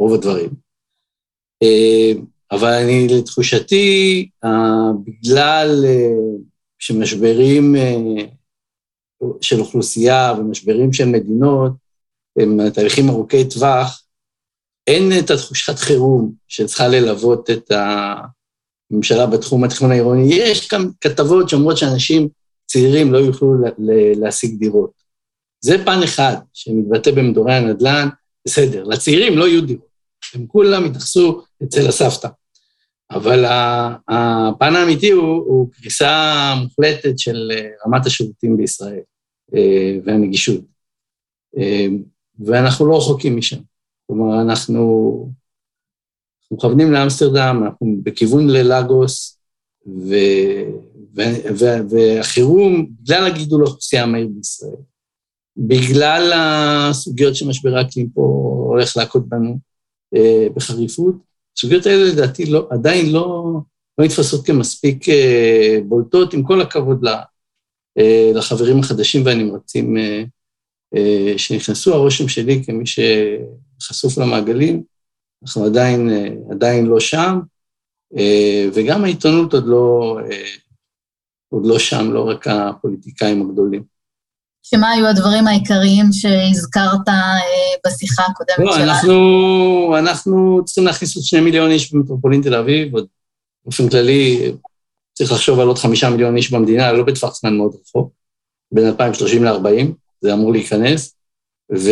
רוב 0.01 0.13
הדברים. 0.13 0.49
אה, 1.63 2.11
אבל 2.51 2.73
אני, 2.73 3.07
לתחושתי, 3.07 4.29
אה, 4.43 4.91
בגלל 5.03 5.85
אה, 5.85 6.11
שמשברים 6.79 7.75
של 9.41 9.59
אוכלוסייה 9.59 10.33
ומשברים 10.37 10.93
של 10.93 11.05
מדינות 11.05 11.71
הם 12.39 12.69
תהליכים 12.69 13.09
ארוכי 13.09 13.49
טווח, 13.49 14.03
אין 14.87 15.11
את 15.19 15.29
התחושת 15.31 15.75
חירום 15.75 16.33
שצריכה 16.47 16.87
ללוות 16.87 17.49
את 17.49 17.71
הממשלה 18.91 19.25
בתחום 19.25 19.63
התכנון 19.63 19.91
העירוני. 19.91 20.33
יש 20.33 20.69
גם 20.73 20.89
כתבות 21.01 21.49
שאומרות 21.49 21.77
שאנשים 21.77 22.27
צעירים 22.65 23.13
לא 23.13 23.17
יוכלו 23.17 23.53
להשיג 24.15 24.59
דירות. 24.59 24.91
זה 25.61 25.85
פן 25.85 25.99
אחד 26.03 26.35
שמתבטא 26.53 27.11
במדורי 27.11 27.53
הנדל"ן, 27.53 28.09
בסדר, 28.45 28.83
לצעירים 28.83 29.37
לא 29.37 29.47
יהיו 29.47 29.65
דירות. 29.65 29.90
הם 30.33 30.47
כולם 30.47 30.85
התייחסו 30.85 31.41
אצל 31.63 31.87
הסבתא. 31.87 32.27
אבל 33.11 33.45
הפן 34.07 34.75
האמיתי 34.75 35.11
הוא, 35.11 35.23
הוא 35.23 35.71
קריסה 35.71 36.53
מוחלטת 36.63 37.19
של 37.19 37.51
אה, 37.55 37.69
רמת 37.87 38.05
השירותים 38.05 38.57
בישראל. 38.57 38.99
והנגישות. 40.05 40.61
ואנחנו 42.39 42.85
לא 42.85 42.97
רחוקים 42.97 43.37
משם. 43.37 43.57
כלומר, 44.07 44.41
אנחנו, 44.41 45.29
אנחנו 46.41 46.57
מכוונים 46.57 46.91
לאמסטרדם, 46.91 47.61
אנחנו 47.65 47.97
בכיוון 48.03 48.47
ללאגוס, 48.49 49.39
ו, 49.87 50.15
ו, 51.15 51.21
ו, 51.59 51.65
והחירום, 51.89 52.87
בגלל 53.01 53.25
הגידול 53.27 53.61
האוכלוסייה 53.61 54.03
המהיר 54.03 54.27
בישראל, 54.35 54.75
בגלל 55.57 56.31
הסוגיות 56.35 57.35
שמשבר 57.35 57.77
האקלים 57.77 58.09
פה 58.09 58.21
הולך 58.67 58.97
להכות 58.97 59.29
בנו 59.29 59.49
אה, 59.49 59.55
בחריפות, 60.55 61.15
הסוגיות 61.57 61.85
האלה 61.85 62.03
לדעתי 62.13 62.45
לא, 62.45 62.67
עדיין 62.69 63.11
לא, 63.11 63.43
לא 63.97 64.05
נתפסות 64.05 64.45
כמספיק 64.45 65.09
אה, 65.09 65.77
בולטות, 65.85 66.33
עם 66.33 66.43
כל 66.43 66.61
הכבוד 66.61 67.05
אה, 67.97 68.31
לחברים 68.35 68.79
החדשים 68.79 69.25
והנמרצים 69.25 69.97
אה, 69.97 70.23
אה, 70.95 71.33
שנכנסו, 71.37 71.93
הרושם 71.93 72.27
שלי 72.27 72.63
כמי 72.65 72.83
שחשוף 72.85 74.17
למעגלים, 74.17 74.83
אנחנו 75.43 75.65
עדיין, 75.65 76.09
אה, 76.09 76.27
עדיין 76.51 76.85
לא 76.85 76.99
שם, 76.99 77.39
אה, 78.17 78.65
וגם 78.73 79.03
העיתונות 79.03 79.53
עוד 79.53 79.67
לא, 79.67 80.17
עוד 81.49 81.65
לא 81.65 81.79
שם, 81.79 82.11
לא 82.11 82.29
רק 82.29 82.47
הפוליטיקאים 82.47 83.41
הגדולים. 83.41 83.90
שמה 84.63 84.89
היו 84.89 85.07
הדברים 85.07 85.47
העיקריים 85.47 86.05
שהזכרת 86.11 87.07
בשיחה 87.87 88.23
הקודמת 88.23 88.67
לא, 88.67 88.73
שלנו? 88.73 88.91
אנחנו, 88.91 89.95
אנחנו 89.99 90.61
צריכים 90.65 90.85
להכניס 90.85 91.15
עוד 91.15 91.25
שני 91.25 91.39
מיליון 91.39 91.71
איש 91.71 91.93
במטרופולין 91.93 92.41
תל 92.41 92.55
אביב, 92.55 92.93
עוד 92.93 93.07
באופן 93.65 93.89
כללי 93.89 94.51
צריך 95.13 95.31
לחשוב 95.31 95.59
על 95.59 95.67
עוד 95.67 95.77
חמישה 95.77 96.09
מיליון 96.09 96.37
איש 96.37 96.51
במדינה, 96.51 96.91
לא 96.91 97.03
בטווח 97.03 97.39
זמן 97.39 97.57
מאוד 97.57 97.75
רחוק, 97.81 98.11
בין 98.71 98.87
2030 98.87 99.43
ל-40. 99.43 99.85
זה 100.21 100.33
אמור 100.33 100.51
להיכנס, 100.51 101.15
ו... 101.75 101.89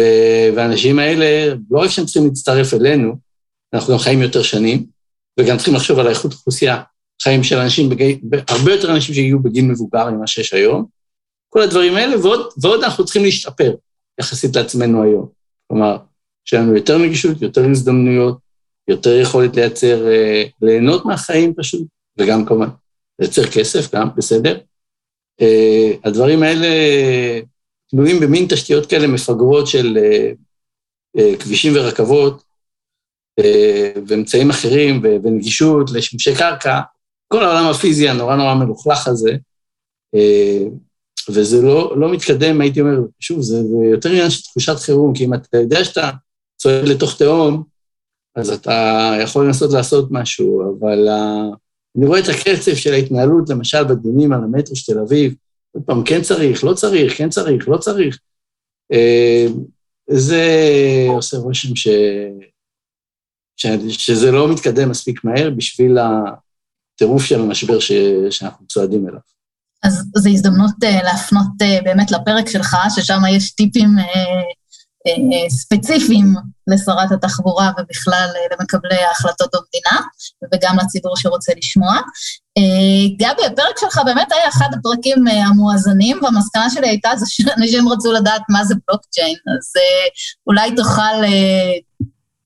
והאנשים 0.55 0.99
האלה, 0.99 1.55
לא 1.71 1.79
רק 1.79 1.89
שהם 1.89 2.05
צריכים 2.05 2.25
להצטרף 2.25 2.73
אלינו, 2.73 3.13
אנחנו 3.73 3.93
גם 3.93 3.99
חיים 3.99 4.21
יותר 4.21 4.43
שנים, 4.43 4.85
וגם 5.39 5.57
צריכים 5.57 5.75
לחשוב 5.75 5.99
על 5.99 6.07
האיכות 6.07 6.33
אוכלוסייה, 6.33 6.81
חיים 7.23 7.43
של 7.43 7.57
אנשים, 7.57 7.89
בג... 7.89 8.13
הרבה 8.47 8.71
יותר 8.71 8.91
אנשים 8.95 9.15
שיהיו 9.15 9.39
בגיל 9.39 9.65
מבוגר 9.65 10.09
ממה 10.09 10.27
שיש 10.27 10.53
היום, 10.53 10.98
כל 11.49 11.61
הדברים 11.61 11.95
האלה, 11.95 12.19
ועוד, 12.19 12.49
ועוד 12.61 12.83
אנחנו 12.83 13.05
צריכים 13.05 13.23
להשתפר 13.23 13.75
יחסית 14.19 14.55
לעצמנו 14.55 15.03
היום. 15.03 15.29
כלומר, 15.67 15.97
שיהיה 16.45 16.63
לנו 16.63 16.75
יותר 16.75 16.97
נגישות, 16.97 17.41
יותר 17.41 17.69
הזדמנויות, 17.69 18.37
יותר 18.87 19.19
יכולת 19.21 19.55
לייצר, 19.55 20.07
אה, 20.07 20.43
ליהנות 20.61 21.05
מהחיים 21.05 21.53
פשוט, 21.57 21.87
וגם 22.17 22.45
כמובן, 22.45 22.67
לייצר 23.19 23.47
כסף, 23.51 23.95
גם 23.95 24.09
בסדר. 24.17 24.59
אה, 25.41 25.91
הדברים 26.03 26.43
האלה 26.43 26.67
תלויים 27.87 28.19
במין 28.19 28.45
תשתיות 28.49 28.85
כאלה 28.85 29.07
מפגרות 29.07 29.67
של 29.67 29.97
אה, 31.17 31.37
כבישים 31.39 31.73
ורכבות 31.75 32.43
ואמצעים 34.07 34.49
אחרים 34.49 35.01
ונגישות 35.23 35.91
לשימושי 35.91 36.35
קרקע, 36.35 36.79
כל 37.27 37.43
העולם 37.43 37.71
הפיזי 37.71 38.09
הנורא 38.09 38.35
נורא 38.35 38.53
מלוכלך 38.53 39.07
הזה, 39.07 39.31
וזה 41.33 41.61
לא, 41.61 41.99
לא 41.99 42.11
מתקדם, 42.11 42.61
הייתי 42.61 42.81
אומר, 42.81 42.97
שוב, 43.19 43.41
זה, 43.41 43.57
יותר 43.91 44.09
עניין 44.09 44.29
של 44.29 44.43
תחושת 44.43 44.75
חירום, 44.79 45.13
כי 45.13 45.25
אם 45.25 45.33
אתה 45.33 45.57
יודע 45.57 45.83
שאתה 45.83 46.11
צועד 46.57 46.87
לתוך 46.87 47.17
תהום, 47.17 47.63
אז 48.35 48.49
אתה 48.49 49.11
יכול 49.21 49.45
לנסות 49.45 49.71
לעשות 49.73 50.07
משהו, 50.11 50.77
אבל 50.79 51.07
אני 51.97 52.05
רואה 52.05 52.19
את 52.19 52.29
הקצב 52.29 52.75
של 52.75 52.93
ההתנהלות, 52.93 53.49
למשל 53.49 53.83
בדיונים 53.83 54.33
על 54.33 54.43
המטרו 54.43 54.75
של 54.75 54.93
תל 54.93 54.99
אביב, 54.99 55.35
עוד 55.71 55.83
פעם, 55.85 56.03
כן 56.03 56.21
צריך, 56.21 56.63
לא 56.63 56.73
צריך, 56.73 57.17
כן 57.17 57.29
צריך, 57.29 57.69
לא 57.69 57.77
צריך. 57.77 58.19
אה, 58.91 59.45
זה 60.09 60.45
עושה 61.09 61.37
רושם 61.37 61.75
ש... 61.75 61.87
ש... 63.57 63.67
שזה 63.89 64.31
לא 64.31 64.53
מתקדם 64.53 64.89
מספיק 64.89 65.23
מהר 65.23 65.49
בשביל 65.49 65.97
הטירוף 65.97 67.23
של 67.23 67.41
המשבר 67.41 67.79
ש... 67.79 67.91
שאנחנו 68.29 68.67
צועדים 68.67 69.07
אליו. 69.07 69.19
אז 69.83 70.03
זו 70.15 70.29
הזדמנות 70.29 70.83
uh, 70.83 71.03
להפנות 71.03 71.47
uh, 71.63 71.83
באמת 71.83 72.11
לפרק 72.11 72.49
שלך, 72.49 72.77
ששם 72.95 73.21
יש 73.29 73.51
טיפים 73.51 73.89
uh, 73.97 74.01
uh, 75.07 75.49
ספציפיים 75.49 76.35
לשרת 76.67 77.11
התחבורה 77.11 77.71
ובכלל 77.79 78.29
uh, 78.33 78.55
למקבלי 78.55 79.03
ההחלטות 79.03 79.49
במדינה, 79.53 80.07
וגם 80.53 80.77
לציבור 80.79 81.17
שרוצה 81.17 81.51
לשמוע. 81.57 81.99
אה, 82.59 83.07
גבי, 83.15 83.45
הפרק 83.45 83.77
שלך 83.79 84.01
באמת 84.05 84.31
היה 84.31 84.49
אחד 84.49 84.67
הפרקים 84.79 85.27
אה, 85.27 85.45
המואזנים, 85.45 86.19
והמסקנה 86.23 86.69
שלי 86.69 86.87
הייתה 86.87 87.09
זה 87.17 87.25
שאנשים 87.29 87.87
רצו 87.91 88.11
לדעת 88.11 88.41
מה 88.49 88.65
זה 88.65 88.75
בלוקצ'יין, 88.87 89.35
אז 89.57 89.73
אה, 89.77 90.07
אולי 90.47 90.75
תוכל 90.75 91.15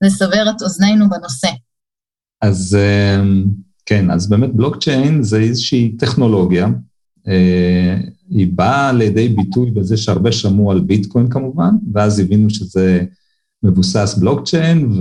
לסבר 0.04 0.50
את 0.50 0.62
אוזנינו 0.62 1.10
בנושא. 1.10 1.48
אז 2.42 2.78
כן, 3.86 4.10
אז 4.10 4.28
באמת 4.28 4.50
בלוקצ'יין 4.54 5.22
זה 5.22 5.38
איזושהי 5.38 5.96
טכנולוגיה, 5.98 6.66
היא 8.30 8.48
באה 8.54 8.92
לידי 8.92 9.28
ביטוי 9.28 9.70
בזה 9.70 9.96
שהרבה 9.96 10.32
שמעו 10.32 10.70
על 10.70 10.80
ביטקוין 10.80 11.28
כמובן, 11.28 11.74
ואז 11.92 12.20
הבינו 12.20 12.50
שזה 12.50 13.04
מבוסס 13.62 14.18
בלוקצ'יין, 14.20 14.92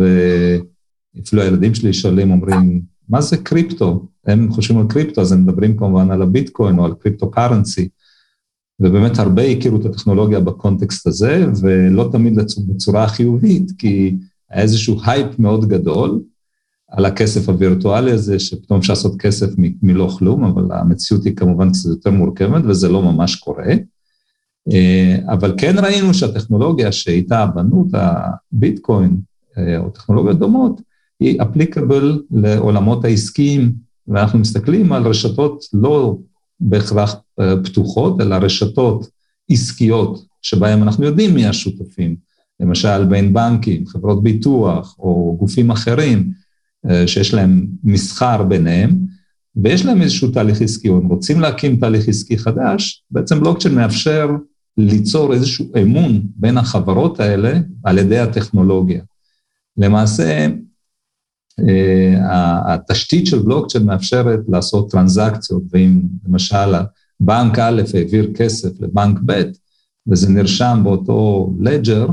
ואפילו 1.15 1.41
הילדים 1.41 1.75
שלי 1.75 1.93
שואלים, 1.93 2.31
אומרים, 2.31 2.81
מה 3.09 3.21
זה 3.21 3.37
קריפטו? 3.37 4.07
הם 4.25 4.51
חושבים 4.51 4.79
על 4.79 4.87
קריפטו, 4.87 5.21
אז 5.21 5.31
הם 5.31 5.43
מדברים 5.43 5.77
כמובן 5.77 6.11
על 6.11 6.21
הביטקוין 6.21 6.79
או 6.79 6.85
על 6.85 6.93
קריפטו 6.93 7.31
קרנסי, 7.31 7.87
ובאמת 8.79 9.19
הרבה 9.19 9.43
הכירו 9.43 9.81
את 9.81 9.85
הטכנולוגיה 9.85 10.39
בקונטקסט 10.39 11.07
הזה, 11.07 11.45
ולא 11.61 12.09
תמיד 12.11 12.39
בצורה 12.67 13.07
חיובית, 13.07 13.71
כי 13.77 14.15
היה 14.49 14.61
איזשהו 14.61 14.99
הייפ 15.05 15.39
מאוד 15.39 15.67
גדול 15.67 16.21
על 16.93 17.05
הכסף 17.05 17.49
הווירטואלי 17.49 18.11
הזה, 18.11 18.39
שפתאום 18.39 18.79
אפשר 18.79 18.93
לעשות 18.93 19.21
כסף 19.21 19.47
מלא 19.57 20.09
כלום, 20.17 20.43
אבל 20.43 20.77
המציאות 20.77 21.25
היא 21.25 21.35
כמובן 21.35 21.71
קצת 21.71 21.89
יותר 21.89 22.11
מורכבת, 22.11 22.63
וזה 22.65 22.89
לא 22.89 23.01
ממש 23.01 23.35
קורה. 23.35 23.73
אה, 24.71 25.17
אבל 25.33 25.53
כן 25.57 25.75
ראינו 25.79 26.13
שהטכנולוגיה 26.13 26.91
שאיתה 26.91 27.45
בנו 27.45 27.87
את 27.89 27.99
הביטקוין, 28.53 29.17
אה, 29.57 29.77
או 29.77 29.89
טכנולוגיות 29.89 30.39
דומות, 30.39 30.81
היא 31.19 31.41
applicable 31.41 32.21
לעולמות 32.31 33.05
העסקיים, 33.05 33.73
ואנחנו 34.07 34.39
מסתכלים 34.39 34.93
על 34.93 35.07
רשתות 35.07 35.63
לא 35.73 36.17
בהכרח 36.59 37.15
אה, 37.39 37.53
פתוחות, 37.63 38.21
אלא 38.21 38.35
רשתות 38.35 39.07
עסקיות, 39.49 40.25
שבהן 40.41 40.81
אנחנו 40.81 41.05
יודעים 41.05 41.33
מי 41.33 41.45
השותפים, 41.45 42.15
למשל 42.59 43.05
בין 43.05 43.33
בנקים, 43.33 43.87
חברות 43.87 44.23
ביטוח 44.23 44.95
או 44.99 45.35
גופים 45.39 45.71
אחרים, 45.71 46.42
שיש 47.05 47.33
להם 47.33 47.67
מסחר 47.83 48.43
ביניהם, 48.43 48.97
ויש 49.55 49.85
להם 49.85 50.01
איזשהו 50.01 50.31
תהליך 50.31 50.61
עסקי, 50.61 50.89
או 50.89 50.97
הם 50.97 51.07
רוצים 51.07 51.39
להקים 51.39 51.79
תהליך 51.79 52.07
עסקי 52.07 52.37
חדש, 52.37 53.03
בעצם 53.11 53.39
בלוקצ'יין 53.39 53.75
מאפשר 53.75 54.29
ליצור 54.77 55.33
איזשהו 55.33 55.65
אמון 55.81 56.21
בין 56.35 56.57
החברות 56.57 57.19
האלה 57.19 57.59
על 57.83 57.97
ידי 57.97 58.19
הטכנולוגיה. 58.19 59.01
למעשה, 59.77 60.47
אה, 61.59 62.73
התשתית 62.73 63.27
של 63.27 63.39
בלוקצ'יין 63.39 63.85
מאפשרת 63.85 64.39
לעשות 64.47 64.91
טרנזקציות, 64.91 65.63
ואם 65.71 66.01
למשל 66.27 66.73
בנק 67.19 67.59
א' 67.59 67.81
העביר 67.93 68.31
כסף 68.35 68.81
לבנק 68.81 69.19
ב', 69.25 69.41
וזה 70.07 70.29
נרשם 70.29 70.81
באותו 70.83 71.53
ledger, 71.59 72.07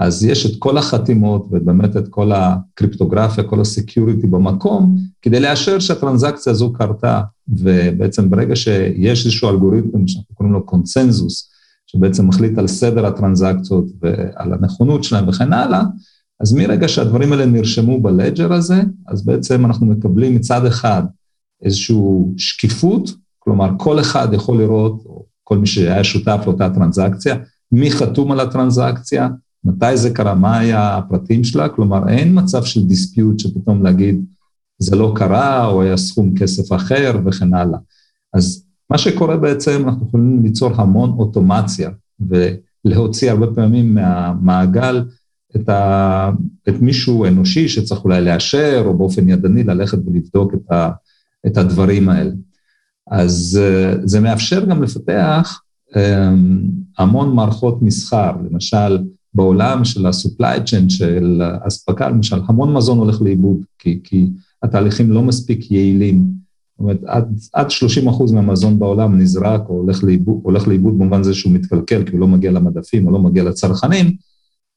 אז 0.00 0.24
יש 0.24 0.46
את 0.46 0.52
כל 0.58 0.78
החתימות 0.78 1.46
ובאמת 1.50 1.96
את 1.96 2.08
כל 2.08 2.32
הקריפטוגרפיה, 2.32 3.44
כל 3.44 3.60
ה 3.60 3.67
security 3.67 4.26
במקום, 4.26 4.96
כדי 5.22 5.40
לאשר 5.40 5.78
שהטרנזקציה 5.78 6.52
הזו 6.52 6.72
קרתה. 6.72 7.20
ובעצם 7.48 8.30
ברגע 8.30 8.56
שיש 8.56 9.24
איזשהו 9.26 9.50
אלגוריתם 9.50 10.08
שאנחנו 10.08 10.34
קוראים 10.34 10.52
לו 10.52 10.66
קונצנזוס, 10.66 11.50
שבעצם 11.86 12.28
מחליט 12.28 12.58
על 12.58 12.66
סדר 12.66 13.06
הטרנזקציות 13.06 13.84
ועל 14.02 14.52
הנכונות 14.52 15.04
שלהם 15.04 15.28
וכן 15.28 15.52
הלאה, 15.52 15.82
אז 16.40 16.52
מרגע 16.52 16.88
שהדברים 16.88 17.32
האלה 17.32 17.46
נרשמו 17.46 18.00
ב 18.00 18.07
ledger 18.07 18.52
הזה, 18.52 18.82
אז 19.08 19.24
בעצם 19.24 19.66
אנחנו 19.66 19.86
מקבלים 19.86 20.34
מצד 20.34 20.66
אחד 20.66 21.02
איזושהי 21.62 21.96
שקיפות, 22.36 23.10
כלומר 23.38 23.70
כל 23.78 24.00
אחד 24.00 24.28
יכול 24.32 24.58
לראות, 24.58 25.02
או 25.06 25.24
כל 25.44 25.58
מי 25.58 25.66
שהיה 25.66 26.04
שותף 26.04 26.42
לאותה 26.46 26.70
טרנזקציה, 26.70 27.36
מי 27.72 27.90
חתום 27.90 28.32
על 28.32 28.40
הטרנזקציה, 28.40 29.28
מתי 29.64 29.96
זה 29.96 30.10
קרה, 30.10 30.34
מה 30.34 30.58
היה 30.58 30.96
הפרטים 30.96 31.44
שלה, 31.44 31.68
כלומר 31.68 32.08
אין 32.08 32.38
מצב 32.38 32.64
של 32.64 32.86
דיספיוט 32.86 33.38
שפתאום 33.38 33.82
להגיד 33.82 34.24
זה 34.78 34.96
לא 34.96 35.12
קרה, 35.16 35.66
או 35.66 35.82
היה 35.82 35.96
סכום 35.96 36.34
כסף 36.36 36.72
אחר 36.72 37.20
וכן 37.24 37.54
הלאה. 37.54 37.78
אז 38.34 38.64
מה 38.90 38.98
שקורה 38.98 39.36
בעצם, 39.36 39.82
אנחנו 39.86 40.06
יכולים 40.08 40.42
ליצור 40.42 40.70
המון 40.74 41.10
אוטומציה 41.10 41.90
ולהוציא 42.20 43.30
הרבה 43.30 43.46
פעמים 43.54 43.94
מהמעגל 43.94 45.04
את, 45.56 45.68
ה, 45.68 46.30
את 46.68 46.74
מישהו 46.80 47.26
אנושי 47.26 47.68
שצריך 47.68 48.04
אולי 48.04 48.20
לאשר, 48.20 48.82
או 48.86 48.98
באופן 48.98 49.28
ידני 49.28 49.62
ללכת 49.62 49.98
ולבדוק 50.06 50.54
את, 50.54 50.72
ה, 50.72 50.90
את 51.46 51.56
הדברים 51.56 52.08
האלה. 52.08 52.32
אז 53.10 53.60
אה, 53.62 53.94
זה 54.04 54.20
מאפשר 54.20 54.64
גם 54.64 54.82
לפתח 54.82 55.60
המון 56.98 57.34
מערכות 57.34 57.82
מסחר, 57.82 58.32
למשל 58.50 58.98
בעולם 59.34 59.84
של 59.84 60.06
ה-supply 60.06 60.58
chain, 60.64 60.88
של 60.88 61.42
אספקה, 61.68 62.08
למשל, 62.08 62.40
המון 62.48 62.72
מזון 62.72 62.98
הולך 62.98 63.22
לאיבוד, 63.22 63.58
כי, 63.78 64.00
כי 64.04 64.26
התהליכים 64.62 65.10
לא 65.10 65.22
מספיק 65.22 65.70
יעילים. 65.70 66.24
זאת 66.72 66.80
אומרת, 66.80 67.00
עד, 67.06 67.38
עד 67.52 67.70
30 67.70 68.08
אחוז 68.08 68.32
מהמזון 68.32 68.78
בעולם 68.78 69.18
נזרק 69.18 69.68
או 69.68 69.74
הולך 69.74 70.04
לאיבוד, 70.04 70.40
הולך 70.42 70.68
לאיבוד 70.68 70.98
במובן 70.98 71.22
זה 71.22 71.34
שהוא 71.34 71.52
מתקלקל, 71.52 72.04
כי 72.04 72.12
הוא 72.12 72.20
לא 72.20 72.28
מגיע 72.28 72.50
למדפים 72.50 73.06
או 73.06 73.12
לא 73.12 73.18
מגיע 73.18 73.44
לצרכנים, 73.44 74.16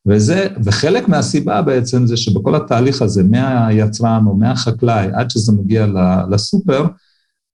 וזה, 0.06 0.48
וחלק 0.64 1.08
מהסיבה 1.08 1.62
בעצם 1.62 2.06
זה 2.06 2.18
שבכל 2.18 2.56
התהליך 2.56 3.02
הזה, 3.02 3.24
מהיצרן 3.24 4.24
או 4.28 4.36
מהחקלאי 4.36 5.08
עד 5.14 5.30
שזה 5.30 5.52
מגיע 5.52 5.88
לסופר, 6.32 6.86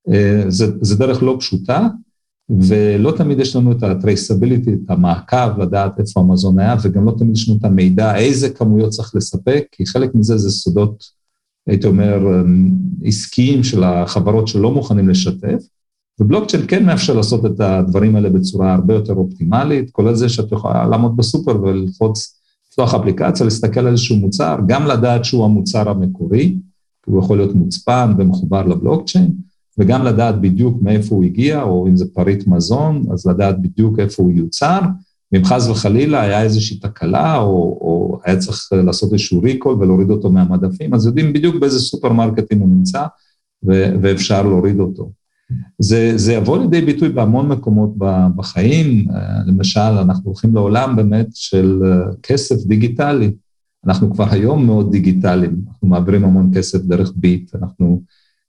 אה, 0.09 0.43
זה, 0.47 0.71
זה 0.81 0.95
דרך 0.95 1.23
לא 1.23 1.37
פשוטה, 1.39 1.87
ולא 2.49 3.11
תמיד 3.17 3.39
יש 3.39 3.55
לנו 3.55 3.71
את 3.71 3.83
ה-traceability, 3.83 4.69
את 4.85 4.89
המעקב, 4.89 5.59
לדעת 5.59 5.99
איפה 5.99 6.19
המזון 6.19 6.59
היה, 6.59 6.75
וגם 6.81 7.05
לא 7.05 7.15
תמיד 7.17 7.35
יש 7.35 7.49
לנו 7.49 7.57
את 7.57 7.65
המידע, 7.65 8.15
איזה 8.15 8.49
כמויות 8.49 8.89
צריך 8.89 9.15
לספק, 9.15 9.65
כי 9.71 9.85
חלק 9.85 10.15
מזה 10.15 10.37
זה 10.37 10.49
סודות, 10.49 11.03
הייתי 11.67 11.87
אומר, 11.87 12.43
עסקיים 13.03 13.63
של 13.63 13.83
החברות 13.83 14.47
שלא 14.47 14.71
מוכנים 14.71 15.09
לשתף, 15.09 15.63
ובלוקצ'יין 16.19 16.63
כן 16.67 16.85
מאפשר 16.85 17.13
לעשות 17.13 17.45
את 17.45 17.59
הדברים 17.59 18.15
האלה 18.15 18.29
בצורה 18.29 18.73
הרבה 18.73 18.93
יותר 18.93 19.13
אופטימלית, 19.13 19.91
כולל 19.91 20.15
זה 20.15 20.29
שאת 20.29 20.51
יכולה 20.51 20.87
לעמוד 20.87 21.17
בסופר 21.17 21.63
וללחוץ, 21.63 22.39
לפתוח 22.69 22.93
אפליקציה, 22.93 23.43
להסתכל 23.45 23.79
על 23.79 23.87
איזשהו 23.87 24.15
מוצר, 24.15 24.57
גם 24.67 24.85
לדעת 24.85 25.25
שהוא 25.25 25.45
המוצר 25.45 25.89
המקורי, 25.89 26.55
כי 27.03 27.11
הוא 27.11 27.23
יכול 27.23 27.37
להיות 27.37 27.55
מוצפן 27.55 28.13
ומחובר 28.17 28.67
לבלוקצ'יין, 28.67 29.31
וגם 29.77 30.03
לדעת 30.03 30.41
בדיוק 30.41 30.81
מאיפה 30.81 31.15
הוא 31.15 31.23
הגיע, 31.23 31.61
או 31.61 31.87
אם 31.87 31.95
זה 31.95 32.05
פריט 32.13 32.47
מזון, 32.47 33.03
אז 33.13 33.27
לדעת 33.27 33.61
בדיוק 33.61 33.99
איפה 33.99 34.23
הוא 34.23 34.31
יוצר, 34.31 34.79
ואם 35.31 35.45
חס 35.45 35.67
וחלילה 35.67 36.21
היה 36.21 36.41
איזושהי 36.41 36.79
תקלה, 36.79 37.37
או, 37.37 37.77
או 37.81 38.19
היה 38.25 38.37
צריך 38.37 38.69
לעשות 38.71 39.13
איזשהו 39.13 39.41
ריקול 39.41 39.75
ולהוריד 39.79 40.09
אותו 40.09 40.31
מהמדפים, 40.31 40.93
אז 40.93 41.05
יודעים 41.05 41.33
בדיוק 41.33 41.55
באיזה 41.55 41.79
סופרמרקטים 41.79 42.59
הוא 42.59 42.69
נמצא, 42.69 43.05
ו- 43.67 43.93
ואפשר 44.01 44.41
להוריד 44.43 44.79
אותו. 44.79 45.11
זה, 45.79 46.13
זה 46.15 46.33
יבוא 46.33 46.57
לידי 46.57 46.81
ביטוי 46.81 47.09
בהמון 47.09 47.47
מקומות 47.47 47.93
בחיים, 48.35 49.07
למשל, 49.45 49.79
אנחנו 49.79 50.23
הולכים 50.25 50.55
לעולם 50.55 50.95
באמת 50.95 51.27
של 51.33 51.81
כסף 52.23 52.55
דיגיטלי. 52.65 53.31
אנחנו 53.85 54.13
כבר 54.13 54.25
היום 54.31 54.65
מאוד 54.65 54.91
דיגיטליים, 54.91 55.61
אנחנו 55.67 55.87
מעבירים 55.87 56.25
המון 56.25 56.51
כסף 56.55 56.79
דרך 56.79 57.13
ביט, 57.15 57.55
אנחנו 57.55 58.01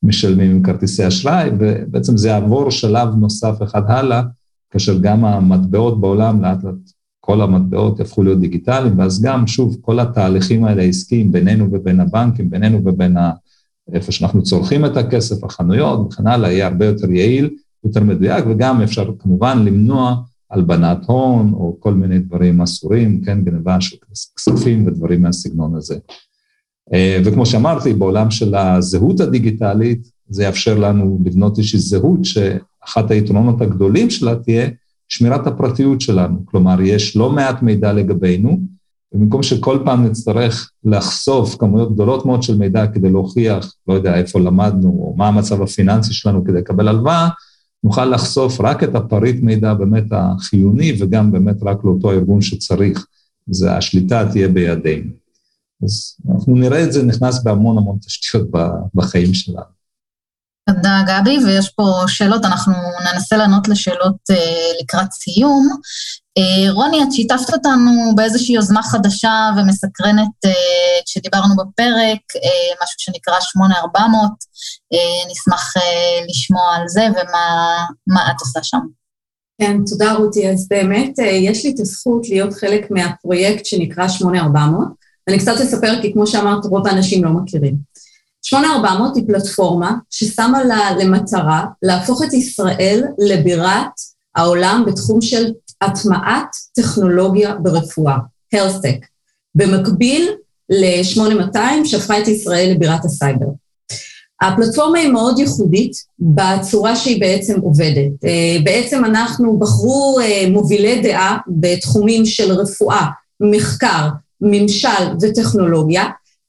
משלמים 0.03 0.51
עם 0.51 0.63
כרטיסי 0.63 1.07
אשראי, 1.07 1.51
ובעצם 1.59 2.17
זה 2.17 2.29
יעבור 2.29 2.71
שלב 2.71 3.09
נוסף 3.15 3.63
אחד 3.63 3.83
הלאה, 3.87 4.23
כאשר 4.71 4.99
גם 4.99 5.25
המטבעות 5.25 6.01
בעולם, 6.01 6.43
לאט 6.43 6.65
לאט 6.65 6.75
כל 7.21 7.41
המטבעות 7.41 7.99
יהפכו 7.99 8.23
להיות 8.23 8.41
דיגיטליים, 8.41 8.99
ואז 8.99 9.23
גם, 9.23 9.47
שוב, 9.47 9.77
כל 9.81 10.01
התהליכים 10.01 10.65
האלה 10.65 10.83
העסקיים 10.83 11.33
בינינו 11.33 11.69
ובין 11.73 12.01
הבנקים, 12.01 12.51
בינינו 12.51 12.81
ובין 12.85 13.17
ה... 13.17 13.33
איפה 13.93 14.13
שאנחנו 14.13 14.43
צורכים 14.43 14.85
את 14.85 14.97
הכסף, 14.97 15.45
החנויות 15.45 16.01
וכן 16.07 16.27
הלאה, 16.27 16.53
יהיה 16.53 16.67
הרבה 16.67 16.87
יותר 16.87 17.11
יעיל, 17.11 17.51
יותר 17.85 18.01
מדויק, 18.01 18.45
וגם 18.49 18.83
אפשר 18.83 19.11
כמובן 19.19 19.65
למנוע 19.65 20.17
הלבנת 20.51 21.05
הון 21.07 21.53
או 21.53 21.77
כל 21.81 21.95
מיני 21.95 22.19
דברים 22.19 22.61
אסורים, 22.61 23.21
כן, 23.25 23.45
גנבה 23.45 23.81
של 23.81 23.97
כספים 24.37 24.87
ודברים 24.87 25.23
מהסגנון 25.23 25.75
הזה. 25.75 25.99
אה, 26.95 27.21
וכמו 27.25 27.47
שאמרתי, 27.47 27.93
בעולם 27.95 28.31
של 28.31 28.55
הזהות 28.55 29.21
הדיגיטלית, 29.21 30.11
זה 30.29 30.45
יאפשר 30.45 30.79
לנו 30.79 31.19
לבנות 31.25 31.59
איזושהי 31.59 31.79
זהות 31.79 32.25
שאחת 32.25 33.11
היתרונות 33.11 33.61
הגדולים 33.61 34.11
שלה 34.11 34.35
תהיה 34.35 34.69
שמירת 35.09 35.47
הפרטיות 35.47 36.01
שלנו. 36.01 36.47
כלומר, 36.47 36.81
יש 36.81 37.17
לא 37.17 37.31
מעט 37.31 37.63
מידע 37.63 37.93
לגבינו, 37.93 38.61
ובמקום 39.13 39.43
שכל 39.43 39.79
פעם 39.85 40.05
נצטרך 40.05 40.71
לחשוף 40.85 41.57
כמויות 41.57 41.95
גדולות 41.95 42.27
מאוד 42.27 42.43
של 42.43 42.59
מידע 42.59 42.87
כדי 42.87 43.11
להוכיח, 43.11 43.75
לא 43.89 43.95
יודע, 43.95 44.19
איפה 44.19 44.41
למדנו, 44.41 44.89
או 44.89 45.15
מה 45.17 45.29
המצב 45.29 45.63
הפיננסי 45.63 46.15
שלנו 46.15 46.45
כדי 46.45 46.59
לקבל 46.59 46.89
הלוואה, 46.89 47.29
נוכל 47.85 48.05
לחשוף 48.05 48.61
רק 48.61 48.85
את 48.85 48.95
הפריט 48.95 49.43
מידע 49.43 49.75
באמת 49.75 50.05
החיוני, 50.11 50.97
וגם 51.01 51.33
באמת 51.33 51.57
רק 51.63 51.85
לאותו 51.85 52.11
ארגון 52.11 52.41
שצריך. 52.41 53.07
זה 53.51 53.77
השליטה 53.77 54.29
תהיה 54.33 54.49
בידינו. 54.49 55.20
אז 55.85 56.17
אנחנו 56.35 56.55
נראה 56.57 56.85
את 56.85 56.93
זה 56.93 57.03
נכנס 57.03 57.43
בהמון 57.43 57.79
המון 57.79 57.99
תשתיות 58.07 58.49
בחיים 58.95 59.35
שלנו. 59.35 59.81
תודה, 60.69 61.03
גבי, 61.07 61.39
ויש 61.45 61.69
פה 61.69 62.03
שאלות, 62.07 62.45
אנחנו 62.45 62.73
ננסה 63.13 63.37
לענות 63.37 63.69
לשאלות 63.69 64.17
אה, 64.31 64.37
לקראת 64.83 65.13
סיום. 65.13 65.69
אה, 66.39 66.73
רוני, 66.73 67.03
את 67.03 67.13
שיתפת 67.13 67.53
אותנו 67.53 67.91
באיזושהי 68.17 68.55
יוזמה 68.55 68.83
חדשה 68.83 69.51
ומסקרנת 69.57 70.45
אה, 70.45 70.51
כשדיברנו 71.07 71.57
בפרק, 71.57 72.21
אה, 72.37 72.75
משהו 72.83 72.97
שנקרא 72.99 73.35
8400, 73.41 74.31
אה, 74.93 74.99
נשמח 75.31 75.77
אה, 75.77 76.27
לשמוע 76.29 76.75
על 76.77 76.89
זה 76.89 77.07
ומה 77.11 78.31
את 78.31 78.41
עושה 78.41 78.61
שם. 78.63 78.81
כן, 79.61 79.77
תודה 79.87 80.13
רותי. 80.13 80.51
אז 80.51 80.69
באמת 80.69 81.19
אה, 81.19 81.25
יש 81.25 81.65
לי 81.65 81.73
את 81.75 81.81
הזכות 81.81 82.29
להיות 82.29 82.55
חלק 82.55 82.91
מהפרויקט 82.91 83.67
שנקרא 83.67 84.09
8400. 84.09 85.00
אני 85.31 85.39
קצת 85.39 85.61
אספר, 85.61 86.03
כי 86.03 86.13
כמו 86.13 86.27
שאמרת, 86.27 86.65
רוב 86.65 86.87
האנשים 86.87 87.25
לא 87.25 87.31
מכירים. 87.31 87.77
8400 88.43 89.17
היא 89.17 89.25
פלטפורמה 89.27 89.95
ששמה 90.11 90.65
לה 90.65 90.97
למטרה 90.99 91.65
להפוך 91.83 92.23
את 92.23 92.33
ישראל 92.33 93.05
לבירת 93.19 93.91
העולם 94.37 94.85
בתחום 94.87 95.21
של 95.21 95.53
הטמעת 95.81 96.57
טכנולוגיה 96.75 97.55
ברפואה, 97.55 98.17
HealthTech, 98.55 99.07
במקביל 99.55 100.31
ל-8200 100.71 101.85
שהפכה 101.85 102.19
את 102.19 102.29
ישראל 102.29 102.73
לבירת 102.75 103.05
הסייבר. 103.05 103.47
הפלטפורמה 104.43 104.99
היא 104.99 105.09
מאוד 105.09 105.39
ייחודית 105.39 105.93
בצורה 106.19 106.97
שהיא 106.97 107.21
בעצם 107.21 107.61
עובדת. 107.61 108.25
אה, 108.25 108.57
בעצם 108.65 109.05
אנחנו 109.05 109.59
בחרו 109.59 110.21
אה, 110.23 110.45
מובילי 110.51 111.03
דעה 111.03 111.39
בתחומים 111.49 112.27
של 112.27 112.53
רפואה, 112.53 113.07
מחקר, 113.41 114.09
ממשל 114.41 114.89
וטכנולוגיה, 115.21 116.05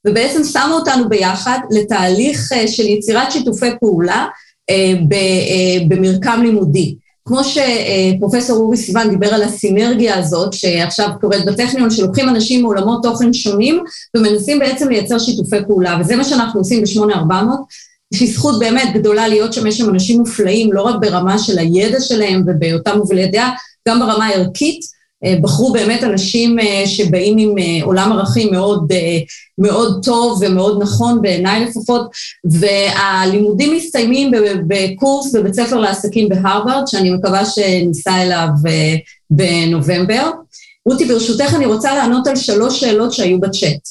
ובעצם 0.06 0.44
שמו 0.44 0.74
אותנו 0.74 1.08
ביחד 1.08 1.58
לתהליך 1.70 2.52
אה, 2.52 2.68
של 2.68 2.86
יצירת 2.86 3.32
שיתופי 3.32 3.70
פעולה 3.80 4.26
אה, 4.70 4.94
אה, 5.12 5.84
במרקם 5.88 6.40
לימודי. 6.42 6.94
כמו 7.24 7.40
שפרופסור 7.44 8.56
אורי 8.56 8.76
סיוון 8.76 9.10
דיבר 9.10 9.34
על 9.34 9.42
הסינרגיה 9.42 10.18
הזאת, 10.18 10.52
שעכשיו 10.52 11.08
קורית 11.20 11.44
בטכניון, 11.44 11.90
שלוקחים 11.90 12.28
אנשים 12.28 12.62
מעולמות 12.62 13.02
תוכן 13.02 13.32
שונים 13.32 13.84
ומנסים 14.16 14.58
בעצם 14.58 14.88
לייצר 14.88 15.18
שיתופי 15.18 15.56
פעולה, 15.66 15.96
וזה 16.00 16.16
מה 16.16 16.24
שאנחנו 16.24 16.60
עושים 16.60 16.82
ב-8400. 16.82 17.32
יש 18.14 18.20
לי 18.20 18.26
זכות 18.26 18.58
באמת 18.58 18.88
גדולה 18.94 19.28
להיות 19.28 19.52
שם, 19.52 19.66
יש 19.66 19.78
שם 19.78 19.90
אנשים 19.90 20.18
מופלאים, 20.18 20.72
לא 20.72 20.82
רק 20.82 20.94
ברמה 21.00 21.38
של 21.38 21.58
הידע 21.58 22.00
שלהם 22.00 22.42
ובאותם 22.46 22.98
מובילי 22.98 23.26
דעה, 23.26 23.50
גם 23.88 24.00
ברמה 24.00 24.26
הערכית. 24.26 24.80
אה, 25.24 25.34
בחרו 25.40 25.72
באמת 25.72 26.04
אנשים 26.04 26.58
אה, 26.58 26.82
שבאים 26.86 27.38
עם 27.38 27.58
אה, 27.58 27.84
עולם 27.84 28.12
ערכים 28.12 28.52
מאוד, 28.52 28.92
מאוד 29.58 30.04
טוב 30.04 30.42
ומאוד 30.42 30.82
נכון, 30.82 31.22
בעיניי 31.22 31.64
לפחות, 31.64 32.10
והלימודים 32.44 33.76
מסתיימים 33.76 34.30
בקורס 34.66 35.34
בבית 35.34 35.54
ספר 35.54 35.76
לעסקים 35.76 36.28
בהרווארד, 36.28 36.86
שאני 36.86 37.10
מקווה 37.10 37.44
שניסע 37.44 38.22
אליו 38.22 38.48
בנובמבר. 39.30 40.30
רותי, 40.88 41.04
ברשותך 41.04 41.54
אני 41.54 41.66
רוצה 41.66 41.94
לענות 41.94 42.26
על 42.26 42.36
שלוש 42.36 42.80
שאלות 42.80 43.12
שהיו 43.12 43.40
בצ'אט. 43.40 43.88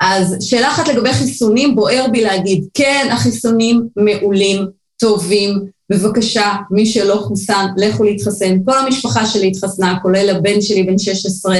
אז 0.00 0.36
שאלה 0.40 0.68
אחת 0.68 0.88
לגבי 0.88 1.12
חיסונים, 1.12 1.74
בוער 1.74 2.06
בי 2.12 2.24
להגיד, 2.24 2.64
כן, 2.74 3.08
החיסונים 3.12 3.88
מעולים, 3.96 4.66
טובים, 5.02 5.58
בבקשה, 5.90 6.52
מי 6.70 6.86
שלא 6.86 7.14
חוסן, 7.14 7.66
לכו 7.76 8.04
להתחסן. 8.04 8.58
כל 8.64 8.78
המשפחה 8.78 9.26
שלי 9.26 9.46
התחסנה, 9.46 9.98
כולל 10.02 10.30
הבן 10.30 10.60
שלי 10.60 10.82
בן 10.82 10.98
16. 10.98 11.56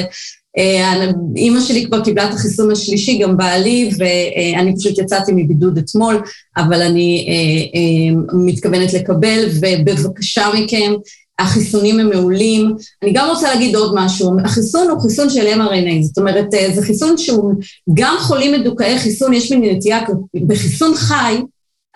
אה, 0.59 1.11
אימא 1.36 1.61
שלי 1.61 1.86
כבר 1.86 2.05
קיבלה 2.05 2.28
את 2.28 2.34
החיסון 2.34 2.70
השלישי, 2.70 3.18
גם 3.18 3.36
בעלי, 3.36 3.90
ואני 3.99 4.76
פשוט 4.76 4.99
יצאתי 4.99 5.32
מבידוד 5.32 5.78
אתמול, 5.78 6.22
אבל 6.57 6.82
אני 6.82 7.26
אה, 7.28 7.78
אה, 7.78 8.38
מתכוונת 8.47 8.93
לקבל, 8.93 9.49
ובבקשה 9.61 10.47
מכם, 10.55 10.93
החיסונים 11.38 12.01
הם 12.01 12.09
מעולים. 12.09 12.74
אני 13.03 13.12
גם 13.12 13.28
רוצה 13.28 13.55
להגיד 13.55 13.76
עוד 13.76 13.93
משהו, 13.95 14.30
החיסון 14.45 14.90
הוא 14.90 15.01
חיסון 15.01 15.30
של 15.30 15.47
mRNA, 15.47 16.03
זאת 16.03 16.18
אומרת, 16.18 16.47
זה 16.74 16.82
חיסון 16.82 17.18
שהוא 17.18 17.55
גם 17.95 18.16
חולים 18.20 18.61
מדוכאי 18.61 18.99
חיסון, 18.99 19.34
יש 19.34 19.53
מין 19.53 19.76
נטייה, 19.76 20.01
בחיסון 20.47 20.95
חי, 20.95 21.36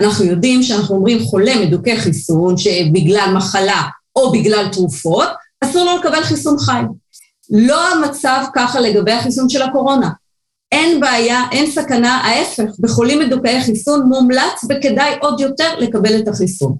אנחנו 0.01 0.25
יודעים 0.25 0.63
שאנחנו 0.63 0.95
אומרים 0.95 1.25
חולה 1.25 1.53
מדוכא 1.61 1.97
חיסון 1.97 2.57
שבגלל 2.57 3.33
מחלה 3.37 3.83
או 4.17 4.33
בגלל 4.33 4.69
תרופות, 4.73 5.29
אסור 5.61 5.85
לו 5.85 5.97
לקבל 5.97 6.23
חיסון 6.23 6.59
חי. 6.59 6.81
לא 7.51 7.93
המצב 7.93 8.45
ככה 8.55 8.81
לגבי 8.81 9.13
החיסון 9.13 9.49
של 9.49 9.63
הקורונה. 9.63 10.11
אין 10.73 11.01
בעיה, 11.01 11.43
אין 11.53 11.71
סכנה, 11.71 12.17
ההפך, 12.17 12.71
בחולים 12.81 13.19
מדוכאי 13.19 13.63
חיסון 13.63 14.03
מומלץ 14.09 14.65
וכדאי 14.69 15.15
עוד 15.21 15.41
יותר 15.41 15.79
לקבל 15.79 16.19
את 16.19 16.29
החיסון. 16.29 16.77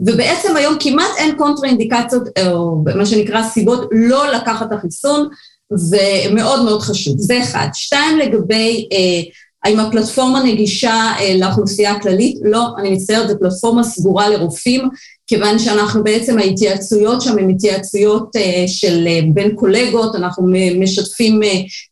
ובעצם 0.00 0.56
היום 0.56 0.76
כמעט 0.80 1.10
אין 1.16 1.36
קונטרה-אינדיקציות, 1.36 2.22
או 2.46 2.82
מה 2.96 3.06
שנקרא 3.06 3.42
סיבות 3.42 3.88
לא 3.92 4.32
לקחת 4.32 4.66
את 4.66 4.72
החיסון, 4.72 5.28
ומאוד 5.70 6.64
מאוד 6.64 6.82
חשוב. 6.82 7.14
זה 7.18 7.42
אחד. 7.42 7.68
שתיים, 7.72 8.18
לגבי 8.18 8.88
אה, 8.92 9.30
האם 9.64 9.80
הפלטפורמה 9.80 10.42
נגישה 10.42 11.12
אה, 11.18 11.36
לאוכלוסייה 11.38 11.92
הכללית? 11.92 12.38
לא, 12.42 12.66
אני 12.78 12.90
מצטערת, 12.90 13.28
זו 13.28 13.34
פלטפורמה 13.38 13.84
סגורה 13.84 14.28
לרופאים, 14.28 14.88
כיוון 15.26 15.58
שאנחנו 15.58 16.04
בעצם, 16.04 16.38
ההתייעצויות 16.38 17.22
שם 17.22 17.38
הן 17.38 17.50
התייעצויות 17.50 18.36
אה, 18.36 18.64
של 18.66 19.06
אה, 19.06 19.20
בין 19.34 19.56
קולגות, 19.56 20.14
אנחנו 20.14 20.46
משתפים 20.80 21.40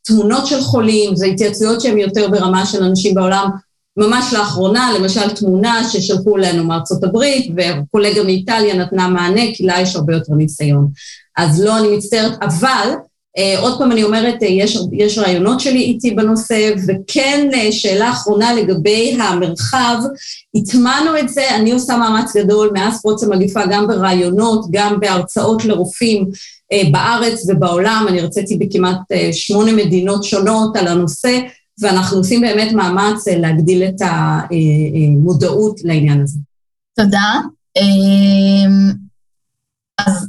תמונות 0.03 0.47
של 0.47 0.61
חולים, 0.61 1.17
זה 1.17 1.27
התייעצויות 1.27 1.81
שהן 1.81 1.99
יותר 1.99 2.29
ברמה 2.29 2.67
של 2.67 2.83
אנשים 2.83 3.15
בעולם. 3.15 3.49
ממש 3.97 4.33
לאחרונה, 4.33 4.93
למשל 4.99 5.31
תמונה 5.31 5.89
ששלחו 5.89 6.37
לנו 6.37 6.65
מארצות 6.65 7.05
הברית, 7.05 7.53
וקולגה 7.57 8.23
מאיטליה 8.23 8.75
נתנה 8.75 9.09
מענה, 9.09 9.43
כי 9.55 9.67
לה 9.67 9.81
יש 9.81 9.97
הרבה 9.97 10.15
יותר 10.15 10.33
ניסיון. 10.35 10.89
אז 11.37 11.65
לא, 11.65 11.79
אני 11.79 11.97
מצטערת, 11.97 12.33
אבל 12.43 12.89
עוד 13.59 13.79
פעם 13.79 13.93
אני 13.93 14.03
אומרת, 14.03 14.43
אה, 14.43 14.49
יש, 14.49 14.79
יש 14.93 15.19
רעיונות 15.19 15.61
שלי 15.61 15.81
איתי 15.81 16.11
בנושא, 16.11 16.71
וכן 16.89 17.49
אה, 17.55 17.73
שאלה 17.73 18.11
אחרונה 18.11 18.55
לגבי 18.55 19.19
המרחב, 19.21 19.97
הטמענו 20.55 21.19
את 21.19 21.29
זה, 21.29 21.57
אני 21.57 21.73
עושה 21.73 21.97
מאמץ 21.97 22.37
גדול 22.37 22.71
מאז 22.75 23.03
פרוץ 23.03 23.25
המגיפה, 23.25 23.61
גם 23.71 23.87
ברעיונות, 23.87 24.67
גם 24.71 25.01
בהרצאות 25.01 25.65
לרופאים 25.65 26.31
בארץ 26.93 27.47
ובעולם, 27.49 28.07
אני 28.09 28.21
הרציתי 28.21 28.57
בכמעט 28.57 29.01
שמונה 29.33 29.73
מדינות 29.73 30.25
שונות 30.25 30.77
על 30.77 30.87
הנושא, 30.89 31.39
ואנחנו 31.81 32.19
עושים 32.19 32.41
באמת 32.41 32.73
מאמץ 32.73 33.29
להגדיל 33.29 33.83
את 33.83 34.01
המודעות 34.01 35.81
לעניין 35.85 36.23
הזה. 36.23 36.39
תודה. 36.97 37.41
אז 39.99 40.29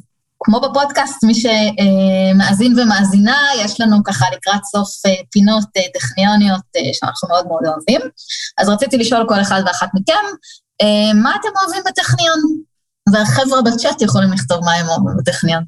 כמו 0.50 0.60
בפודקאסט, 0.60 1.24
מי 1.24 1.34
שמאזין 1.34 2.80
ומאזינה, 2.80 3.38
יש 3.64 3.82
לנו 3.82 3.98
ככה 4.04 4.26
לקראת 4.36 4.64
סוף 4.64 4.90
אה, 5.06 5.12
פינות 5.32 5.66
אה, 5.78 5.82
טכניוניות 5.94 6.62
אה, 6.78 6.82
שאנחנו 6.94 7.30
מאוד 7.30 7.48
מאוד 7.48 7.62
אוהבים. 7.66 8.02
אז 8.58 8.70
רציתי 8.70 8.98
לשאול 8.98 9.26
כל 9.28 9.42
אחד 9.42 9.62
ואחת 9.66 9.88
מכם, 9.94 10.26
מה 11.16 11.32
אתם 11.40 11.50
אוהבים 11.62 11.82
בטכניון? 11.88 12.40
והחבר'ה 13.14 13.62
בצ'אט 13.62 14.02
יכולים 14.02 14.32
לכתוב 14.34 14.66
מה 14.66 14.74
הם 14.74 14.88
אוהבים 14.90 15.18
בטכניון. 15.18 15.64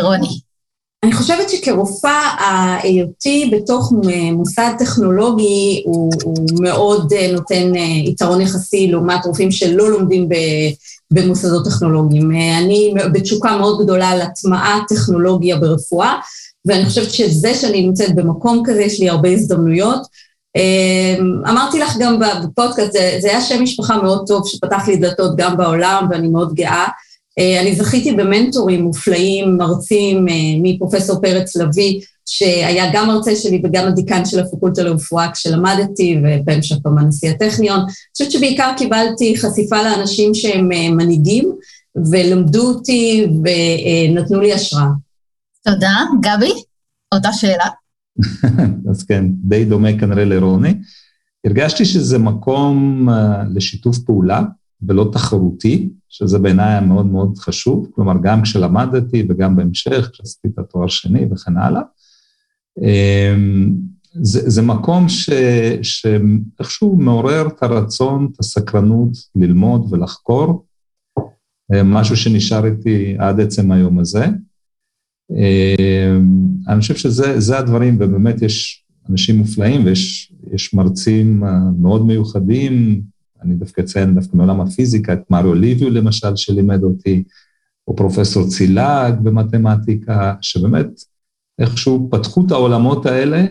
רוני. 0.00 0.40
אני 1.04 1.12
חושבת 1.12 1.50
שכרופאה, 1.50 2.36
ההיותי 2.38 3.50
בתוך 3.52 3.92
מוסד 4.32 4.70
טכנולוגי 4.78 5.82
הוא, 5.86 6.10
הוא 6.24 6.46
מאוד 6.60 7.12
נותן 7.32 7.74
יתרון 8.04 8.40
יחסי 8.40 8.88
לעומת 8.90 9.26
רופאים 9.26 9.50
שלא 9.50 9.90
לומדים 9.90 10.28
במוסדות 11.12 11.64
טכנולוגיים. 11.64 12.30
אני 12.30 12.94
בתשוקה 13.12 13.56
מאוד 13.56 13.82
גדולה 13.82 14.08
על 14.08 14.20
הטמעת 14.20 14.82
טכנולוגיה 14.88 15.56
ברפואה, 15.56 16.14
ואני 16.66 16.84
חושבת 16.84 17.10
שזה 17.10 17.54
שאני 17.54 17.86
נמצאת 17.86 18.14
במקום 18.14 18.62
כזה, 18.66 18.82
יש 18.82 19.00
לי 19.00 19.08
הרבה 19.08 19.28
הזדמנויות. 19.28 20.00
אמ, 20.56 21.42
אמרתי 21.48 21.78
לך 21.78 21.96
גם 21.98 22.18
בפודקאסט, 22.42 22.92
זה, 22.92 23.18
זה 23.20 23.28
היה 23.28 23.40
שם 23.40 23.62
משפחה 23.62 24.02
מאוד 24.02 24.26
טוב 24.26 24.48
שפתח 24.48 24.88
לי 24.88 24.96
דלתות 24.96 25.36
גם 25.36 25.56
בעולם, 25.56 26.06
ואני 26.10 26.28
מאוד 26.28 26.54
גאה. 26.54 26.86
אה, 27.38 27.60
אני 27.60 27.74
זכיתי 27.74 28.12
במנטורים 28.12 28.82
מופלאים, 28.82 29.56
מרצים, 29.56 30.28
אה, 30.28 30.34
מפרופסור 30.62 31.20
פרץ 31.20 31.56
לביא, 31.56 32.00
שהיה 32.30 32.84
גם 32.92 33.06
מרצה 33.06 33.36
שלי 33.36 33.62
וגם 33.64 33.88
הדיקן 33.88 34.24
של 34.24 34.40
הפקולטה 34.40 34.82
לרפואה 34.82 35.32
כשלמדתי, 35.32 36.20
ובהמשך 36.22 36.76
כמובן 36.82 37.06
נשיא 37.06 37.30
הטכניון. 37.30 37.80
אני 37.80 37.92
חושבת 38.12 38.30
שבעיקר 38.30 38.72
קיבלתי 38.76 39.34
חשיפה 39.36 39.82
לאנשים 39.82 40.34
שהם 40.34 40.72
אה, 40.72 40.90
מנהיגים, 40.90 41.52
ולמדו 42.10 42.68
אותי 42.68 43.26
ונתנו 43.26 44.40
לי 44.40 44.52
השראה. 44.52 44.88
תודה. 45.64 45.96
גבי, 46.20 46.52
אותה 47.14 47.32
שאלה. 47.32 47.66
אז 48.90 49.02
כן, 49.02 49.24
די 49.28 49.64
דומה 49.64 49.98
כנראה 49.98 50.24
לרוני. 50.24 50.74
הרגשתי 51.46 51.84
שזה 51.84 52.18
מקום 52.18 53.08
לשיתוף 53.54 53.98
פעולה 53.98 54.42
ולא 54.82 55.10
תחרותי, 55.12 55.88
שזה 56.08 56.38
בעיניי 56.38 56.80
מאוד 56.80 57.06
מאוד 57.06 57.38
חשוב, 57.38 57.88
כלומר, 57.94 58.14
גם 58.22 58.42
כשלמדתי 58.42 59.26
וגם 59.28 59.56
בהמשך, 59.56 60.10
כשעשיתי 60.12 60.48
את 60.48 60.58
התואר 60.58 60.88
שני 60.88 61.24
וכן 61.32 61.56
הלאה. 61.56 61.82
אמ, 62.82 63.72
זה, 64.12 64.50
זה 64.50 64.62
מקום 64.62 65.08
ש, 65.08 65.30
שאיכשהו 65.82 66.96
מעורר 66.96 67.46
את 67.48 67.62
הרצון, 67.62 68.28
את 68.32 68.40
הסקרנות 68.40 69.10
ללמוד 69.36 69.92
ולחקור, 69.92 70.64
אה, 71.72 71.82
משהו 71.82 72.16
שנשאר 72.16 72.66
איתי 72.66 73.16
עד 73.18 73.40
עצם 73.40 73.72
היום 73.72 73.98
הזה. 73.98 74.26
אמ, 75.30 76.48
אני 76.68 76.80
חושב 76.80 76.96
שזה 76.96 77.58
הדברים, 77.58 77.96
ובאמת 78.00 78.42
יש 78.42 78.84
אנשים 79.10 79.36
מופלאים 79.36 79.84
ויש 79.84 80.74
מרצים 80.74 81.44
אה, 81.44 81.58
מאוד 81.78 82.06
מיוחדים, 82.06 83.02
אני 83.42 83.54
דווקא 83.54 83.80
אציין 83.80 84.14
דווקא 84.14 84.36
מעולם 84.36 84.60
הפיזיקה, 84.60 85.12
את 85.12 85.30
מריו 85.30 85.54
ליביו 85.54 85.90
למשל, 85.90 86.36
שלימד 86.36 86.82
אותי, 86.82 87.22
או 87.88 87.96
פרופסור 87.96 88.48
צילאג 88.48 89.14
במתמטיקה, 89.22 90.34
שבאמת 90.40 90.86
איכשהו 91.58 92.08
פתחו 92.12 92.42
את 92.46 92.50
העולמות 92.50 93.06
האלה 93.06 93.44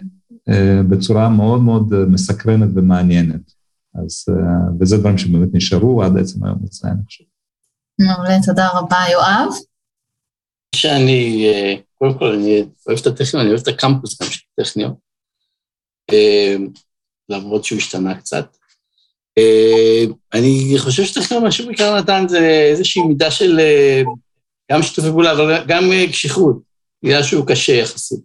אה, 0.49 0.83
בצורה 0.89 1.29
מאוד 1.29 1.61
מאוד 1.61 1.93
מסקרנת 2.07 2.69
ומעניינת. 2.75 3.51
אז, 3.95 4.25
אה, 4.29 4.75
וזה 4.79 4.97
דברים 4.97 5.17
שבאמת 5.17 5.49
נשארו 5.53 6.03
עד 6.03 6.17
עצם 6.17 6.45
היום 6.45 6.57
הזה, 6.69 6.87
אני 6.87 7.05
חושב. 7.05 7.23
מעולה, 7.99 8.37
תודה 8.45 8.67
רבה. 8.73 8.97
יואב? 9.11 9.49
שאני, 10.75 11.45
אה, 11.45 11.75
קודם 11.97 12.19
כל, 12.19 12.25
אני 12.25 12.63
אוהב 12.87 12.99
את 13.01 13.07
הטכניון, 13.07 13.45
אני 13.45 13.53
אוהב 13.53 13.61
את 13.61 13.67
הקמפוס 13.67 14.21
גם 14.21 14.27
של 14.31 14.41
הטכניון, 14.57 14.93
למרות 17.29 17.65
שהוא 17.65 17.77
השתנה 17.77 18.15
קצת. 18.15 18.57
אני 20.33 20.73
חושב 20.77 21.03
שטכניון, 21.03 21.43
מה 21.43 21.51
שהוא 21.51 21.67
בעיקר 21.67 21.99
נתן 21.99 22.25
זה 22.27 22.39
איזושהי 22.71 23.03
מידה 23.03 23.31
של 23.31 23.59
גם 24.71 24.83
שיתופי 24.83 25.09
פעולה, 25.09 25.31
אבל 25.31 25.63
גם 25.67 25.83
קשיחות. 26.09 26.57
בגלל 27.03 27.23
שהוא 27.23 27.47
קשה 27.47 27.73
יחסית. 27.73 28.19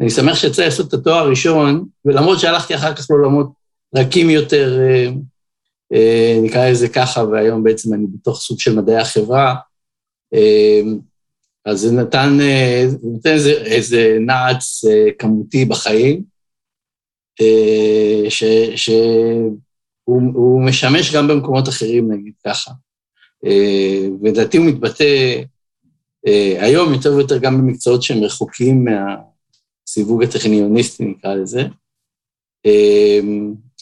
אני 0.00 0.10
שמח 0.10 0.34
שיצא 0.34 0.64
לעשות 0.64 0.88
את 0.88 0.94
התואר 0.94 1.14
הראשון, 1.14 1.84
ולמרות 2.04 2.40
שהלכתי 2.40 2.74
אחר 2.74 2.94
כך 2.94 3.10
לעולמות 3.10 3.52
רכים 3.94 4.30
יותר, 4.30 4.78
אה, 4.80 5.08
אה, 5.92 6.38
נקרא 6.42 6.70
לזה 6.70 6.88
ככה, 6.88 7.24
והיום 7.24 7.64
בעצם 7.64 7.94
אני 7.94 8.06
בתוך 8.14 8.40
סוג 8.40 8.60
של 8.60 8.76
מדעי 8.76 8.96
החברה, 8.96 9.54
אה, 10.34 10.80
אז 11.64 11.80
זה 11.80 11.92
נתן, 11.92 12.38
אה, 12.40 12.84
נותן 13.02 13.30
איזה, 13.30 13.50
איזה 13.50 14.16
נעץ 14.20 14.84
כמותי 15.18 15.64
בחיים, 15.64 16.22
אה, 17.40 18.30
שהוא 18.76 20.62
משמש 20.62 21.14
גם 21.14 21.28
במקומות 21.28 21.68
אחרים, 21.68 22.12
נגיד 22.12 22.32
ככה. 22.46 22.70
ולדעתי 24.22 24.56
הוא 24.56 24.66
מתבטא 24.66 25.42
היום 26.58 26.92
יותר 26.92 27.12
ויותר 27.12 27.38
גם 27.38 27.58
במקצועות 27.58 28.02
שהם 28.02 28.24
רחוקים 28.24 28.84
מהסיווג 28.84 30.22
הטכניוניסטי, 30.22 31.04
נקרא 31.04 31.34
לזה. 31.34 31.62
אה, 32.66 33.20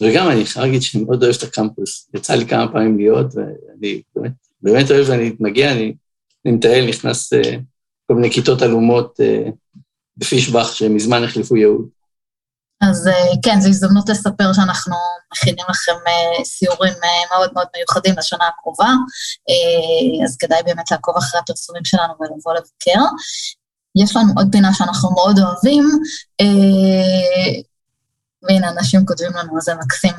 וגם 0.02 0.30
אני 0.30 0.46
חייב 0.46 0.66
להגיד 0.66 0.82
שאני 0.82 1.04
מאוד 1.04 1.22
אוהב 1.22 1.34
את 1.38 1.42
הקמפוס. 1.42 2.10
יצא 2.14 2.34
לי 2.34 2.46
כמה 2.46 2.72
פעמים 2.72 2.96
להיות, 2.96 3.26
ואני 3.34 4.02
באמת, 4.16 4.32
באמת 4.62 4.90
אוהב, 4.90 5.08
ואני 5.08 5.32
מגיע, 5.40 5.72
אני, 5.72 5.94
אני 6.44 6.54
מטייל, 6.54 6.88
נכנס 6.88 7.32
uh, 7.32 7.46
כל 8.06 8.14
מיני 8.14 8.30
כיתות 8.30 8.62
עלומות 8.62 9.20
בפישבח 10.16 10.74
שמזמן 10.74 11.22
החליפו 11.22 11.56
ייעוד. 11.56 11.88
אז 12.80 13.08
אה, 13.08 13.32
כן, 13.42 13.60
זו 13.60 13.68
הזדמנות 13.68 14.08
לספר 14.08 14.52
שאנחנו 14.52 14.96
מכינים 15.32 15.64
לכם 15.70 15.92
אה, 16.06 16.44
סיורים 16.44 16.94
אה, 17.04 17.36
מאוד 17.36 17.50
מאוד 17.54 17.66
מיוחדים 17.76 18.14
לשנה 18.18 18.44
הקרובה, 18.46 18.92
אז 20.24 20.36
כדאי 20.36 20.62
באמת 20.62 20.90
לעקוב 20.90 21.16
אחרי 21.16 21.40
הפרסומים 21.40 21.84
שלנו 21.84 22.14
ולבוא 22.20 22.52
לבקר. 22.52 23.04
יש 23.96 24.16
לנו 24.16 24.32
עוד 24.36 24.48
פינה 24.52 24.74
שאנחנו 24.74 25.10
מאוד 25.10 25.38
אוהבים, 25.38 25.84
והנה, 28.42 28.70
אנשים 28.70 29.06
כותבים 29.06 29.30
לנו, 29.36 29.60
זה 29.60 29.74
מקסים. 29.74 30.14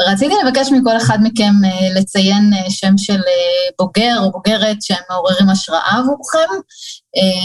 רציתי 0.00 0.34
לבקש 0.44 0.68
מכל 0.72 0.96
אחד 0.96 1.18
מכם 1.22 1.52
לציין 1.94 2.50
שם 2.68 2.98
של 2.98 3.20
בוגר 3.78 4.18
או 4.18 4.32
בוגרת 4.32 4.82
שהם 4.82 5.02
מעוררים 5.10 5.48
השראה 5.48 5.98
עבורכם. 5.98 6.50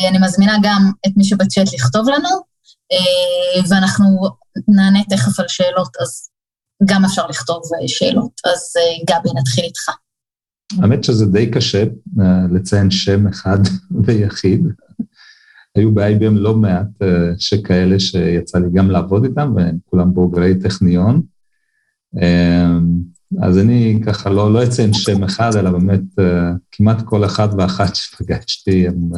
אני 0.09 0.18
מזמינה 0.18 0.55
גם 0.63 0.91
את 1.07 1.11
מי 1.16 1.24
שבצ'אט 1.24 1.74
לכתוב 1.74 2.09
לנו, 2.09 2.55
ואנחנו 3.70 4.06
נענה 4.68 5.00
תכף 5.10 5.40
על 5.40 5.46
שאלות, 5.48 5.98
אז 6.02 6.30
גם 6.84 7.06
אפשר 7.06 7.28
לכתוב 7.28 7.62
אה, 7.82 7.88
שאלות. 7.88 8.32
אז 8.46 8.74
אה, 8.78 9.16
גבי, 9.16 9.30
נתחיל 9.40 9.64
איתך. 9.64 9.90
האמת 10.82 11.04
שזה 11.04 11.26
די 11.26 11.52
קשה 11.52 11.84
לציין 12.52 12.92
שם 12.92 13.28
אחד 13.28 13.58
ויחיד. 14.04 14.68
היו 15.76 15.94
ב-IBM 15.94 16.34
לא 16.34 16.56
מעט 16.56 16.88
שכאלה 17.38 18.00
שיצא 18.00 18.58
לי 18.58 18.68
גם 18.74 18.92
לעבוד 18.92 19.24
איתם, 19.24 19.54
והם 19.56 19.78
כולם 19.86 20.14
בוגרי 20.14 20.60
טכניון. 20.60 21.22
אז 23.42 23.58
אני 23.58 24.00
ככה 24.06 24.30
לא, 24.30 24.54
לא 24.54 24.64
אציין 24.64 24.94
שם 24.94 25.24
אחד, 25.24 25.56
אלא 25.56 25.72
באמת 25.72 26.02
כמעט 26.72 27.02
כל 27.06 27.26
אחד 27.26 27.48
ואחת 27.58 27.96
שפגשתי, 27.96 28.88
הם 28.88 29.10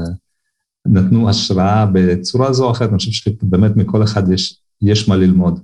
נתנו 0.88 1.30
השראה 1.30 1.86
בצורה 1.94 2.54
זו 2.54 2.66
או 2.66 2.72
אחרת, 2.72 2.90
אני 2.90 2.98
חושב 2.98 3.12
שבאמת 3.12 3.76
מכל 3.76 4.04
אחד 4.04 4.32
יש, 4.32 4.62
יש 4.82 5.10
מה 5.10 5.16
ללמוד. 5.16 5.60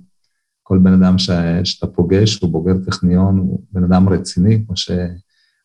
כל 0.62 0.78
בן 0.78 1.02
אדם 1.02 1.18
ש, 1.18 1.30
שאתה 1.64 1.86
פוגש, 1.86 2.40
הוא 2.40 2.50
בוגר 2.50 2.74
טכניון, 2.86 3.38
הוא 3.38 3.60
בן 3.72 3.84
אדם 3.84 4.08
רציני, 4.08 4.64
כמו 4.66 4.76
שאני 4.76 5.18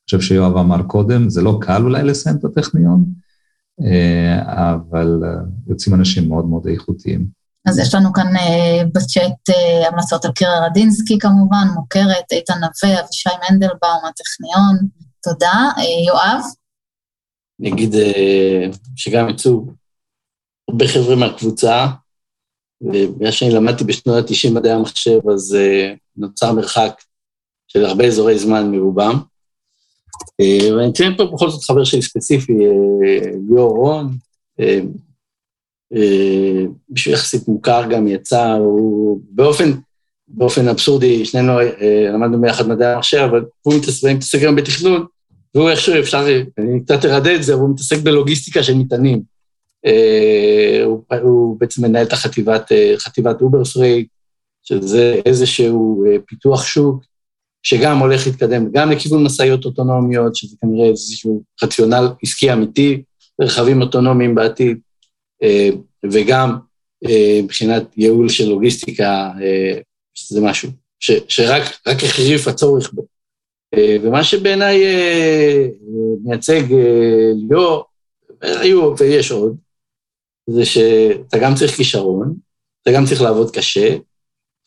חושב 0.06 0.22
שיואב 0.22 0.58
אמר 0.58 0.84
קודם, 0.84 1.30
זה 1.30 1.42
לא 1.42 1.60
קל 1.62 1.84
אולי 1.84 2.04
לסיים 2.04 2.36
את 2.36 2.46
הטכניון, 2.46 3.06
אה, 3.86 4.74
אבל 4.74 5.22
אה, 5.24 5.30
יוצאים 5.68 5.96
אנשים 5.96 6.30
מאוד 6.30 6.46
מאוד 6.46 6.68
איכותיים. 6.68 7.28
אז 7.68 7.80
יש 7.80 7.96
לנו 7.96 8.14
כאן 8.14 8.36
אה, 8.36 8.84
בצ'אט 8.96 9.56
המלצות 9.92 10.26
על 10.26 10.32
קירה 10.32 10.66
רדינסקי 10.66 11.20
כמובן, 11.20 11.68
מוכרת, 11.76 12.32
איתן 12.32 12.54
נווה, 12.54 13.00
אבישי 13.02 13.30
מנדלבאום, 13.52 14.00
הטכניון, 14.10 14.88
תודה. 15.24 15.70
יואב? 16.08 16.42
נגיד 17.60 17.96
אה, 17.96 18.66
שגם 18.96 19.30
יצאו 19.30 19.66
הרבה 20.70 20.88
חבר'ה 20.88 21.16
מהקבוצה, 21.16 21.88
ובגלל 22.82 23.32
שאני 23.32 23.52
למדתי 23.52 23.84
בשנות 23.84 24.30
ה-90 24.30 24.54
מדעי 24.54 24.72
המחשב, 24.72 25.30
אז 25.34 25.58
uh, 25.58 25.98
נוצר 26.18 26.54
מרחק 26.54 27.02
של 27.68 27.86
הרבה 27.86 28.06
אזורי 28.06 28.40
זמן 28.40 28.72
מרובם. 28.72 29.16
Uh, 30.42 30.74
ואני 30.74 30.92
אציין 30.92 31.18
פה 31.18 31.26
בכל 31.26 31.50
זאת 31.50 31.64
חבר 31.64 31.84
שלי 31.84 32.02
ספציפי, 32.02 32.54
ליאור 33.50 33.78
רון, 33.78 34.18
בשביל 36.90 37.14
יחסית 37.14 37.48
מוכר 37.48 37.82
גם 37.90 38.08
יצא, 38.08 38.54
הוא 38.54 39.22
באופן, 39.30 39.72
באופן 40.28 40.68
אבסורדי, 40.68 41.26
שנינו 41.26 41.54
למדנו 42.14 42.42
ביחד 42.42 42.68
מדעי 42.68 42.94
המחשב, 42.94 43.18
אבל 43.18 43.46
הוא 43.62 43.74
מתעסק 43.76 44.40
גם 44.44 44.56
בתכנון, 44.56 45.06
והוא 45.56 45.70
איכשהו 45.70 46.00
אפשר, 46.00 46.26
אני 46.58 46.84
קצת 46.84 47.06
ארדה 47.06 47.36
את 47.36 47.44
זה, 47.44 47.54
הוא 47.54 47.70
מתעסק 47.70 47.98
בלוגיסטיקה 47.98 48.64
של 48.64 48.74
מטענים. 48.74 49.22
אה, 49.86 50.84
הוא, 50.84 51.04
הוא 51.22 51.60
בעצם 51.60 51.86
מנהל 51.86 52.06
את 52.06 52.14
החטיבת, 52.14 52.72
אה, 52.72 52.94
חטיבת 52.98 53.42
Uber 53.42 53.64
Freight, 53.64 54.08
שזה 54.64 55.22
איזשהו 55.26 56.06
אה, 56.06 56.16
פיתוח 56.28 56.66
שוק, 56.66 57.04
שגם 57.64 58.00
הולך 58.00 58.28
להתקדם 58.28 58.72
גם 58.72 58.92
לכיוון 58.92 59.24
משאיות 59.24 59.66
אוטונומיות, 59.66 60.36
שזה 60.36 60.56
כנראה 60.62 60.90
איזשהו 60.90 61.44
רציונל 61.64 62.08
עסקי 62.24 62.54
אמיתי, 62.54 63.04
רכבים 63.42 63.82
אוטונומיים 63.82 64.36
בעתיד, 64.36 64.78
וגם 66.12 66.58
מבחינת 67.44 67.84
ייעול 67.98 68.30
של 68.30 68.50
לוגיסטיקה, 68.50 69.32
שזה 70.14 70.42
משהו 70.42 70.70
ש, 71.00 71.12
שרק 71.28 71.64
החריף 72.04 72.48
הצורך 72.48 72.94
בו. 72.94 73.19
ומה 73.76 74.24
שבעיניי 74.24 74.84
מייצג 76.24 76.62
ליאור, 77.50 77.84
היו 78.42 78.98
ויש 78.98 79.32
עוד, 79.32 79.58
זה 80.50 80.66
שאתה 80.66 81.38
גם 81.42 81.56
צריך 81.56 81.72
כישרון, 81.72 82.36
אתה 82.82 82.92
גם 82.92 83.06
צריך 83.06 83.22
לעבוד 83.22 83.52
קשה, 83.56 83.98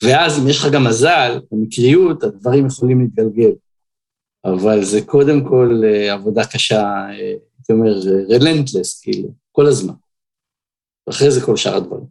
ואז 0.04 0.38
אם 0.38 0.48
יש 0.48 0.58
לך 0.58 0.72
גם 0.72 0.84
מזל, 0.84 1.40
במקריות, 1.52 2.22
הדברים 2.22 2.66
יכולים 2.66 3.00
להתגלגל. 3.00 3.52
אבל 4.44 4.84
זה 4.84 5.00
קודם 5.06 5.48
כל 5.48 5.82
אה, 5.84 6.12
עבודה 6.12 6.46
קשה, 6.46 6.82
אה, 6.82 7.10
הייתי 7.10 7.72
אומר, 7.72 7.92
רלנטלס, 8.30 9.00
כאילו, 9.00 9.28
כל 9.52 9.66
הזמן. 9.66 9.94
ואחרי 11.06 11.30
זה 11.30 11.40
כל 11.46 11.56
שאר 11.56 11.76
הדברים. 11.76 12.06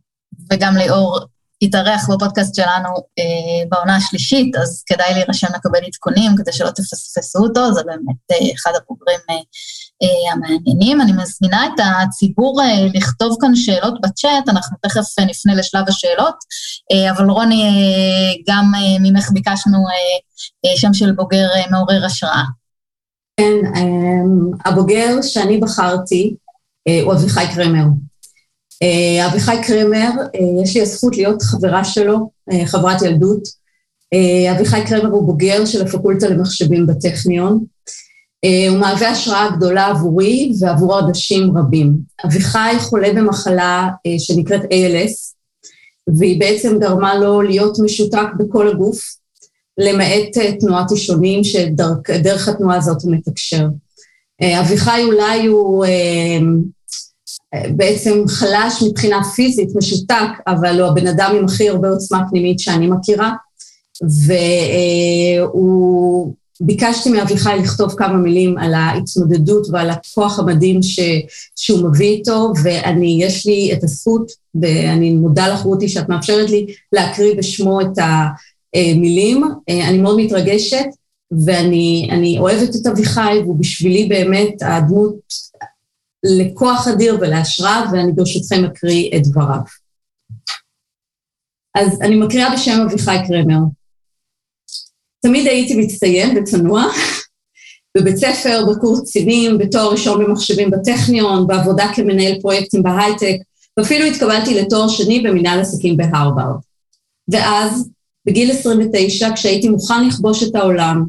וגם 0.52 0.74
ליאור 0.78 1.20
התארח 1.62 2.10
בפודקאסט 2.10 2.56
שלנו 2.56 2.90
אה, 3.20 3.70
בעונה 3.70 3.96
השלישית, 3.96 4.56
אז 4.56 4.84
כדאי 4.88 5.14
להירשם 5.14 5.48
לקבל 5.56 5.80
עדכונים 5.88 6.32
כדי 6.38 6.54
שלא 6.54 6.70
תפספסו 6.70 7.40
אותו, 7.40 7.74
זה 7.74 7.82
באמת 7.84 8.16
אה, 8.32 8.54
אחד 8.56 8.72
הבוגרים 8.76 9.20
אה, 9.30 9.36
אה, 10.04 10.34
המעניינים. 10.34 11.02
אני 11.02 11.12
מזמינה 11.12 11.66
את 11.66 11.80
הציבור 11.80 12.62
אה, 12.62 12.88
לכתוב 12.94 13.38
כאן 13.42 13.56
שאלות 13.56 14.02
בצ'אט, 14.02 14.50
אנחנו 14.50 14.78
תכף 14.82 15.20
אה, 15.20 15.26
נפנה 15.26 15.56
לשלב 15.56 15.84
השאלות, 15.88 16.36
אה, 16.92 17.12
אבל 17.12 17.30
רוני, 17.30 17.64
אה, 17.64 18.54
גם 18.54 18.72
אה, 18.76 19.00
ממך 19.00 19.32
ביקשנו 19.32 19.78
אה, 19.78 20.72
אה, 20.72 20.78
שם 20.78 20.94
של 20.94 21.12
בוגר 21.12 21.48
אה, 21.56 21.72
מעורר 21.72 22.06
השראה. 22.06 22.44
כן, 23.38 23.72
אה, 23.76 24.72
הבוגר 24.72 25.22
שאני 25.22 25.58
בחרתי 25.58 26.36
אה, 26.88 27.02
הוא 27.04 27.14
אביחי 27.14 27.46
קרמר. 27.56 27.86
אה, 28.84 29.28
אביחי 29.28 29.56
קרמר, 29.68 30.10
אה, 30.36 30.64
יש 30.64 30.76
לי 30.76 30.82
הזכות 30.82 31.18
להיות 31.18 31.42
חברה 31.42 31.84
שלו, 31.84 32.30
אה, 32.52 32.66
חברת 32.66 33.02
ילדות. 33.02 33.62
אביחי 34.52 34.82
קרמר 34.88 35.10
הוא 35.10 35.28
בוגר 35.28 35.66
של 35.66 35.82
הפקולטה 35.82 36.30
למחשבים 36.30 36.88
בטכניון. 36.88 37.64
הוא 38.70 38.78
מהווה 38.78 39.10
השראה 39.10 39.50
גדולה 39.58 39.88
עבורי 39.88 40.52
ועבור 40.60 41.00
אנשים 41.00 41.58
רבים. 41.58 41.94
אביחי 42.26 42.76
חולה 42.80 43.14
במחלה 43.14 43.90
שנקראת 44.18 44.62
ALS, 44.62 45.36
והיא 46.18 46.40
בעצם 46.40 46.80
גרמה 46.80 47.16
לו 47.16 47.42
להיות 47.42 47.78
משותק 47.80 48.28
בכל 48.38 48.68
הגוף, 48.68 49.16
למעט 49.78 50.38
תנועת 50.60 50.92
אישונים 50.92 51.44
שדרך 51.44 52.48
התנועה 52.48 52.78
הזאת 52.78 53.02
הוא 53.04 53.16
מתקשר. 53.16 53.68
אביחי 54.42 55.04
אולי 55.04 55.46
הוא 55.46 55.86
בעצם 57.76 58.24
חלש 58.28 58.84
מבחינה 58.88 59.24
פיזית, 59.24 59.70
משותק, 59.76 60.30
אבל 60.48 60.82
הוא 60.82 60.90
הבן 60.90 61.08
אדם 61.08 61.36
עם 61.40 61.46
הכי 61.46 61.70
הרבה 61.70 61.90
עוצמה 61.90 62.22
פנימית 62.30 62.60
שאני 62.60 62.88
מכירה, 62.88 63.32
והוא... 65.38 66.34
ביקשתי 66.64 67.10
מאביחי 67.10 67.58
לכתוב 67.60 67.94
כמה 67.98 68.18
מילים 68.18 68.58
על 68.58 68.74
ההתמודדות 68.74 69.68
ועל 69.72 69.90
הכוח 69.90 70.40
המדהים 70.40 70.84
ש, 70.84 71.00
שהוא 71.56 71.90
מביא 71.90 72.10
איתו, 72.10 72.54
ואני, 72.64 73.20
יש 73.22 73.46
לי 73.46 73.74
את 73.74 73.84
הזכות, 73.84 74.32
ואני 74.62 75.12
מודה 75.12 75.48
לך 75.48 75.62
רותי 75.62 75.90
שאת 75.90 76.10
מאפשרת 76.10 76.50
לי 76.50 76.66
להקריא 76.94 77.36
בשמו 77.38 77.82
את 77.82 77.98
המילים. 78.74 79.44
אני 79.70 79.98
מאוד 79.98 80.20
מתרגשת, 80.20 80.86
ואני 81.46 82.36
אוהבת 82.40 82.76
את 82.76 82.88
אביחי, 82.88 83.40
והוא 83.44 83.60
בשבילי 83.60 84.06
באמת 84.06 84.54
הדמות 84.62 85.16
לכוח 86.24 86.88
אדיר 86.88 87.18
ולהשראה, 87.22 87.84
ואני 87.92 88.12
ברשותכם 88.12 88.66
אקריא 88.66 89.10
את 89.18 89.28
דבריו. 89.28 89.62
אז 91.78 92.02
אני 92.02 92.16
מקריאה 92.16 92.54
בשם 92.54 92.82
אביחי 92.86 93.18
קרמר. 93.28 93.60
תמיד 95.22 95.48
הייתי 95.48 95.76
מצטיין 95.76 96.38
וצנוע, 96.38 96.84
בבית 97.98 98.16
ספר, 98.18 98.66
בקורס 98.72 99.02
קצינים, 99.02 99.58
בתואר 99.58 99.92
ראשון 99.92 100.24
במחשבים 100.24 100.72
בטכניון, 100.72 101.48
בעבודה 101.48 101.92
כמנהל 101.96 102.42
פרויקטים 102.42 102.84
בהייטק, 102.84 103.36
ואפילו 103.78 104.06
התקבלתי 104.06 104.62
לתואר 104.62 104.88
שני 104.88 105.20
במנהל 105.20 105.60
עסקים 105.60 105.98
בהרווארד. 105.98 106.60
ואז, 107.32 107.90
בגיל 108.26 108.52
29, 108.52 109.36
כשהייתי 109.36 109.70
מוכן 109.70 110.08
לכבוש 110.08 110.44
את 110.44 110.56
העולם, 110.56 111.06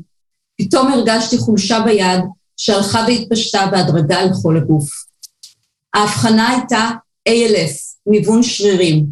פתאום 0.61 0.93
הרגשתי 0.93 1.39
חולשה 1.39 1.81
ביד 1.85 2.21
שהלכה 2.57 3.05
והתפשטה 3.09 3.67
בהדרגה 3.71 4.23
לכל 4.23 4.57
הגוף. 4.57 4.89
ההבחנה 5.95 6.49
הייתה 6.49 6.91
ALS, 7.29 7.97
ניוון 8.07 8.43
שרירים, 8.43 9.07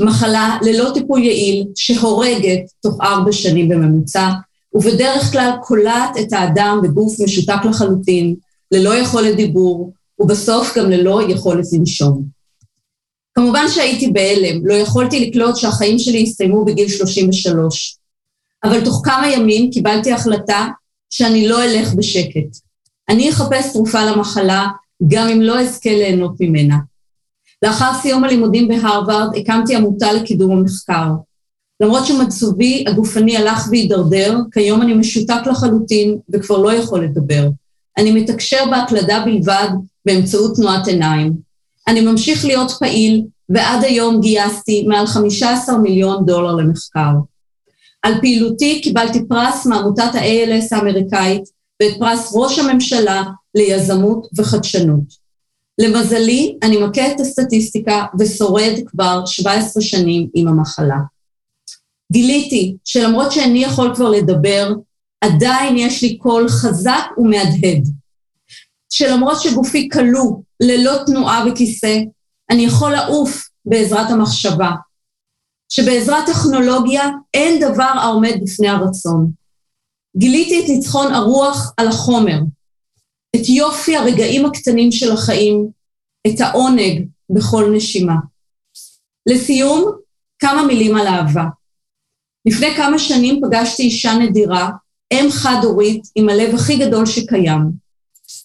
מחלה 0.00 0.58
ללא 0.62 0.90
טיפול 0.94 1.22
יעיל 1.22 1.66
שהורגת 1.74 2.60
תוך 2.80 3.00
ארבע 3.02 3.32
שנים 3.32 3.68
בממוצע, 3.68 4.28
ובדרך 4.74 5.32
כלל 5.32 5.50
קולעת 5.62 6.16
את 6.20 6.32
האדם 6.32 6.80
בגוף 6.82 7.20
משותק 7.20 7.64
לחלוטין, 7.70 8.34
ללא 8.70 8.94
יכולת 8.94 9.36
דיבור, 9.36 9.92
ובסוף 10.18 10.78
גם 10.78 10.90
ללא 10.90 11.20
יכולת 11.28 11.64
לנשום. 11.72 12.24
כמובן 13.34 13.64
שהייתי 13.68 14.08
בהלם, 14.08 14.66
לא 14.66 14.74
יכולתי 14.74 15.28
לקלוט 15.28 15.56
שהחיים 15.56 15.98
שלי 15.98 16.22
הסתיימו 16.22 16.64
בגיל 16.64 16.88
33, 16.88 17.96
אבל 18.64 18.84
תוך 18.84 19.00
כמה 19.04 19.32
ימים 19.32 19.70
קיבלתי 19.70 20.12
החלטה 20.12 20.68
שאני 21.10 21.48
לא 21.48 21.64
אלך 21.64 21.94
בשקט. 21.94 22.58
אני 23.12 23.30
אחפש 23.30 23.72
תרופה 23.72 24.04
למחלה, 24.04 24.66
גם 25.08 25.28
אם 25.28 25.40
לא 25.40 25.60
אזכה 25.60 25.90
ליהנות 25.90 26.32
ממנה. 26.40 26.76
לאחר 27.62 27.90
סיום 28.02 28.24
הלימודים 28.24 28.68
בהרווארד 28.68 29.36
הקמתי 29.36 29.76
עמותה 29.76 30.12
לקידום 30.12 30.50
המחקר. 30.50 31.08
למרות 31.80 32.06
שמצובי 32.06 32.84
הגופני 32.88 33.36
הלך 33.36 33.68
והידרדר, 33.70 34.38
כיום 34.52 34.82
אני 34.82 34.94
משותק 34.94 35.46
לחלוטין 35.50 36.18
וכבר 36.32 36.58
לא 36.58 36.72
יכול 36.72 37.04
לדבר. 37.04 37.48
אני 37.98 38.12
מתקשר 38.12 38.64
בהקלדה 38.70 39.22
בלבד 39.24 39.68
באמצעות 40.06 40.56
תנועת 40.56 40.86
עיניים. 40.88 41.32
אני 41.88 42.00
ממשיך 42.00 42.44
להיות 42.44 42.70
פעיל, 42.70 43.24
ועד 43.48 43.84
היום 43.84 44.20
גייסתי 44.20 44.86
מעל 44.86 45.06
15 45.06 45.78
מיליון 45.78 46.26
דולר 46.26 46.52
למחקר. 46.52 47.12
על 48.02 48.20
פעילותי 48.20 48.80
קיבלתי 48.82 49.28
פרס 49.28 49.66
מעמותת 49.66 50.14
ה-ALS 50.14 50.76
האמריקאית 50.76 51.61
ואת 51.82 51.98
פרס 51.98 52.32
ראש 52.34 52.58
הממשלה 52.58 53.22
ליזמות 53.54 54.28
וחדשנות. 54.38 55.22
למזלי, 55.78 56.58
אני 56.62 56.76
מכה 56.76 57.12
את 57.12 57.20
הסטטיסטיקה 57.20 58.06
ושורד 58.18 58.72
כבר 58.86 59.26
17 59.26 59.82
שנים 59.82 60.28
עם 60.34 60.48
המחלה. 60.48 60.96
גיליתי 62.12 62.76
שלמרות 62.84 63.32
שאיני 63.32 63.64
יכול 63.64 63.94
כבר 63.94 64.10
לדבר, 64.10 64.72
עדיין 65.20 65.76
יש 65.76 66.02
לי 66.02 66.16
קול 66.16 66.48
חזק 66.48 67.04
ומהדהד. 67.18 67.88
שלמרות 68.90 69.40
שגופי 69.40 69.88
כלוא 69.92 70.36
ללא 70.62 70.92
תנועה 71.06 71.44
וכיסא, 71.48 71.98
אני 72.50 72.64
יכול 72.64 72.92
לעוף 72.92 73.48
בעזרת 73.64 74.10
המחשבה. 74.10 74.70
שבעזרת 75.68 76.26
טכנולוגיה 76.26 77.08
אין 77.34 77.60
דבר 77.60 77.92
העומד 78.02 78.34
בפני 78.42 78.68
הרצון. 78.68 79.41
גיליתי 80.16 80.60
את 80.60 80.68
ניצחון 80.68 81.14
הרוח 81.14 81.72
על 81.76 81.88
החומר, 81.88 82.38
את 83.36 83.48
יופי 83.48 83.96
הרגעים 83.96 84.46
הקטנים 84.46 84.92
של 84.92 85.12
החיים, 85.12 85.68
את 86.26 86.40
העונג 86.40 87.08
בכל 87.30 87.72
נשימה. 87.74 88.14
לסיום, 89.26 89.92
כמה 90.38 90.66
מילים 90.66 90.96
על 90.96 91.06
אהבה. 91.06 91.44
לפני 92.46 92.74
כמה 92.76 92.98
שנים 92.98 93.40
פגשתי 93.42 93.82
אישה 93.82 94.14
נדירה, 94.14 94.70
אם 95.12 95.26
חד-הורית 95.30 96.02
עם 96.14 96.28
הלב 96.28 96.54
הכי 96.54 96.76
גדול 96.76 97.06
שקיים. 97.06 97.82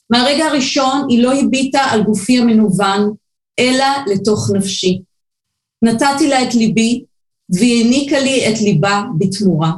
מהרגע 0.09 0.45
הראשון 0.45 1.05
היא 1.09 1.23
לא 1.23 1.33
הביטה 1.33 1.81
על 1.81 2.03
גופי 2.03 2.39
המנוון, 2.39 3.13
אלא 3.59 3.85
לתוך 4.07 4.49
נפשי. 4.53 5.01
נתתי 5.81 6.27
לה 6.27 6.43
את 6.43 6.55
ליבי, 6.55 7.03
והיא 7.49 7.83
העניקה 7.83 8.19
לי 8.19 8.49
את 8.49 8.61
ליבה 8.61 9.03
בתמורה. 9.17 9.71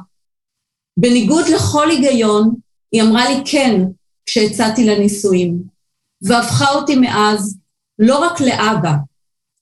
בניגוד 0.99 1.45
לכל 1.47 1.89
היגיון, 1.89 2.55
היא 2.91 3.01
אמרה 3.01 3.29
לי 3.29 3.41
כן 3.45 3.81
כשהצעתי 4.25 4.85
לה 4.85 4.99
נישואים, 4.99 5.57
והפכה 6.21 6.69
אותי 6.69 6.95
מאז 6.95 7.57
לא 7.99 8.19
רק 8.19 8.41
לאבא, 8.41 8.93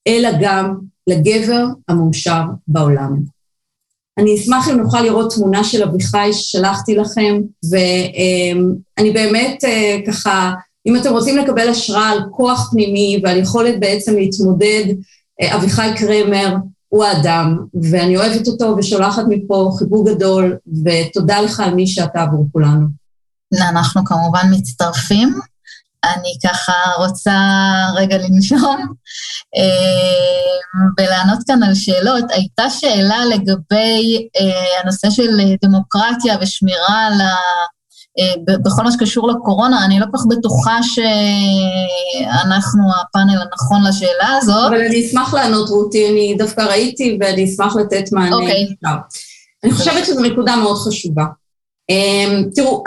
אלא 0.07 0.29
גם 0.41 0.77
לגבר 1.07 1.65
המאושר 1.87 2.41
בעולם. 2.67 3.17
אני 4.17 4.35
אשמח 4.35 4.69
אם 4.69 4.77
נוכל 4.77 5.01
לראות 5.01 5.33
תמונה 5.33 5.63
של 5.63 5.83
אביחי 5.83 6.29
ששלחתי 6.33 6.95
לכם, 6.95 7.41
ואני 7.71 9.11
באמת 9.11 9.63
אה, 9.63 9.97
ככה, 10.07 10.53
אם 10.85 10.95
אתם 10.95 11.11
רוצים 11.11 11.37
לקבל 11.37 11.69
השראה 11.69 12.09
על 12.09 12.19
כוח 12.31 12.71
פנימי 12.71 13.21
ועל 13.23 13.37
יכולת 13.37 13.79
בעצם 13.79 14.15
להתמודד, 14.15 14.85
אה, 15.41 15.55
אביחי 15.55 15.89
קרמר 15.97 16.55
הוא 16.89 17.03
האדם, 17.05 17.57
ואני 17.91 18.17
אוהבת 18.17 18.47
אותו 18.47 18.75
ושולחת 18.77 19.23
מפה 19.29 19.71
חיבוק 19.79 20.07
גדול, 20.09 20.57
ותודה 20.85 21.41
לך 21.41 21.59
על 21.59 21.73
מי 21.73 21.87
שאתה 21.87 22.21
עבור 22.21 22.47
כולנו. 22.51 22.87
אנחנו 23.69 24.05
כמובן 24.05 24.47
מצטרפים. 24.51 25.39
אני 26.03 26.33
ככה 26.43 26.73
רוצה 26.97 27.31
רגע 27.95 28.17
לנשום 28.17 28.93
אה, 29.55 30.83
ולענות 30.97 31.39
כאן 31.47 31.63
על 31.63 31.75
שאלות. 31.75 32.23
הייתה 32.29 32.69
שאלה 32.69 33.25
לגבי 33.25 34.27
אה, 34.39 34.81
הנושא 34.81 35.09
של 35.09 35.39
דמוקרטיה 35.63 36.37
ושמירה 36.41 37.05
על 37.07 37.21
ה... 37.21 37.35
בכל 38.45 38.83
מה 38.83 38.91
שקשור 38.91 39.27
לקורונה, 39.27 39.85
אני 39.85 39.99
לא 39.99 40.05
כל 40.11 40.17
כך 40.17 40.25
בטוחה 40.25 40.79
שאנחנו 40.83 42.83
הפאנל 43.01 43.41
הנכון 43.41 43.83
לשאלה 43.89 44.37
הזאת. 44.37 44.67
אבל 44.67 44.81
אני 44.81 45.07
אשמח 45.07 45.33
לענות, 45.33 45.69
רותי, 45.69 46.09
אני 46.09 46.35
דווקא 46.37 46.61
ראיתי 46.61 47.17
ואני 47.21 47.45
אשמח 47.45 47.75
לתת 47.75 48.11
מענה. 48.11 48.35
אוקיי. 48.35 48.67
אני 49.63 49.71
חושבת 49.71 50.05
שזו 50.05 50.21
נקודה 50.21 50.55
מאוד 50.55 50.77
חשובה. 50.77 51.23
תראו, 52.55 52.83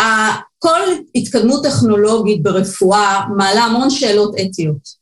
כל 0.58 0.80
התקדמות 1.14 1.64
טכנולוגית 1.64 2.42
ברפואה 2.42 3.20
מעלה 3.36 3.64
המון 3.64 3.90
שאלות 3.90 4.34
אתיות. 4.34 5.00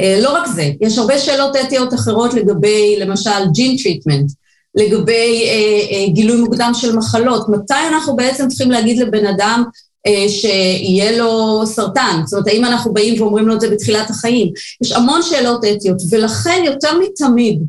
אה, 0.00 0.18
לא 0.22 0.36
רק 0.36 0.46
זה, 0.46 0.70
יש 0.80 0.98
הרבה 0.98 1.18
שאלות 1.18 1.56
אתיות 1.56 1.94
אחרות 1.94 2.34
לגבי, 2.34 2.96
למשל, 3.00 3.30
gene 3.52 3.76
treatment, 3.82 4.30
לגבי 4.74 5.44
אה, 5.48 5.96
אה, 5.96 6.12
גילוי 6.12 6.40
מוקדם 6.40 6.70
של 6.74 6.96
מחלות. 6.96 7.48
מתי 7.48 7.74
אנחנו 7.92 8.16
בעצם 8.16 8.48
צריכים 8.48 8.70
להגיד 8.70 8.98
לבן 8.98 9.26
אדם 9.26 9.64
אה, 10.06 10.28
שיהיה 10.28 11.18
לו 11.18 11.62
סרטן? 11.66 12.20
זאת 12.24 12.32
אומרת, 12.32 12.48
האם 12.48 12.64
אנחנו 12.64 12.92
באים 12.92 13.22
ואומרים 13.22 13.48
לו 13.48 13.54
את 13.54 13.60
זה 13.60 13.70
בתחילת 13.70 14.10
החיים? 14.10 14.52
יש 14.82 14.92
המון 14.92 15.22
שאלות 15.22 15.64
אתיות, 15.64 16.02
ולכן 16.10 16.62
יותר 16.64 16.98
מתמיד, 16.98 17.62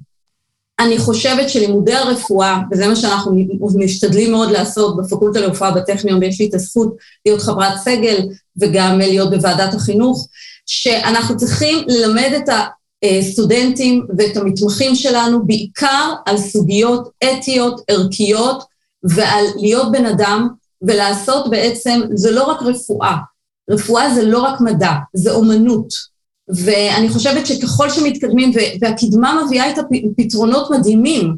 אני 0.80 0.98
חושבת 0.98 1.50
שלימודי 1.50 1.94
הרפואה, 1.94 2.58
וזה 2.72 2.88
מה 2.88 2.96
שאנחנו 2.96 3.32
משתדלים 3.76 4.32
מאוד 4.32 4.52
לעשות 4.52 4.98
בפקולטה 4.98 5.40
לרפואה 5.40 5.72
בטכניון, 5.72 6.20
ויש 6.20 6.42
לי 6.42 6.48
את 6.48 6.54
הזכות 6.54 6.96
להיות 7.26 7.42
חברת 7.42 7.78
סגל 7.78 8.18
וגם 8.62 8.98
להיות 8.98 9.30
בוועדת 9.30 9.74
החינוך, 9.74 10.28
שאנחנו 10.66 11.38
צריכים 11.38 11.86
ללמד 11.88 12.32
את 12.38 12.50
הסטודנטים 13.20 14.06
ואת 14.18 14.38
המתמחים 14.38 14.96
שלנו 14.96 15.46
בעיקר 15.46 16.14
על 16.26 16.38
סוגיות 16.38 17.10
אתיות, 17.24 17.82
ערכיות, 17.88 18.64
ועל 19.04 19.46
להיות 19.56 19.92
בן 19.92 20.06
אדם 20.06 20.48
ולעשות 20.82 21.50
בעצם, 21.50 22.02
זה 22.14 22.32
לא 22.32 22.44
רק 22.44 22.62
רפואה, 22.62 23.16
רפואה 23.70 24.14
זה 24.14 24.24
לא 24.24 24.40
רק 24.40 24.62
מדע, 24.62 24.92
זה 25.14 25.32
אומנות. 25.32 26.16
ואני 26.48 27.10
חושבת 27.10 27.46
שככל 27.46 27.90
שמתקדמים, 27.90 28.52
והקדמה 28.82 29.44
מביאה 29.46 29.70
את 29.70 29.76
הפתרונות 29.78 30.72
מדהימים 30.72 31.36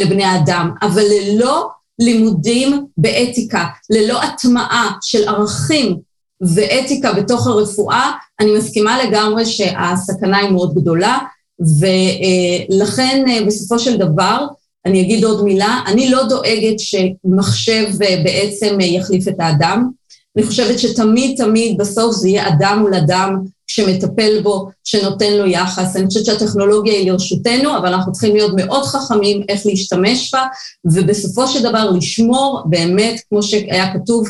לבני 0.00 0.24
האדם, 0.24 0.70
אבל 0.82 1.02
ללא 1.02 1.68
לימודים 1.98 2.86
באתיקה, 2.96 3.64
ללא 3.90 4.22
הטמעה 4.22 4.90
של 5.02 5.28
ערכים 5.28 5.96
ואתיקה 6.40 7.12
בתוך 7.12 7.46
הרפואה, 7.46 8.10
אני 8.40 8.58
מסכימה 8.58 9.04
לגמרי 9.04 9.46
שהסכנה 9.46 10.38
היא 10.38 10.50
מאוד 10.50 10.74
גדולה, 10.74 11.18
ולכן 11.80 13.24
בסופו 13.46 13.78
של 13.78 13.96
דבר, 13.96 14.46
אני 14.86 15.00
אגיד 15.00 15.24
עוד 15.24 15.44
מילה, 15.44 15.80
אני 15.86 16.10
לא 16.10 16.24
דואגת 16.28 16.78
שמחשב 16.78 17.86
בעצם 17.98 18.80
יחליף 18.80 19.28
את 19.28 19.34
האדם. 19.38 19.90
אני 20.36 20.46
חושבת 20.46 20.78
שתמיד 20.78 21.36
תמיד 21.36 21.78
בסוף 21.78 22.14
זה 22.14 22.28
יהיה 22.28 22.48
אדם 22.48 22.78
מול 22.80 22.94
אדם, 22.94 23.36
שמטפל 23.66 24.40
בו, 24.42 24.68
שנותן 24.84 25.32
לו 25.32 25.46
יחס. 25.46 25.96
אני 25.96 26.06
חושבת 26.06 26.24
שהטכנולוגיה 26.24 26.94
היא 26.94 27.10
לרשותנו, 27.10 27.76
אבל 27.76 27.94
אנחנו 27.94 28.12
צריכים 28.12 28.36
להיות 28.36 28.52
מאוד 28.56 28.84
חכמים 28.84 29.42
איך 29.48 29.66
להשתמש 29.66 30.34
בה, 30.34 30.46
ובסופו 30.84 31.46
של 31.46 31.62
דבר 31.62 31.90
לשמור 31.90 32.62
באמת, 32.66 33.20
כמו 33.28 33.42
שהיה 33.42 33.94
כתוב, 33.94 34.28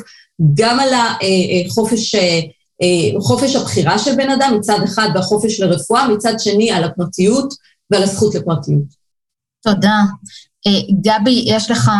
גם 0.54 0.80
על 0.80 0.88
החופש, 1.66 2.14
אה, 2.14 2.40
אה, 2.82 3.20
חופש 3.20 3.56
הבחירה 3.56 3.98
של 3.98 4.16
בן 4.16 4.30
אדם 4.30 4.54
מצד 4.58 4.78
אחד 4.84 5.08
והחופש 5.14 5.60
לרפואה, 5.60 6.08
מצד 6.08 6.34
שני 6.38 6.70
על 6.70 6.84
הפרטיות 6.84 7.54
ועל 7.90 8.02
הזכות 8.02 8.34
לפרטיות. 8.34 8.98
תודה. 9.62 9.96
אה, 10.66 10.94
גבי, 11.00 11.44
יש 11.46 11.70
לך 11.70 11.90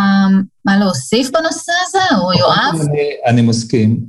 מה 0.64 0.78
להוסיף 0.78 1.30
בנושא 1.30 1.72
הזה, 1.86 2.18
או 2.20 2.32
יואב? 2.32 2.80
אני, 2.80 3.01
אני 3.26 3.43
מסכים, 3.43 4.01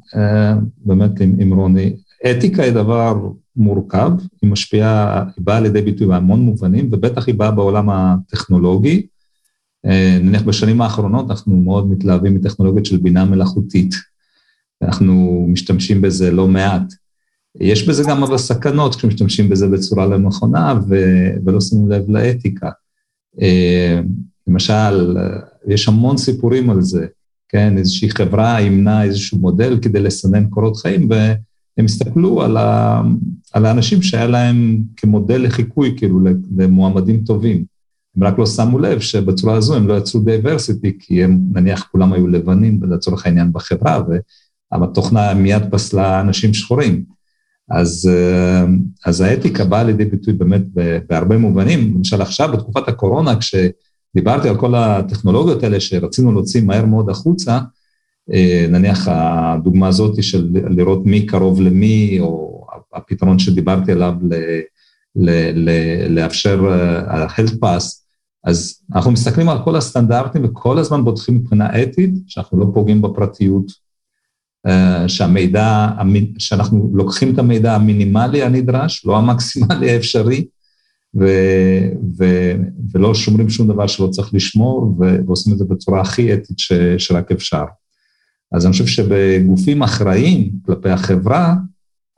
באמת 0.78 1.22
עם, 1.22 1.36
עם 1.40 1.54
רוני. 1.54 1.96
אתיקה 2.32 2.64
היא 2.64 2.72
דבר 2.72 3.16
מורכב, 3.56 4.12
היא 4.42 4.52
משפיעה, 4.52 5.24
היא 5.36 5.46
באה 5.46 5.60
לידי 5.60 5.82
ביטוי 5.82 6.08
בהמון 6.08 6.40
מובנים, 6.40 6.90
ובטח 6.92 7.28
היא 7.28 7.36
באה 7.36 7.52
בעולם 7.52 7.90
הטכנולוגי. 7.90 9.08
אה, 9.86 10.18
נניח 10.22 10.42
בשנים 10.42 10.82
האחרונות 10.82 11.30
אנחנו 11.30 11.58
מאוד 11.58 11.90
מתלהבים 11.90 12.36
מטכנולוגיות 12.36 12.86
של 12.86 12.98
בינה 12.98 13.26
מלאכותית. 13.26 13.96
אנחנו 14.82 15.46
משתמשים 15.50 16.02
בזה 16.02 16.32
לא 16.32 16.48
מעט. 16.48 16.94
יש 17.60 17.88
בזה 17.88 18.04
גם 18.08 18.24
אבל 18.24 18.38
סכנות 18.38 18.96
כשמשתמשים 18.96 19.50
בזה 19.50 19.68
בצורה 19.68 20.06
לא 20.06 20.18
נכונה 20.18 20.80
ו- 20.90 21.32
ולא 21.46 21.62
שמים 21.62 21.92
לב 21.92 22.10
לאתיקה. 22.10 22.70
אה, 23.42 24.00
למשל, 24.48 25.18
יש 25.68 25.88
המון 25.88 26.18
סיפורים 26.18 26.70
על 26.70 26.82
זה, 26.82 27.06
כן? 27.50 27.78
איזושהי 27.78 28.10
חברה 28.10 28.62
אימנה 28.62 29.04
איזשהו 29.04 29.38
מודל 29.38 29.80
כדי 29.82 30.00
לסנן 30.00 30.50
קורות 30.50 30.78
חיים, 30.78 31.10
ו- 31.12 31.34
הם 31.78 31.86
הסתכלו 31.86 32.42
על, 32.42 32.58
ה, 32.58 33.02
על 33.54 33.66
האנשים 33.66 34.02
שהיה 34.02 34.28
להם 34.28 34.84
כמודל 34.98 35.42
לחיקוי, 35.42 35.94
כאילו, 35.98 36.20
למועמדים 36.58 37.24
טובים. 37.24 37.66
הם 38.18 38.24
רק 38.24 38.40
לא 38.40 38.46
שמו 38.46 38.80
לב 38.80 39.00
שבצורה 39.00 39.56
הזו 39.56 39.76
הם 39.76 39.88
לא 39.88 39.98
יצרו 39.98 40.22
diversity, 40.22 40.98
כי 41.00 41.24
הם, 41.24 41.40
נניח, 41.54 41.88
כולם 41.92 42.14
היו 42.14 42.28
לבנים, 42.28 42.80
לצורך 42.84 43.26
העניין, 43.26 43.54
בחברה, 43.54 44.02
והתוכנה 44.72 45.34
מיד 45.34 45.64
פסלה 45.72 46.22
אנשים 46.22 46.54
שחורים. 46.54 47.04
אז, 47.72 48.10
אז 49.06 49.22
האתיקה 49.22 49.66
באה 49.66 49.84
לידי 49.84 50.06
ביטוי 50.06 50.34
באמת 50.34 50.62
בהרבה 51.10 51.38
מובנים. 51.38 51.94
למשל 51.96 52.22
עכשיו, 52.22 52.52
בתקופת 52.52 52.88
הקורונה, 52.88 53.34
כשדיברתי 53.40 54.50
על 54.50 54.58
כל 54.58 54.76
הטכנולוגיות 54.76 55.64
האלה 55.64 55.80
שרצינו 55.80 56.32
להוציא 56.32 56.62
מהר 56.62 56.86
מאוד 56.86 57.10
החוצה, 57.10 57.60
אה, 58.34 58.66
נניח 58.70 59.08
הדוגמה 59.12 59.88
הזאת 59.88 60.24
של 60.24 60.50
לראות 60.54 61.06
מי 61.06 61.26
קרוב 61.26 61.62
למי, 61.62 62.18
או 62.20 62.66
הפתרון 62.94 63.40
שדיברתי 63.40 63.92
עליו 63.92 64.14
ל, 64.22 64.36
ל, 65.16 65.30
ל, 65.54 65.70
לאפשר 66.10 66.68
ה-health 67.08 67.64
אה, 67.64 67.78
pass, 67.78 67.84
אז 68.44 68.82
אנחנו 68.96 69.12
מסתכלים 69.12 69.50
על 69.50 69.64
כל 69.64 69.76
הסטנדרטים 69.76 70.46
וכל 70.46 70.78
הזמן 70.78 71.04
בודקים 71.04 71.36
מבחינה 71.36 71.84
אתית, 71.84 72.14
שאנחנו 72.28 72.60
לא 72.60 72.66
פוגעים 72.74 73.02
בפרטיות, 73.02 73.66
אה, 73.68 73.89
שהמידע, 75.08 75.88
שאנחנו 76.38 76.92
לוקחים 76.94 77.34
את 77.34 77.40
המידע 77.40 77.76
המינימלי 77.76 78.44
הנדרש, 78.44 79.06
לא 79.06 79.18
המקסימלי 79.18 79.92
האפשרי, 79.92 80.46
ו, 81.20 81.26
ו, 82.20 82.26
ולא 82.94 83.16
שומרים 83.16 83.50
שום 83.50 83.68
דבר 83.68 83.88
שלא 83.88 84.08
צריך 84.08 84.34
לשמור, 84.34 84.96
ועושים 85.28 85.54
את 85.54 85.58
זה 85.58 85.66
בצורה 85.66 86.02
הכי 86.02 86.34
אתית 86.34 86.60
ש, 86.60 86.74
שרק 86.98 87.32
אפשר. 87.32 87.64
אז 88.52 88.66
אני 88.66 88.72
חושב 88.72 88.88
שבגופים 88.88 89.84
אחראיים 89.84 90.52
כלפי 90.66 90.90
החברה, 90.90 91.56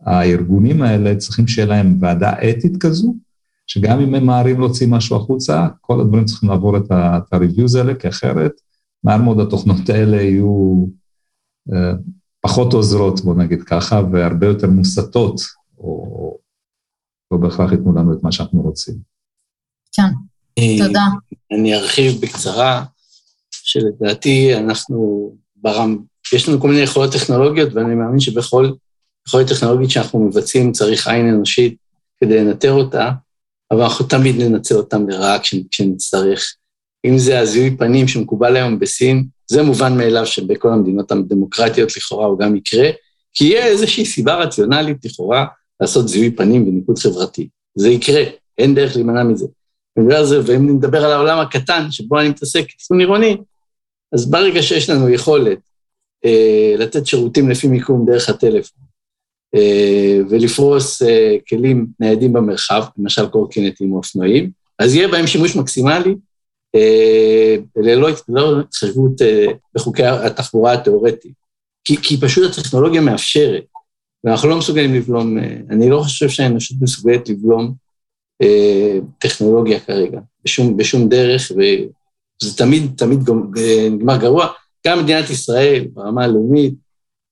הארגונים 0.05 0.81
האלה 0.81 1.15
צריכים 1.15 1.47
שיהיה 1.47 1.67
להם 1.67 1.97
ועדה 1.99 2.33
אתית 2.49 2.77
כזו, 2.77 3.15
שגם 3.67 3.99
אם 3.99 4.15
הם 4.15 4.23
ממהרים 4.23 4.59
להוציא 4.59 4.87
משהו 4.87 5.15
החוצה, 5.15 5.67
כל 5.81 6.01
הדברים 6.01 6.25
צריכים 6.25 6.49
לעבור 6.49 6.77
את 6.77 6.91
ה-reviews 6.91 7.77
האלה, 7.77 7.95
כי 7.95 8.07
אחרת, 8.07 8.51
מהר 9.03 9.21
מאוד 9.21 9.39
התוכנות 9.39 9.89
האלה 9.89 10.21
יהיו 10.21 10.85
uh, 11.69 11.73
פחות 12.41 12.73
עוזרות, 12.73 13.21
בוא 13.21 13.35
נגיד 13.35 13.63
ככה, 13.63 14.01
והרבה 14.11 14.47
יותר 14.47 14.67
מוסטות, 14.67 15.41
או 15.77 16.37
לא 17.31 17.37
בהכרח 17.37 17.71
ייתנו 17.71 17.95
לנו 17.95 18.13
את 18.13 18.23
מה 18.23 18.31
שאנחנו 18.31 18.61
רוצים. 18.61 18.95
כן, 19.91 20.11
תודה. 20.77 21.05
אני 21.51 21.75
ארחיב 21.75 22.21
בקצרה, 22.21 22.85
שלדעתי 23.51 24.55
אנחנו 24.55 25.31
ברם, 25.55 25.97
יש 26.33 26.49
לנו 26.49 26.61
כל 26.61 26.67
מיני 26.67 26.81
יכולות 26.81 27.13
טכנולוגיות, 27.13 27.73
ואני 27.73 27.95
מאמין 27.95 28.19
שבכל 28.19 28.71
יכולת 29.27 29.47
טכנולוגית 29.47 29.89
שאנחנו 29.89 30.19
מבצעים 30.19 30.71
צריך 30.71 31.07
עין 31.07 31.29
אנושית 31.29 31.77
כדי 32.21 32.43
לנטר 32.45 32.71
אותה, 32.71 33.11
אבל 33.71 33.81
אנחנו 33.81 34.05
תמיד 34.05 34.35
ננצל 34.35 34.75
אותם 34.75 35.09
לרעה 35.09 35.37
כשנצטרך. 35.71 36.55
אם 37.05 37.17
זה 37.17 37.39
הזיהוי 37.39 37.77
פנים 37.77 38.07
שמקובל 38.07 38.55
היום 38.55 38.79
בסין, 38.79 39.27
זה 39.51 39.63
מובן 39.63 39.97
מאליו 39.97 40.25
שבכל 40.25 40.69
המדינות 40.69 41.11
הדמוקרטיות 41.11 41.97
לכאורה 41.97 42.25
הוא 42.25 42.39
גם 42.39 42.55
יקרה, 42.55 42.89
כי 43.33 43.43
יהיה 43.43 43.65
איזושהי 43.65 44.05
סיבה 44.05 44.35
רציונלית 44.35 45.05
לכאורה 45.05 45.45
לעשות 45.81 46.07
זיהוי 46.07 46.31
פנים 46.31 46.67
וניקוד 46.67 46.97
חברתי. 46.97 47.49
זה 47.75 47.89
יקרה, 47.89 48.23
אין 48.57 48.75
דרך 48.75 48.95
להימנע 48.95 49.23
מזה. 49.23 49.45
זה, 50.23 50.39
ואם 50.45 50.75
נדבר 50.75 51.05
על 51.05 51.11
העולם 51.11 51.39
הקטן 51.39 51.91
שבו 51.91 52.19
אני 52.19 52.29
מתעסק 52.29 52.65
כתכנון 52.69 52.99
עירוני, 52.99 53.37
אז 54.13 54.31
ברגע 54.31 54.61
שיש 54.63 54.89
לנו 54.89 55.09
יכולת 55.09 55.59
אה, 56.25 56.75
לתת 56.77 57.07
שירותים 57.07 57.49
לפי 57.49 57.67
מיקום 57.67 58.05
דרך 58.05 58.29
הטלפון, 58.29 58.83
אה, 59.55 60.19
ולפרוס 60.29 61.01
אה, 61.01 61.35
כלים 61.49 61.87
ניידים 61.99 62.33
במרחב, 62.33 62.83
למשל 62.97 63.27
קורקינטים 63.27 63.91
או 63.91 63.97
אופנועים, 63.97 64.51
אז 64.79 64.95
יהיה 64.95 65.07
בהם 65.07 65.27
שימוש 65.27 65.55
מקסימלי 65.55 66.15
ללא 67.75 68.09
התחשבות 68.59 69.11
בחוקי 69.75 70.03
התחבורה 70.05 70.73
התיאורטיים. 70.73 71.33
כי, 71.83 71.97
כי 71.97 72.17
פשוט 72.21 72.57
הטכנולוגיה 72.57 73.01
מאפשרת, 73.01 73.63
ואנחנו 74.23 74.49
לא 74.49 74.57
מסוגלים 74.57 74.93
לבלום, 74.93 75.37
אני 75.69 75.89
לא 75.89 76.01
חושב 76.03 76.29
שהאנושות 76.29 76.77
מסוגלת 76.81 77.29
לבלום 77.29 77.73
טכנולוגיה 79.17 79.79
כרגע, 79.79 80.19
בשום, 80.45 80.77
בשום 80.77 81.09
דרך, 81.09 81.51
וזה 81.51 82.57
תמיד, 82.57 82.91
תמיד 82.97 83.19
נגמר 83.91 84.17
גרוע. 84.17 84.47
גם 84.87 85.03
מדינת 85.03 85.29
ישראל, 85.29 85.87
ברמה 85.93 86.23
הלאומית, 86.23 86.73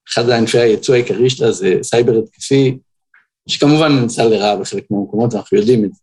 אחד 0.10 0.30
הענפי 0.30 0.60
הייצוא 0.60 0.96
העיקרי 0.96 1.30
שלה 1.30 1.52
זה 1.52 1.76
סייבר 1.84 2.18
התקפי, 2.18 2.78
שכמובן 3.50 3.92
נמצא 3.92 4.24
לרעה 4.24 4.56
בחלק 4.56 4.92
מהמקומות, 4.92 5.34
ואנחנו 5.34 5.58
יודעים 5.58 5.86
את 5.86 5.92
זה. 5.94 6.02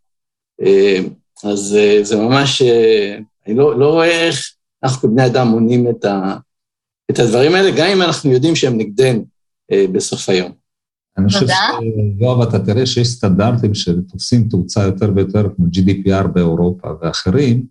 אה, 1.44 1.50
אז 1.50 1.76
אה, 1.78 1.98
זה 2.02 2.16
ממש, 2.16 2.62
אה, 2.62 3.18
אני 3.46 3.54
לא, 3.54 3.78
לא 3.78 3.92
רואה 3.92 4.26
איך 4.26 4.52
אנחנו 4.84 5.08
כבני 5.08 5.26
אדם 5.26 5.48
מונים 5.48 5.90
את, 5.90 6.04
ה, 6.04 6.36
את 7.10 7.18
הדברים 7.18 7.54
האלה, 7.54 7.70
גם 7.70 7.86
אם 7.86 8.02
אנחנו 8.02 8.30
יודעים 8.30 8.56
שהם 8.56 8.78
נגדנו 8.78 9.26
בסוף 9.92 10.28
היום. 10.28 10.52
אני 11.18 11.28
חושב 11.28 11.46
שיואב, 11.46 12.40
אתה 12.40 12.58
תראה 12.58 12.86
שיש 12.86 13.08
סטנדרטים 13.08 13.74
שתופסים 13.74 14.48
תאוצה 14.48 14.82
יותר 14.82 15.12
ויותר, 15.16 15.48
כמו 15.56 15.66
GDPR 15.66 16.26
באירופה 16.26 16.88
ואחרים, 17.02 17.66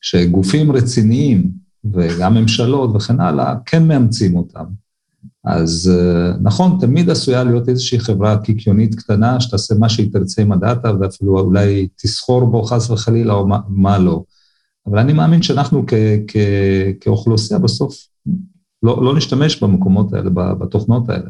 שגופים 0.00 0.72
רציניים, 0.72 1.50
וגם 1.94 2.34
ממשלות 2.34 2.90
וכן 2.96 3.20
הלאה, 3.20 3.54
כן 3.66 3.82
מאמצים 3.88 4.36
אותם. 4.36 4.64
אז 5.44 5.92
אה, 5.94 6.32
נכון, 6.42 6.78
תמיד 6.80 7.10
עשויה 7.10 7.44
להיות 7.44 7.68
איזושהי 7.68 8.00
חברה 8.00 8.38
קיקיונית 8.38 8.94
קטנה, 8.94 9.40
שתעשה 9.40 9.74
מה 9.74 9.88
שהיא 9.88 10.12
תרצה 10.12 10.42
עם 10.42 10.52
הדאטה, 10.52 10.92
ואפילו 11.00 11.40
אולי 11.40 11.88
תסחור 12.02 12.44
בו 12.44 12.62
חס 12.62 12.90
וחלילה 12.90 13.32
או 13.34 13.46
מה, 13.46 13.58
מה 13.68 13.98
לא. 13.98 14.22
אבל 14.86 14.98
אני 14.98 15.12
מאמין 15.12 15.42
שאנחנו 15.42 15.84
כ, 15.86 15.94
כ, 16.28 16.36
כאוכלוסייה 17.00 17.60
בסוף 17.60 17.96
לא, 18.82 19.04
לא 19.04 19.16
נשתמש 19.16 19.62
במקומות 19.62 20.12
האלה, 20.12 20.30
בתוכנות 20.30 21.08
האלה. 21.08 21.28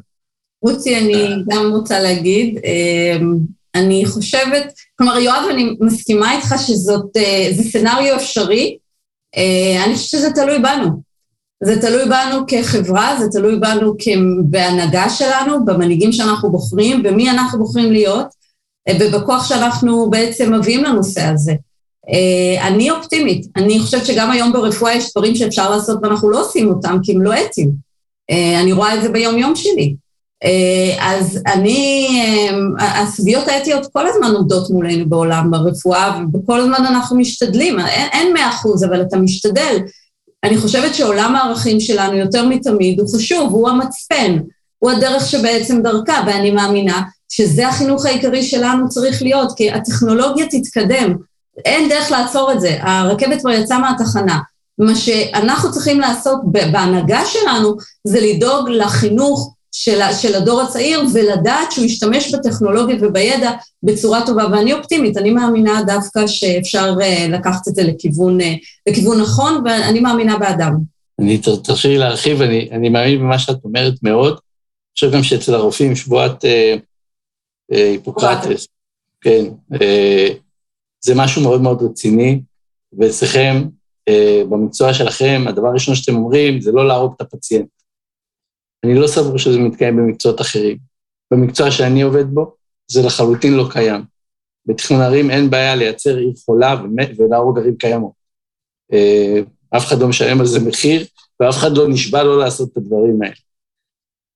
רוצי, 0.62 0.98
אני 0.98 1.44
גם 1.48 1.72
רוצה 1.72 2.00
להגיד, 2.00 2.58
אמ, 2.64 3.38
אני 3.74 4.06
חושבת, 4.06 4.72
כלומר, 4.96 5.18
יואב, 5.18 5.44
אני 5.50 5.76
מסכימה 5.80 6.36
איתך 6.36 6.54
שזאת, 6.58 7.16
אה, 7.16 7.50
סצנריו 7.52 8.16
אפשרי, 8.16 8.78
אה, 9.36 9.84
אני 9.84 9.94
חושבת 9.94 10.10
שזה 10.10 10.30
תלוי 10.34 10.58
בנו. 10.58 11.09
זה 11.64 11.80
תלוי 11.80 12.04
בנו 12.04 12.44
כחברה, 12.46 13.16
זה 13.18 13.28
תלוי 13.32 13.58
בנו 13.58 13.94
בהנהגה 14.44 15.08
שלנו, 15.08 15.64
במנהיגים 15.64 16.12
שאנחנו 16.12 16.50
בוחרים, 16.50 17.02
במי 17.02 17.30
אנחנו 17.30 17.58
בוחרים 17.58 17.92
להיות, 17.92 18.26
אה, 18.88 18.96
ובכוח 19.00 19.48
שאנחנו 19.48 20.10
בעצם 20.10 20.54
מביאים 20.54 20.84
לנושא 20.84 21.22
הזה. 21.22 21.54
אה, 22.08 22.68
אני 22.68 22.90
אופטימית, 22.90 23.46
אני 23.56 23.80
חושבת 23.80 24.06
שגם 24.06 24.30
היום 24.30 24.52
ברפואה 24.52 24.94
יש 24.94 25.10
דברים 25.10 25.36
שאפשר 25.36 25.70
לעשות 25.70 25.98
ואנחנו 26.02 26.30
לא 26.30 26.40
עושים 26.40 26.68
אותם 26.68 26.98
כי 27.02 27.12
הם 27.12 27.22
לא 27.22 27.32
אתיים. 27.34 27.70
אה, 28.30 28.60
אני 28.60 28.72
רואה 28.72 28.94
את 28.94 29.02
זה 29.02 29.08
ביום-יום 29.08 29.56
שלי. 29.56 29.94
אז 31.00 31.38
אני, 31.46 32.08
הסוגיות 32.78 33.48
האתיות 33.48 33.86
כל 33.92 34.06
הזמן 34.06 34.34
עומדות 34.34 34.70
מולנו 34.70 35.08
בעולם 35.08 35.50
ברפואה, 35.50 36.20
ובכל 36.22 36.60
הזמן 36.60 36.86
אנחנו 36.86 37.16
משתדלים, 37.16 37.78
אין 38.12 38.32
מאה 38.32 38.48
אחוז, 38.48 38.84
אבל 38.84 39.02
אתה 39.02 39.16
משתדל. 39.16 39.76
אני 40.44 40.56
חושבת 40.58 40.94
שעולם 40.94 41.36
הערכים 41.36 41.80
שלנו 41.80 42.16
יותר 42.16 42.48
מתמיד 42.48 43.00
הוא 43.00 43.08
חשוב, 43.14 43.52
הוא 43.52 43.68
המצפן, 43.68 44.38
הוא 44.78 44.90
הדרך 44.90 45.26
שבעצם 45.28 45.82
דרכה, 45.82 46.24
ואני 46.26 46.50
מאמינה 46.50 47.02
שזה 47.28 47.68
החינוך 47.68 48.06
העיקרי 48.06 48.42
שלנו 48.42 48.88
צריך 48.88 49.22
להיות, 49.22 49.52
כי 49.56 49.70
הטכנולוגיה 49.70 50.46
תתקדם, 50.50 51.14
אין 51.64 51.88
דרך 51.88 52.10
לעצור 52.10 52.52
את 52.52 52.60
זה, 52.60 52.78
הרכבת 52.80 53.40
כבר 53.40 53.50
יצאה 53.50 53.78
מהתחנה. 53.78 54.38
מה 54.78 54.96
שאנחנו 54.96 55.72
צריכים 55.72 56.00
לעשות 56.00 56.40
בהנהגה 56.52 57.20
שלנו 57.24 57.76
זה 58.04 58.20
לדאוג 58.20 58.68
לחינוך 58.68 59.54
של, 59.72 60.00
של 60.20 60.34
הדור 60.34 60.60
הצעיר 60.60 61.02
ולדעת 61.14 61.72
שהוא 61.72 61.84
ישתמש 61.84 62.34
בטכנולוגיה 62.34 62.96
ובידע 63.00 63.50
בצורה 63.82 64.26
טובה, 64.26 64.44
ואני 64.52 64.72
אופטימית, 64.72 65.16
אני 65.16 65.30
מאמינה 65.30 65.82
דווקא 65.86 66.26
שאפשר 66.26 66.94
uh, 66.98 67.30
לקחת 67.30 67.68
את 67.68 67.74
זה 67.74 67.82
לכיוון, 67.82 68.40
uh, 68.40 68.44
לכיוון 68.88 69.20
נכון, 69.20 69.62
ואני 69.64 70.00
מאמינה 70.00 70.38
באדם. 70.38 70.76
אני, 71.20 71.40
תרשי 71.64 71.88
לי 71.88 71.98
להרחיב, 71.98 72.42
אני, 72.42 72.68
אני 72.72 72.88
מאמין 72.88 73.18
במה 73.18 73.38
שאת 73.38 73.64
אומרת 73.64 73.94
מאוד. 74.02 74.32
אני 74.32 74.94
חושב 74.94 75.12
גם 75.12 75.22
שאצל 75.22 75.54
הרופאים 75.54 75.96
שבועת 75.96 76.44
אה, 76.44 76.76
אה, 77.72 77.90
היפוקרטס, 77.90 78.68
כן, 79.20 79.44
אה, 79.80 80.28
זה 81.00 81.14
משהו 81.14 81.42
מאוד 81.42 81.60
מאוד 81.62 81.82
רציני, 81.82 82.40
ואצלכם, 82.98 83.62
אה, 84.08 84.42
במקצוע 84.50 84.94
שלכם, 84.94 85.44
הדבר 85.48 85.68
הראשון 85.68 85.94
שאתם 85.94 86.14
אומרים 86.14 86.60
זה 86.60 86.72
לא 86.72 86.88
להרוג 86.88 87.14
את 87.16 87.20
הפציינט. 87.20 87.68
אני 88.84 88.94
לא 88.94 89.06
סבור 89.06 89.38
שזה 89.38 89.58
מתקיים 89.58 89.96
במקצועות 89.96 90.40
אחרים. 90.40 90.76
במקצוע 91.30 91.70
שאני 91.70 92.02
עובד 92.02 92.26
בו, 92.26 92.54
זה 92.90 93.02
לחלוטין 93.02 93.52
לא 93.54 93.68
קיים. 93.70 94.02
בתכנון 94.66 95.00
ערים 95.00 95.30
אין 95.30 95.50
בעיה 95.50 95.74
לייצר 95.74 96.16
עיר 96.16 96.32
חולה 96.44 96.76
ולהרוג 97.18 97.58
ערים 97.58 97.76
קיימות. 97.76 98.12
אה, 98.92 99.40
אף 99.76 99.86
אחד 99.86 99.98
לא 99.98 100.08
משלם 100.08 100.40
על 100.40 100.46
זה 100.46 100.60
מחיר, 100.60 101.06
ואף 101.40 101.56
אחד 101.56 101.76
לא 101.76 101.88
נשבע 101.88 102.22
לא 102.22 102.38
לעשות 102.38 102.72
את 102.72 102.76
הדברים 102.76 103.22
האלה. 103.22 103.34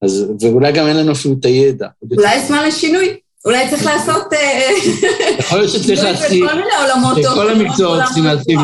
אז, 0.03 0.33
ואולי 0.41 0.73
גם 0.73 0.87
אין 0.87 0.97
לנו 0.97 1.13
אפילו 1.13 1.35
את 1.41 1.45
הידע. 1.45 1.89
אולי 2.17 2.47
זמן 2.47 2.67
לשינוי. 2.69 3.17
אולי 3.45 3.71
צריך 3.71 3.87
לעשות... 3.87 4.33
אה, 4.33 4.71
יכול 5.39 5.59
להיות 5.59 5.71
שצריך 5.73 6.03
להתחיל, 6.03 6.47
שכל 7.23 7.51
המקצועות 7.51 8.05
צריכים 8.05 8.25
להתחיל 8.25 8.59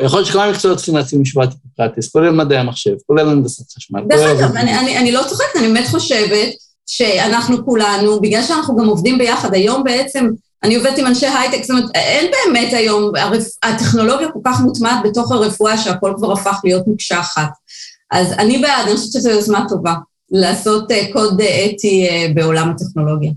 יכול 0.00 0.18
להיות 0.18 0.26
שכל 0.26 0.40
המקצועות 0.40 0.76
צריכים 0.76 0.96
להציג 0.96 1.18
משוואת 1.20 1.48
היפוקרטיס, 1.52 2.12
כולל 2.12 2.30
מדעי 2.30 2.58
המחשב, 2.58 2.92
כולל 3.06 3.28
הנדסת 3.28 3.72
חשמל. 3.76 4.00
דרך 4.08 4.40
אגב, 4.40 4.56
אני, 4.56 4.78
אני, 4.78 4.98
אני 4.98 5.12
לא 5.12 5.20
צוחקת, 5.28 5.56
אני 5.56 5.66
באמת 5.66 5.86
חושבת 5.86 6.48
שאנחנו 6.86 7.64
כולנו, 7.64 8.20
בגלל 8.20 8.42
שאנחנו 8.42 8.76
גם 8.76 8.86
עובדים 8.86 9.18
ביחד, 9.18 9.54
היום 9.54 9.84
בעצם, 9.84 10.28
אני 10.62 10.74
עובדת 10.74 10.98
עם 10.98 11.06
אנשי 11.06 11.26
הייטק, 11.26 11.62
זאת 11.62 11.70
אומרת, 11.70 11.84
אין 11.94 12.30
באמת 12.30 12.72
היום, 12.72 13.16
הרפ... 13.16 13.44
הטכנולוגיה 13.62 14.28
כל 14.32 14.38
כך 14.44 14.60
מוטמעת 14.60 14.98
בתוך 15.04 15.32
הרפואה 15.32 15.78
שהכל 15.78 16.12
כבר 16.16 16.32
הפך 16.32 16.60
להיות 16.64 16.82
מקשה 16.86 17.20
אחת. 17.20 17.50
אז 18.10 18.32
אני 18.32 18.58
בעד, 18.58 18.86
אני 18.86 18.96
חושבת 18.96 19.12
שזו 19.12 19.30
יוזמה 19.30 19.64
טובה, 19.68 19.94
לעשות 20.30 20.90
uh, 20.90 21.12
קוד 21.12 21.40
אתי 21.40 22.08
uh, 22.08 22.34
בעולם 22.34 22.70
הטכנולוגיה. 22.70 23.32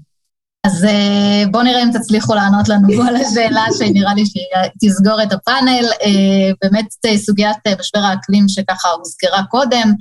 אז 0.66 0.86
אה, 0.86 1.44
בואו 1.52 1.64
נראה 1.64 1.84
אם 1.84 1.90
תצליחו 1.94 2.36
לענות 2.36 2.70
לנו 2.70 2.88
על 3.08 3.16
השאלה 3.16 3.66
שנראה 3.78 4.14
לי 4.14 4.26
שהיא 4.26 4.46
תסגור 4.84 5.24
את 5.24 5.34
הפאנל. 5.34 5.86
אה, 6.02 6.52
באמת 6.62 6.86
אה, 7.06 7.18
סוגיית 7.18 7.58
משבר 7.80 8.00
האקלים 8.00 8.48
שככה 8.48 8.90
הוזכרה 8.90 9.44
קודם, 9.50 9.94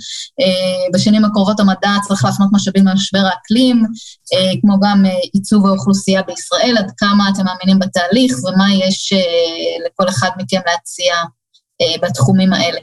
בשנים 0.95 1.25
הקרובות 1.25 1.61
המדע 1.61 1.91
צריך 2.09 2.25
להפנות 2.25 2.49
משאבים 2.53 2.87
למשבר 2.87 3.19
האקלים, 3.19 3.85
כמו 4.61 4.81
גם 4.81 5.05
עיצוב 5.33 5.67
האוכלוסייה 5.67 6.23
בישראל, 6.23 6.75
עד 6.79 6.91
כמה 6.97 7.29
אתם 7.35 7.45
מאמינים 7.45 7.79
בתהליך 7.79 8.35
ומה 8.45 8.67
יש 8.75 9.13
לכל 9.87 10.09
אחד 10.09 10.29
מכם 10.39 10.61
להציע 10.67 11.15
בתחומים 12.03 12.53
האלה. 12.53 12.81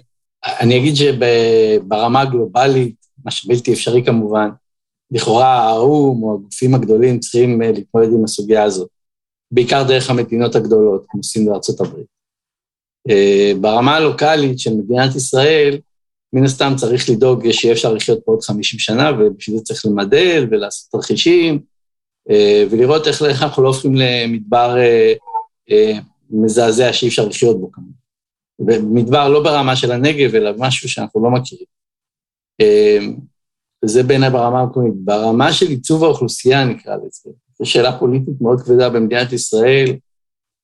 אני 0.60 0.78
אגיד 0.78 0.96
שברמה 0.96 2.22
הגלובלית, 2.22 2.96
מה 3.26 3.32
שבלתי 3.32 3.74
אפשרי 3.74 4.04
כמובן. 4.06 4.50
לכאורה 5.12 5.70
האו"ם 5.70 6.24
או 6.24 6.34
הגופים 6.34 6.76
הגדולים 6.76 7.20
צריכים 7.20 7.62
להתמודד 7.62 8.14
עם 8.14 8.24
הסוגיה 8.24 8.64
הזאת, 8.64 8.90
בעיקר 9.52 9.84
דרך 9.88 10.10
המדינות 10.10 10.56
הגדולות, 10.56 11.06
כמו 11.10 11.24
סין 11.24 11.50
וארצות 11.50 11.82
הברית. 11.82 12.08
ברמה 13.62 13.96
הלוקאלית 13.96 14.60
של 14.60 14.74
מדינת 14.74 15.16
ישראל, 15.16 15.78
מן 16.34 16.44
הסתם 16.44 16.74
צריך 16.78 17.10
לדאוג 17.10 17.52
שיהיה 17.52 17.74
אפשר 17.74 17.94
לחיות 17.94 18.20
פה 18.26 18.32
עוד 18.32 18.42
50 18.42 18.80
שנה, 18.80 19.12
ובשביל 19.20 19.58
זה 19.58 19.64
צריך 19.64 19.86
למדל 19.86 20.48
ולעשות 20.52 20.92
תרחישים, 20.92 21.60
ולראות 22.72 23.08
איך, 23.08 23.22
אנחנו 23.44 23.64
לא 23.64 23.68
הופכים 23.68 23.96
למדבר 23.96 24.76
מזעזע 26.30 26.94
שאי 26.94 27.08
אפשר 27.08 27.26
לחיות 27.28 27.62
בו 27.62 27.72
כמובן. 27.72 27.92
ומדבר 28.60 29.30
לא 29.30 29.44
ברמה 29.44 29.76
של 29.76 29.92
הנגב, 29.92 30.36
אלא 30.36 30.52
משהו 30.58 30.90
שאנחנו 30.90 31.24
לא 31.24 31.30
מכירים. 31.32 31.66
וזה 33.86 34.04
בעיניי 34.04 34.30
ברמה 34.30 34.62
המקומית. 34.62 34.94
ברמה 34.96 35.54
של 35.54 35.68
עיצוב 35.68 36.04
האוכלוסייה, 36.04 36.66
נקרא 36.66 36.96
לזה, 36.96 37.30
זו 37.60 37.66
שאלה 37.66 38.00
פוליטית 38.00 38.42
מאוד 38.42 38.62
כבדה 38.62 38.90
במדינת 38.90 39.34
ישראל, 39.34 39.96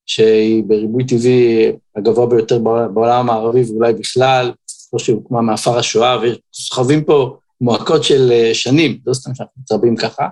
שהיא 0.06 0.64
בריבוי 0.64 1.06
טבעי 1.06 1.72
הגבוה 1.96 2.26
ביותר 2.26 2.58
בעולם 2.58 3.20
המערבי 3.20 3.62
ואולי 3.62 3.92
בכלל, 3.92 4.52
כמו 4.90 4.98
שהוקמה 4.98 5.40
מעפר 5.40 5.78
השואה, 5.78 6.18
וסוחבים 6.22 7.04
פה 7.04 7.38
מועקות 7.60 8.04
של 8.04 8.50
שנים, 8.52 8.98
לא 9.06 9.14
סתם 9.14 9.34
שאנחנו 9.34 9.62
מתרבים 9.62 9.96
ככה. 9.96 10.28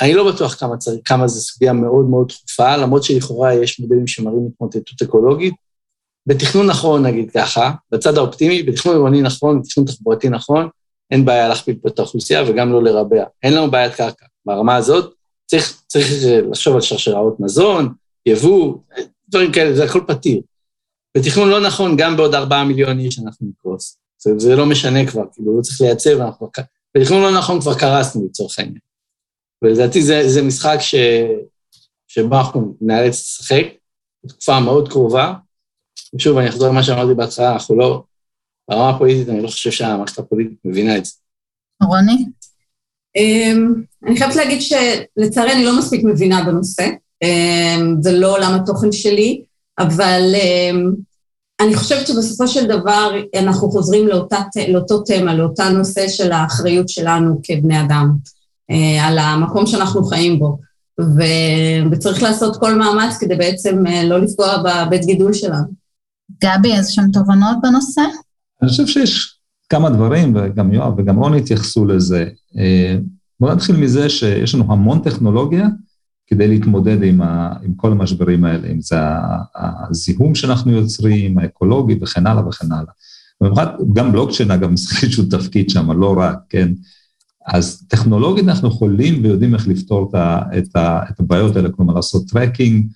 אני 0.00 0.14
לא 0.14 0.32
בטוח 0.32 0.54
כמה. 0.54 0.74
כמה 1.04 1.28
זו 1.28 1.40
סוגיה 1.40 1.72
מאוד 1.72 2.04
מאוד 2.04 2.28
דחופה, 2.28 2.76
למרות 2.76 3.02
שלכאורה 3.04 3.54
יש 3.54 3.80
מודלים 3.80 4.06
שמראים 4.06 4.48
התמוטטות 4.54 5.02
אקולוגית. 5.02 5.54
בתכנון 6.26 6.66
נכון, 6.66 7.06
נגיד 7.06 7.30
ככה, 7.30 7.72
בצד 7.92 8.18
האופטימי, 8.18 8.62
בתכנון 8.62 8.94
עירוני 8.94 9.22
נכון, 9.22 9.62
בתכנון 9.62 9.86
תחבורתי 9.86 10.28
נכון, 10.28 10.68
אין 11.12 11.24
בעיה 11.24 11.48
להכפיל 11.48 11.76
פה 11.82 11.88
את 11.88 11.98
האוכלוסייה 11.98 12.42
וגם 12.46 12.72
לא 12.72 12.82
לרבע. 12.82 13.24
אין 13.42 13.54
לנו 13.54 13.70
בעיית 13.70 13.94
קרקע. 13.94 14.26
ברמה 14.46 14.76
הזאת 14.76 15.14
צריך, 15.46 15.82
צריך 15.86 16.06
לחשוב 16.50 16.74
על 16.74 16.80
שרשראות 16.80 17.40
מזון, 17.40 17.94
יבוא, 18.26 18.78
דברים 19.28 19.52
כאלה, 19.52 19.76
זה 19.76 19.84
הכל 19.84 20.00
פתיר. 20.06 20.40
בתכנון 21.16 21.48
לא 21.48 21.60
נכון, 21.60 21.96
גם 21.96 22.16
בעוד 22.16 22.34
ארבעה 22.34 22.64
מיליון 22.64 22.98
איש 22.98 23.18
אנחנו 23.18 23.46
נקרוס. 23.48 23.98
זה, 24.18 24.30
זה 24.38 24.56
לא 24.56 24.66
משנה 24.66 25.06
כבר, 25.06 25.22
כאילו, 25.32 25.56
לא 25.56 25.62
צריך 25.62 25.80
לייצב, 25.80 26.20
אנחנו... 26.20 26.50
בתכנון 26.96 27.22
לא 27.22 27.38
נכון 27.38 27.60
כבר 27.60 27.78
קרסנו 27.78 28.26
לצורך 28.26 28.58
העניין. 28.58 28.78
ולדעתי 29.62 30.02
זה, 30.02 30.28
זה 30.28 30.42
משחק 30.42 30.76
ש, 30.80 30.94
שבו 32.08 32.36
אנחנו 32.38 32.76
נאלץ 32.80 33.14
לשחק 33.14 33.64
בתקופה 34.24 34.60
מאוד 34.60 34.88
קרובה. 34.88 35.34
ושוב, 36.14 36.38
אני 36.38 36.48
אחזור 36.48 36.68
למה 36.68 36.82
שאמרתי 36.82 37.14
בהתחלה, 37.14 37.52
אנחנו 37.52 37.78
לא, 37.78 38.02
ברמה 38.72 38.90
הפוליטית, 38.90 39.28
אני 39.28 39.42
לא 39.42 39.48
חושב 39.48 39.70
שהמערכת 39.70 40.18
הפוליטית 40.18 40.58
מבינה 40.64 40.96
את 40.96 41.04
זה. 41.04 41.12
רוני? 41.82 42.26
אמ, 43.16 43.74
אני 44.06 44.16
חייבת 44.16 44.36
להגיד 44.36 44.60
שלצערי 44.62 45.52
אני 45.52 45.64
לא 45.64 45.78
מספיק 45.78 46.04
מבינה 46.04 46.44
בנושא. 46.44 46.88
אמ, 47.22 47.96
זה 48.00 48.12
לא 48.12 48.36
עולם 48.36 48.54
התוכן 48.54 48.92
שלי, 48.92 49.42
אבל 49.78 50.34
אמ, 50.34 50.92
אני 51.60 51.74
חושבת 51.74 52.06
שבסופו 52.06 52.48
של 52.48 52.66
דבר 52.66 53.14
אנחנו 53.38 53.70
חוזרים 53.70 54.08
לאותה, 54.08 54.38
לאותו 54.68 55.00
תמה, 55.00 55.34
לאותה 55.34 55.68
נושא 55.68 56.08
של 56.08 56.32
האחריות 56.32 56.88
שלנו 56.88 57.40
כבני 57.42 57.80
אדם, 57.80 58.10
אה, 58.70 59.06
על 59.06 59.18
המקום 59.18 59.66
שאנחנו 59.66 60.04
חיים 60.04 60.38
בו. 60.38 60.58
ו... 61.00 61.22
וצריך 61.90 62.22
לעשות 62.22 62.56
כל 62.60 62.74
מאמץ 62.74 63.16
כדי 63.20 63.36
בעצם 63.36 63.86
אה, 63.86 64.04
לא 64.04 64.20
לפגוע 64.20 64.56
בבית 64.56 65.04
גידול 65.04 65.32
שלנו. 65.32 65.66
גבי, 66.44 66.76
איזה 66.76 66.92
שהם 66.92 67.10
תובנות 67.12 67.56
בנושא? 67.62 68.02
אני 68.62 68.70
חושב 68.70 68.86
שיש 68.86 69.38
כמה 69.68 69.90
דברים, 69.90 70.36
וגם 70.36 70.72
יואב 70.72 70.94
וגם 70.98 71.16
רוני 71.16 71.38
התייחסו 71.38 71.86
לזה. 71.86 72.28
אה, 72.58 72.96
בואו 73.40 73.54
נתחיל 73.54 73.76
מזה 73.76 74.08
שיש 74.08 74.54
לנו 74.54 74.72
המון 74.72 75.02
טכנולוגיה 75.02 75.66
כדי 76.26 76.48
להתמודד 76.48 77.02
עם, 77.02 77.22
ה, 77.22 77.52
עם 77.62 77.74
כל 77.74 77.92
המשברים 77.92 78.44
האלה, 78.44 78.68
אם 78.68 78.80
זה 78.80 78.96
הזיהום 79.90 80.34
שאנחנו 80.34 80.72
יוצרים, 80.72 81.38
האקולוגי 81.38 81.98
וכן 82.02 82.26
הלאה 82.26 82.48
וכן 82.48 82.72
הלאה. 82.72 82.92
במיוחד, 83.40 83.66
גם 83.92 84.12
בלוקצ'יין 84.12 84.50
אגב 84.50 84.70
משחק 84.74 85.04
איזשהו 85.04 85.24
תפקיד 85.30 85.70
שם, 85.70 86.00
לא 86.00 86.18
רק, 86.18 86.38
כן? 86.48 86.72
אז 87.46 87.86
טכנולוגית 87.88 88.48
אנחנו 88.48 88.68
יכולים 88.68 89.24
ויודעים 89.24 89.54
איך 89.54 89.68
לפתור 89.68 90.08
את, 90.10 90.14
ה, 90.14 90.40
את, 90.58 90.76
ה, 90.76 91.02
את 91.10 91.20
הבעיות 91.20 91.56
האלה, 91.56 91.68
כלומר 91.72 91.94
לעשות 91.94 92.28
tracking 92.28 92.86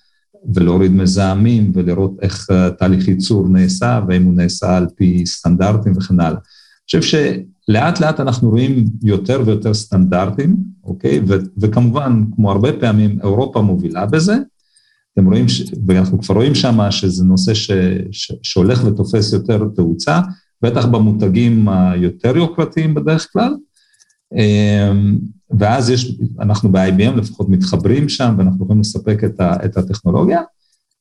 ולהוריד 0.55 0.91
מזהמים 0.91 1.71
ולראות 1.73 2.17
איך 2.21 2.47
תהליך 2.79 3.07
ייצור 3.07 3.49
נעשה 3.49 4.01
והאם 4.07 4.23
הוא 4.23 4.33
נעשה 4.33 4.77
על 4.77 4.87
פי 4.95 5.25
סטנדרטים 5.25 5.93
וכן 5.97 6.19
הלאה. 6.19 6.39
אני 6.39 7.01
חושב 7.01 7.01
שלאט 7.01 7.99
לאט 7.99 8.19
אנחנו 8.19 8.49
רואים 8.49 8.85
יותר 9.03 9.41
ויותר 9.45 9.73
סטנדרטים, 9.73 10.55
אוקיי? 10.83 11.19
ו- 11.27 11.33
וכמובן, 11.57 12.23
כמו 12.35 12.51
הרבה 12.51 12.73
פעמים, 12.79 13.19
אירופה 13.23 13.61
מובילה 13.61 14.05
בזה. 14.05 14.35
אתם 15.13 15.25
רואים, 15.25 15.49
ש- 15.49 15.71
ואנחנו 15.87 16.21
כבר 16.21 16.35
רואים 16.35 16.55
שם 16.55 16.79
שזה 16.91 17.23
נושא 17.25 17.53
ש- 17.53 17.71
ש- 18.11 18.31
שהולך 18.43 18.83
ותופס 18.85 19.33
יותר 19.33 19.67
תאוצה, 19.75 20.19
בטח 20.61 20.85
במותגים 20.85 21.69
היותר 21.69 22.37
יוקרתיים 22.37 22.93
בדרך 22.93 23.27
כלל. 23.33 23.53
ואז 25.59 25.89
יש, 25.89 26.17
אנחנו 26.39 26.71
ב-IBM 26.71 27.15
לפחות 27.15 27.49
מתחברים 27.49 28.09
שם, 28.09 28.35
ואנחנו 28.37 28.65
יכולים 28.65 28.81
לספק 28.81 29.23
את, 29.23 29.39
ה- 29.39 29.65
את 29.65 29.77
הטכנולוגיה. 29.77 30.41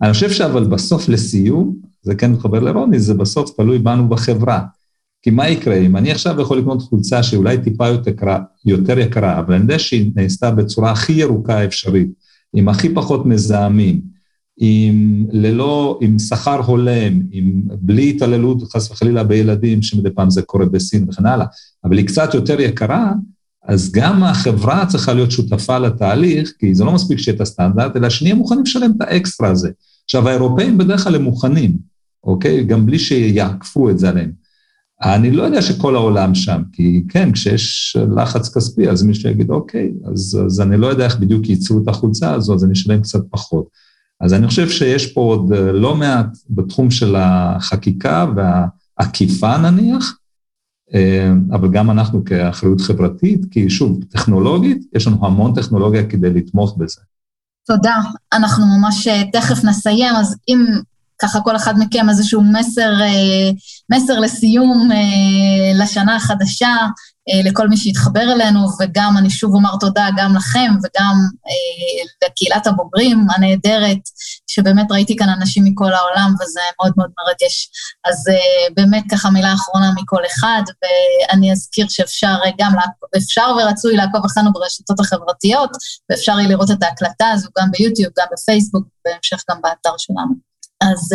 אני 0.02 0.12
חושב 0.12 0.30
שאבל 0.30 0.64
בסוף 0.64 1.08
לסיום, 1.08 1.76
זה 2.02 2.14
כן 2.14 2.32
מתחבר 2.32 2.58
לרוני, 2.60 3.00
זה 3.00 3.14
בסוף 3.14 3.56
תלוי 3.56 3.78
בנו 3.78 4.08
בחברה. 4.08 4.62
כי 5.22 5.30
מה 5.30 5.48
יקרה 5.48 5.76
אם 5.76 5.96
אני 5.96 6.10
עכשיו 6.10 6.40
יכול 6.40 6.58
לקנות 6.58 6.82
חולצה 6.82 7.22
שאולי 7.22 7.58
טיפה 7.58 7.88
יותר 7.88 8.10
יקרה, 8.10 8.38
יותר 8.64 8.98
יקרה, 8.98 9.38
אבל 9.38 9.54
אני 9.54 9.62
יודע 9.62 9.78
שהיא 9.78 10.12
נעשתה 10.16 10.50
בצורה 10.50 10.90
הכי 10.90 11.12
ירוקה 11.12 11.64
אפשרית, 11.64 12.08
עם 12.54 12.68
הכי 12.68 12.94
פחות 12.94 13.26
מזהמים, 13.26 14.00
עם 14.56 15.26
ללא, 15.30 15.98
עם 16.02 16.18
שכר 16.18 16.60
הולם, 16.60 17.20
עם 17.30 17.62
בלי 17.80 18.10
התעללות 18.10 18.62
חס 18.72 18.90
וחלילה 18.90 19.24
בילדים, 19.24 19.82
שמדי 19.82 20.10
פעם 20.10 20.30
זה 20.30 20.42
קורה 20.42 20.66
בסין 20.66 21.06
וכן 21.08 21.26
הלאה, 21.26 21.46
אבל 21.84 21.98
היא 21.98 22.06
קצת 22.06 22.34
יותר 22.34 22.60
יקרה, 22.60 23.12
אז 23.66 23.92
גם 23.92 24.24
החברה 24.24 24.86
צריכה 24.86 25.14
להיות 25.14 25.30
שותפה 25.30 25.78
לתהליך, 25.78 26.52
כי 26.58 26.74
זה 26.74 26.84
לא 26.84 26.92
מספיק 26.92 27.18
שיהיה 27.18 27.36
את 27.36 27.40
הסטנדרט, 27.40 27.96
אלא 27.96 28.08
שנהיה 28.08 28.34
מוכנים 28.34 28.62
לשלם 28.62 28.90
את 28.96 29.00
האקסטרה 29.00 29.48
הזה. 29.48 29.70
עכשיו, 30.04 30.28
האירופאים 30.28 30.78
בדרך 30.78 31.04
כלל 31.04 31.14
הם 31.14 31.22
מוכנים, 31.22 31.76
אוקיי? 32.24 32.64
גם 32.64 32.86
בלי 32.86 32.98
שיעקפו 32.98 33.90
את 33.90 33.98
זה 33.98 34.08
עליהם. 34.08 34.30
אני 35.02 35.30
לא 35.30 35.42
יודע 35.42 35.62
שכל 35.62 35.94
העולם 35.94 36.34
שם, 36.34 36.62
כי 36.72 37.04
כן, 37.08 37.32
כשיש 37.32 37.96
לחץ 38.16 38.54
כספי, 38.54 38.88
אז 38.90 39.02
מישהו 39.02 39.30
יגיד, 39.30 39.50
אוקיי, 39.50 39.92
אז, 40.12 40.40
אז 40.46 40.60
אני 40.60 40.76
לא 40.76 40.86
יודע 40.86 41.04
איך 41.04 41.16
בדיוק 41.16 41.48
ייצרו 41.48 41.82
את 41.82 41.88
החולצה 41.88 42.34
הזו, 42.34 42.54
אז 42.54 42.64
אני 42.64 42.72
אשלם 42.72 43.00
קצת 43.00 43.20
פחות. 43.30 43.66
אז 44.20 44.34
אני 44.34 44.48
חושב 44.48 44.68
שיש 44.68 45.12
פה 45.12 45.20
עוד 45.20 45.52
לא 45.72 45.96
מעט 45.96 46.36
בתחום 46.50 46.90
של 46.90 47.16
החקיקה 47.18 48.26
והעקיפה 48.36 49.58
נניח, 49.58 50.18
אבל 51.52 51.70
גם 51.72 51.90
אנחנו 51.90 52.24
כאחריות 52.24 52.80
חברתית, 52.80 53.40
כי 53.50 53.70
שוב, 53.70 54.04
טכנולוגית, 54.10 54.78
יש 54.94 55.06
לנו 55.06 55.26
המון 55.26 55.54
טכנולוגיה 55.54 56.06
כדי 56.06 56.30
לתמוך 56.30 56.76
בזה. 56.78 57.00
תודה. 57.66 57.96
אנחנו 58.32 58.64
ממש 58.66 59.08
תכף 59.32 59.64
נסיים, 59.64 60.14
אז 60.14 60.36
אם 60.48 60.64
ככה 61.22 61.40
כל 61.40 61.56
אחד 61.56 61.74
מכם 61.78 62.08
איזשהו 62.08 62.42
מסר, 62.42 62.92
מסר 63.94 64.20
לסיום 64.20 64.88
לשנה 65.74 66.16
החדשה, 66.16 66.76
לכל 67.44 67.68
מי 67.68 67.76
שהתחבר 67.76 68.32
אלינו, 68.32 68.60
וגם 68.80 69.14
אני 69.18 69.30
שוב 69.30 69.54
אומר 69.54 69.70
תודה 69.80 70.08
גם 70.16 70.36
לכם 70.36 70.72
וגם 70.84 71.14
לקהילת 72.26 72.66
הבוגרים 72.66 73.26
הנהדרת, 73.36 73.98
שבאמת 74.46 74.86
ראיתי 74.90 75.16
כאן 75.16 75.28
אנשים 75.28 75.64
מכל 75.64 75.92
העולם 75.92 76.34
וזה 76.40 76.60
מאוד 76.80 76.92
מאוד 76.96 77.10
מרגש. 77.18 77.70
אז 78.04 78.24
באמת 78.76 79.04
ככה 79.10 79.30
מילה 79.30 79.54
אחרונה 79.54 79.90
מכל 79.96 80.22
אחד, 80.26 80.62
ואני 80.82 81.52
אזכיר 81.52 81.86
שאפשר 81.88 82.36
גם, 82.58 82.72
אפשר 83.16 83.56
ורצוי 83.58 83.96
לעקוב 83.96 84.24
אחרינו 84.24 84.52
ברשתות 84.52 85.00
החברתיות, 85.00 85.70
ואפשר 86.10 86.32
יהיה 86.32 86.48
לראות 86.48 86.70
את 86.70 86.82
ההקלטה 86.82 87.28
הזו 87.28 87.48
גם 87.58 87.70
ביוטיוב, 87.70 88.12
גם 88.18 88.26
בפייסבוק, 88.32 88.86
בהמשך 89.04 89.42
גם 89.50 89.56
באתר 89.62 89.94
שלנו. 89.98 90.34
אז 90.80 91.12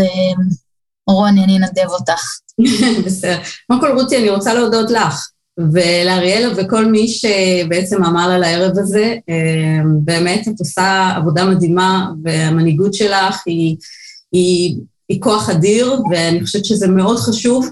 רוני, 1.09 1.43
אני 1.43 1.57
אנדב 1.57 1.89
אותך. 1.89 2.21
בסדר. 3.05 3.39
קודם 3.67 3.81
כל, 3.81 4.01
רותי, 4.01 4.17
אני 4.17 4.29
רוצה 4.29 4.53
להודות 4.53 4.91
לך 4.91 5.30
ולאריאלה 5.59 6.47
וכל 6.57 6.85
מי 6.85 7.07
שבעצם 7.07 8.03
אמר 8.03 8.31
על 8.31 8.43
הערב 8.43 8.77
הזה. 8.77 9.15
באמת, 10.03 10.47
את 10.47 10.59
עושה 10.59 11.13
עבודה 11.15 11.45
מדהימה, 11.45 12.11
והמנהיגות 12.23 12.93
שלך 12.93 13.41
היא, 13.45 13.75
היא, 14.31 14.75
היא 15.09 15.21
כוח 15.21 15.49
אדיר, 15.49 15.93
ואני 16.11 16.45
חושבת 16.45 16.65
שזה 16.65 16.87
מאוד 16.87 17.17
חשוב. 17.17 17.69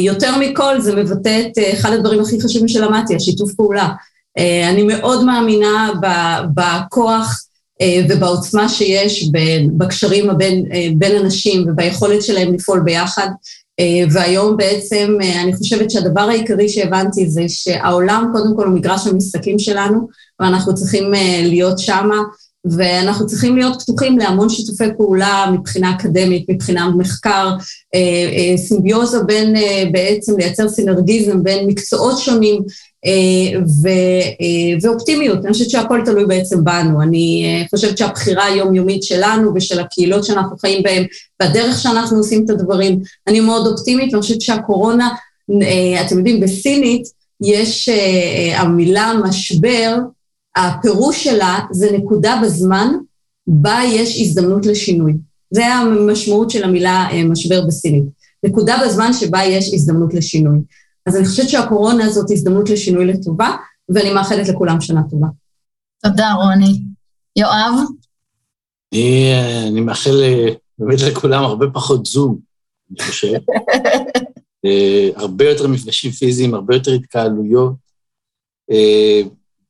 יותר 0.00 0.38
מכל, 0.38 0.80
זה 0.80 0.96
מבטא 0.96 1.42
את 1.46 1.58
אחד 1.72 1.92
הדברים 1.92 2.20
הכי 2.20 2.40
חשובים 2.40 2.68
שלמדתי, 2.68 3.16
השיתוף 3.16 3.54
פעולה. 3.54 3.88
אני 4.70 4.82
מאוד 4.82 5.24
מאמינה 5.24 5.90
בכוח 6.54 7.40
ובעוצמה 8.08 8.68
שיש 8.68 9.30
בקשרים 9.76 10.30
הבין, 10.30 10.64
בין 10.98 11.16
אנשים 11.16 11.66
וביכולת 11.68 12.22
שלהם 12.22 12.54
לפעול 12.54 12.80
ביחד. 12.80 13.28
והיום 14.10 14.56
בעצם 14.56 15.16
אני 15.42 15.56
חושבת 15.56 15.90
שהדבר 15.90 16.20
העיקרי 16.20 16.68
שהבנתי 16.68 17.30
זה 17.30 17.42
שהעולם 17.48 18.30
קודם 18.32 18.56
כל 18.56 18.66
הוא 18.66 18.74
מגרש 18.74 19.06
המשחקים 19.06 19.58
שלנו, 19.58 20.08
ואנחנו 20.40 20.74
צריכים 20.74 21.12
להיות 21.42 21.78
שמה. 21.78 22.18
ואנחנו 22.64 23.26
צריכים 23.26 23.56
להיות 23.56 23.82
פתוחים 23.82 24.18
להמון 24.18 24.48
שיתופי 24.48 24.84
פעולה 24.96 25.46
מבחינה 25.52 25.96
אקדמית, 25.96 26.46
מבחינה 26.48 26.88
מחקר, 26.88 27.50
אה, 27.94 27.98
אה, 28.36 28.56
סימביוזה 28.56 29.22
בין, 29.22 29.56
אה, 29.56 29.84
בעצם 29.92 30.36
לייצר 30.38 30.68
סינרגיזם 30.68 31.42
בין 31.42 31.66
מקצועות 31.66 32.18
שונים 32.18 32.62
ו, 33.66 33.88
ואופטימיות. 34.82 35.44
אני 35.44 35.52
חושבת 35.52 35.70
שהכל 35.70 36.00
תלוי 36.04 36.26
בעצם 36.26 36.64
בנו. 36.64 37.02
אני 37.02 37.66
חושבת 37.70 37.98
שהבחירה 37.98 38.44
היומיומית 38.44 39.02
שלנו 39.02 39.52
ושל 39.54 39.80
הקהילות 39.80 40.24
שאנחנו 40.24 40.56
חיים 40.56 40.82
בהן, 40.82 41.04
והדרך 41.40 41.78
שאנחנו 41.78 42.16
עושים 42.18 42.44
את 42.44 42.50
הדברים, 42.50 43.00
אני 43.26 43.40
מאוד 43.40 43.66
אופטימית, 43.66 44.12
ואני 44.12 44.22
חושבת 44.22 44.40
שהקורונה, 44.40 45.14
אתם 46.06 46.18
יודעים, 46.18 46.40
בסינית 46.40 47.02
יש 47.42 47.88
המילה 48.56 49.12
משבר, 49.24 49.96
הפירוש 50.56 51.24
שלה 51.24 51.58
זה 51.72 51.92
נקודה 51.92 52.40
בזמן 52.42 52.88
בה 53.46 53.80
יש 53.92 54.20
הזדמנות 54.20 54.66
לשינוי. 54.66 55.12
זה 55.50 55.66
המשמעות 55.66 56.50
של 56.50 56.64
המילה 56.64 57.06
אה, 57.12 57.24
משבר 57.24 57.66
בסינית. 57.66 58.04
נקודה 58.44 58.76
בזמן 58.84 59.12
שבה 59.12 59.44
יש 59.44 59.74
הזדמנות 59.74 60.14
לשינוי. 60.14 60.58
אז 61.06 61.16
אני 61.16 61.24
חושבת 61.24 61.48
שהקורונה 61.48 62.04
הזאת 62.04 62.30
הזדמנות 62.30 62.70
לשינוי 62.70 63.06
לטובה, 63.06 63.56
ואני 63.88 64.12
מאחלת 64.12 64.48
לכולם 64.48 64.80
שנה 64.80 65.00
טובה. 65.10 65.26
תודה, 66.02 66.32
רוני. 66.32 66.82
יואב? 67.36 67.74
אני, 68.92 69.32
אה, 69.32 69.68
אני 69.68 69.80
מאחל 69.80 70.22
אה, 70.22 70.48
באמת 70.78 71.00
לכולם 71.00 71.44
הרבה 71.44 71.66
פחות 71.74 72.06
זום, 72.06 72.38
אני 72.90 73.06
חושב. 73.06 73.32
הרבה 75.16 75.44
יותר 75.50 75.68
מפגשים 75.68 76.10
פיזיים, 76.10 76.54
הרבה 76.54 76.74
יותר 76.74 76.92
התקהלויות. 76.92 77.74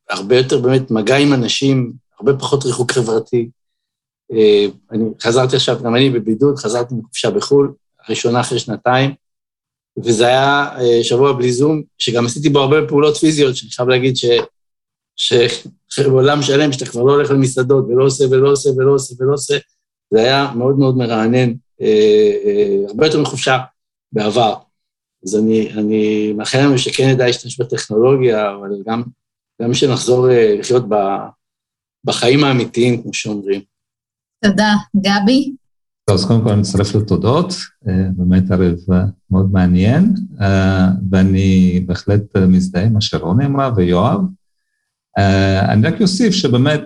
הרבה 0.09 0.37
יותר 0.37 0.61
באמת 0.61 0.91
מגע 0.91 1.17
עם 1.17 1.33
אנשים, 1.33 1.93
הרבה 2.19 2.39
פחות 2.39 2.65
ריחוק 2.65 2.91
חברתי. 2.91 3.49
אה, 4.31 4.65
אני 4.91 5.03
חזרתי 5.21 5.55
עכשיו, 5.55 5.79
גם 5.83 5.95
אני 5.95 6.09
בבידוד, 6.09 6.57
חזרתי 6.57 6.95
מחופשה 6.95 7.31
בחו"ל, 7.31 7.73
ראשונה 8.09 8.41
אחרי 8.41 8.59
שנתיים, 8.59 9.13
וזה 10.03 10.27
היה 10.27 10.69
אה, 10.79 11.03
שבוע 11.03 11.33
בלי 11.33 11.51
זום, 11.51 11.81
שגם 11.97 12.25
עשיתי 12.25 12.49
בו 12.49 12.59
הרבה 12.59 12.87
פעולות 12.87 13.17
פיזיות, 13.17 13.55
שאני 13.55 13.71
חייב 13.71 13.89
להגיד 13.89 14.15
ש... 14.17 14.25
שבעולם 15.89 16.41
שלם, 16.41 16.71
שאתה 16.71 16.85
כבר 16.85 17.03
לא 17.03 17.11
הולך 17.11 17.31
למסעדות 17.31 17.85
ולא 17.87 18.05
עושה 18.05 18.23
ולא 18.31 18.51
עושה 18.51 18.69
ולא 18.77 18.93
עושה 18.93 19.15
ולא 19.19 19.33
עושה, 19.33 19.57
זה 20.13 20.19
היה 20.19 20.51
מאוד 20.55 20.79
מאוד 20.79 20.97
מרענן, 20.97 21.53
אה, 21.81 22.87
הרבה 22.87 23.05
יותר 23.05 23.21
מחופשה 23.21 23.57
בעבר. 24.11 24.55
אז 25.25 25.35
אני, 25.35 25.73
אני 25.73 26.33
מאחל 26.33 26.57
לנו 26.57 26.77
שכן 26.77 27.09
נדע 27.09 27.25
להשתמש 27.25 27.59
בטכנולוגיה, 27.59 28.51
אבל 28.51 28.69
גם 28.87 29.03
גם 29.61 29.73
שנחזור 29.73 30.29
אה, 30.29 30.55
לחיות 30.59 30.85
בחיים 32.05 32.43
האמיתיים, 32.43 33.01
כמו 33.01 33.13
שאומרים. 33.13 33.61
תודה. 34.45 34.73
גבי? 34.95 35.51
טוב, 36.05 36.15
אז 36.15 36.25
קודם 36.25 36.43
כל 36.43 36.49
אני 36.49 36.59
מצטרף 36.59 36.95
לתודות, 36.95 37.53
אה, 37.87 38.07
באמת 38.17 38.51
ערב 38.51 38.77
אה, 38.93 39.03
מאוד 39.31 39.51
מעניין, 39.51 40.13
ואני 41.11 41.79
בהחלט 41.85 42.37
מזדהה 42.37 42.85
עם 42.85 42.93
מה 42.93 43.01
שרוני 43.01 43.45
אמרה 43.45 43.71
ויואב. 43.75 44.21
אני 45.69 45.87
רק 45.87 46.01
אוסיף 46.01 46.33
שבאמת, 46.33 46.81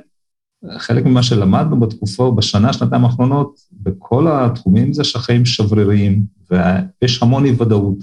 חלק 0.78 1.06
ממה 1.06 1.24
שלמדנו 1.24 1.80
בתקופה, 1.80 2.34
בשנה, 2.38 2.74
שנתיים 2.74 3.06
האחרונות, 3.06 3.60
בכל 3.72 4.28
התחומים 4.30 4.94
זה 4.94 5.04
שהחיים 5.04 5.46
שבריריים, 5.46 6.26
ויש 6.52 7.24
המון 7.24 7.46
אי-ודאות. 7.46 7.98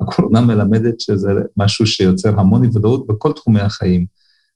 הקורונה 0.00 0.40
מלמדת 0.40 1.00
שזה 1.00 1.32
משהו 1.56 1.86
שיוצר 1.86 2.40
המון 2.40 2.64
אי 2.64 2.68
ודאות 2.68 3.06
בכל 3.06 3.32
תחומי 3.32 3.60
החיים. 3.60 4.06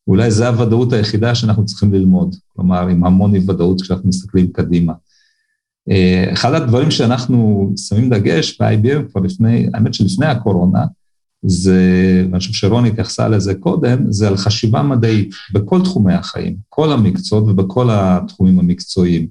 אולי 0.06 0.30
זו 0.30 0.46
הוודאות 0.46 0.92
היחידה 0.92 1.34
שאנחנו 1.34 1.64
צריכים 1.64 1.92
ללמוד, 1.92 2.36
כלומר, 2.56 2.88
עם 2.88 3.04
המון 3.04 3.34
אי 3.34 3.40
ודאות 3.48 3.82
כשאנחנו 3.82 4.08
מסתכלים 4.08 4.52
קדימה. 4.52 4.92
אה, 5.90 6.32
אחד 6.32 6.54
הדברים 6.54 6.90
שאנחנו 6.90 7.70
שמים 7.88 8.10
דגש 8.10 8.60
ב-IBM 8.60 9.10
כבר 9.10 9.20
לפני, 9.20 9.66
האמת 9.74 9.94
שלפני 9.94 10.26
הקורונה, 10.26 10.84
זה, 11.42 11.80
ואני 12.24 12.38
חושב 12.38 12.52
שרוני 12.52 12.88
התייחסה 12.88 13.28
לזה 13.28 13.54
קודם, 13.54 14.12
זה 14.12 14.28
על 14.28 14.36
חשיבה 14.36 14.82
מדעית 14.82 15.30
בכל 15.52 15.84
תחומי 15.84 16.14
החיים, 16.14 16.56
כל 16.68 16.92
המקצועות 16.92 17.44
ובכל 17.44 17.88
התחומים 17.90 18.58
המקצועיים. 18.58 19.28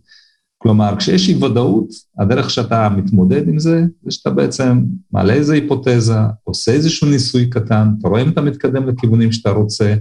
כלומר, 0.58 0.96
כשיש 0.98 1.30
אי 1.30 1.44
ודאות, 1.44 1.90
הדרך 2.20 2.50
שאתה 2.50 2.90
מתמודד 2.90 3.48
עם 3.48 3.60
זה, 3.60 3.86
זה 4.04 4.12
שאתה 4.12 4.30
בעצם 4.30 4.84
מעלה 5.12 5.34
איזו 5.34 5.54
היפותזה, 5.54 6.18
עושה 6.44 6.72
איזשהו 6.72 7.10
ניסוי 7.10 7.50
קטן, 7.50 7.88
אתה 8.00 8.08
רואה 8.08 8.22
אם 8.22 8.30
אתה 8.30 8.42
מתקדם 8.42 8.88
לכיוונים 8.88 9.32
שאתה 9.32 9.50
רוצה, 9.50 9.96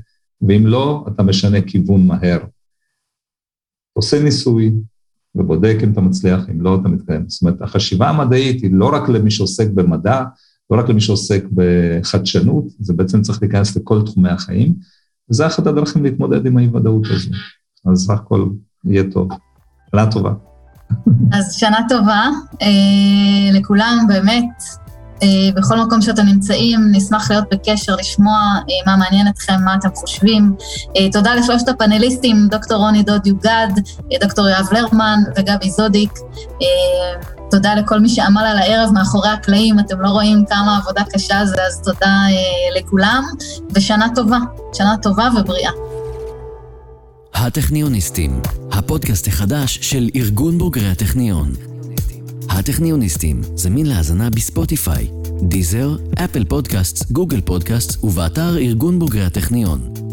ואם 0.49 0.67
לא, 0.67 1.05
אתה 1.15 1.23
משנה 1.23 1.61
כיוון 1.61 2.07
מהר. 2.07 2.39
עושה 3.93 4.23
ניסוי 4.23 4.73
ובודק 5.37 5.77
אם 5.83 5.93
אתה 5.93 6.01
מצליח, 6.01 6.41
אם 6.51 6.61
לא, 6.61 6.79
אתה 6.81 6.89
מתקדם. 6.89 7.29
זאת 7.29 7.43
אומרת, 7.43 7.63
החשיבה 7.63 8.09
המדעית 8.09 8.63
היא 8.63 8.71
לא 8.73 8.91
רק 8.95 9.09
למי 9.09 9.31
שעוסק 9.31 9.71
במדע, 9.75 10.25
לא 10.71 10.79
רק 10.79 10.89
למי 10.89 11.01
שעוסק 11.01 11.45
בחדשנות, 11.55 12.65
זה 12.81 12.93
בעצם 12.93 13.23
צריך 13.23 13.43
להיכנס 13.43 13.77
לכל 13.77 14.03
תחומי 14.07 14.31
החיים, 14.31 14.75
וזה 15.31 15.47
אחת 15.47 15.67
הדרכים 15.67 16.05
להתמודד 16.05 16.47
עם 16.47 16.57
האי-ודאות 16.57 17.07
הזו. 17.11 17.31
אז 17.93 18.07
סך 18.07 18.11
הכל 18.11 18.49
יהיה 18.85 19.03
טוב. 19.13 19.29
שנה 19.91 20.11
טובה. 20.11 20.33
אז 21.33 21.55
שנה 21.55 21.79
טובה 21.89 22.29
אה, 22.63 23.59
לכולם, 23.59 24.07
באמת. 24.09 24.86
אה, 25.23 25.29
בכל 25.57 25.79
מקום 25.79 26.03
שאתם 26.03 26.23
נמצאים, 26.23 26.81
נשמח 26.93 27.31
להיות 27.31 27.45
בקשר, 27.51 27.97
לשמוע 27.97 28.39
אה, 28.39 28.63
מה 28.87 28.97
מעניין 28.97 29.29
אתכם, 29.29 29.55
מה 29.65 29.75
אתם 29.75 29.89
חושבים. 29.95 30.55
אה, 30.97 31.11
תודה 31.13 31.35
לשלושת 31.35 31.69
הפאנליסטים, 31.69 32.49
דוקטור 32.51 32.79
רוני 32.79 33.03
דוד 33.03 33.27
יוגד, 33.27 33.69
דוקטור 34.21 34.49
יואב 34.49 34.69
לרמן 34.73 35.19
וגבי 35.37 35.71
זודיק. 35.71 36.11
תודה 37.51 37.75
לכל 37.75 38.01
מי 38.01 38.09
שעמל 38.09 38.41
על 38.47 38.59
הערב 38.59 38.91
מאחורי 38.93 39.29
הקלעים, 39.29 39.81
אתם 39.81 40.01
לא 40.01 40.09
רואים 40.09 40.45
כמה 40.49 40.77
עבודה 40.77 41.03
קשה 41.13 41.47
זה, 41.47 41.63
אז 41.67 41.81
תודה 41.85 42.17
לכולם, 42.79 43.25
ושנה 43.75 44.07
טובה, 44.15 44.39
שנה 44.73 44.97
טובה 45.03 45.29
ובריאה. 45.37 45.71
הטכניוניסטים, 47.35 48.41
הפודקאסט 48.73 49.29
החדש 49.29 49.79
של 49.83 50.09
ארגון 50.17 50.59
בוגרי 50.59 50.89
הטכניון. 50.89 51.53
הטכניוניסטים, 52.49 53.41
זמין 53.55 53.87
להאזנה 53.87 54.31
בספוטיפיי, 54.31 55.09
דיזר, 55.43 55.97
אפל 56.25 56.45
פודקאסט, 56.45 57.11
גוגל 57.11 57.41
פודקאסט 57.41 58.05
ובאתר 58.05 58.59
ארגון 58.59 58.99
בוגרי 58.99 59.25
הטכניון. 59.25 60.06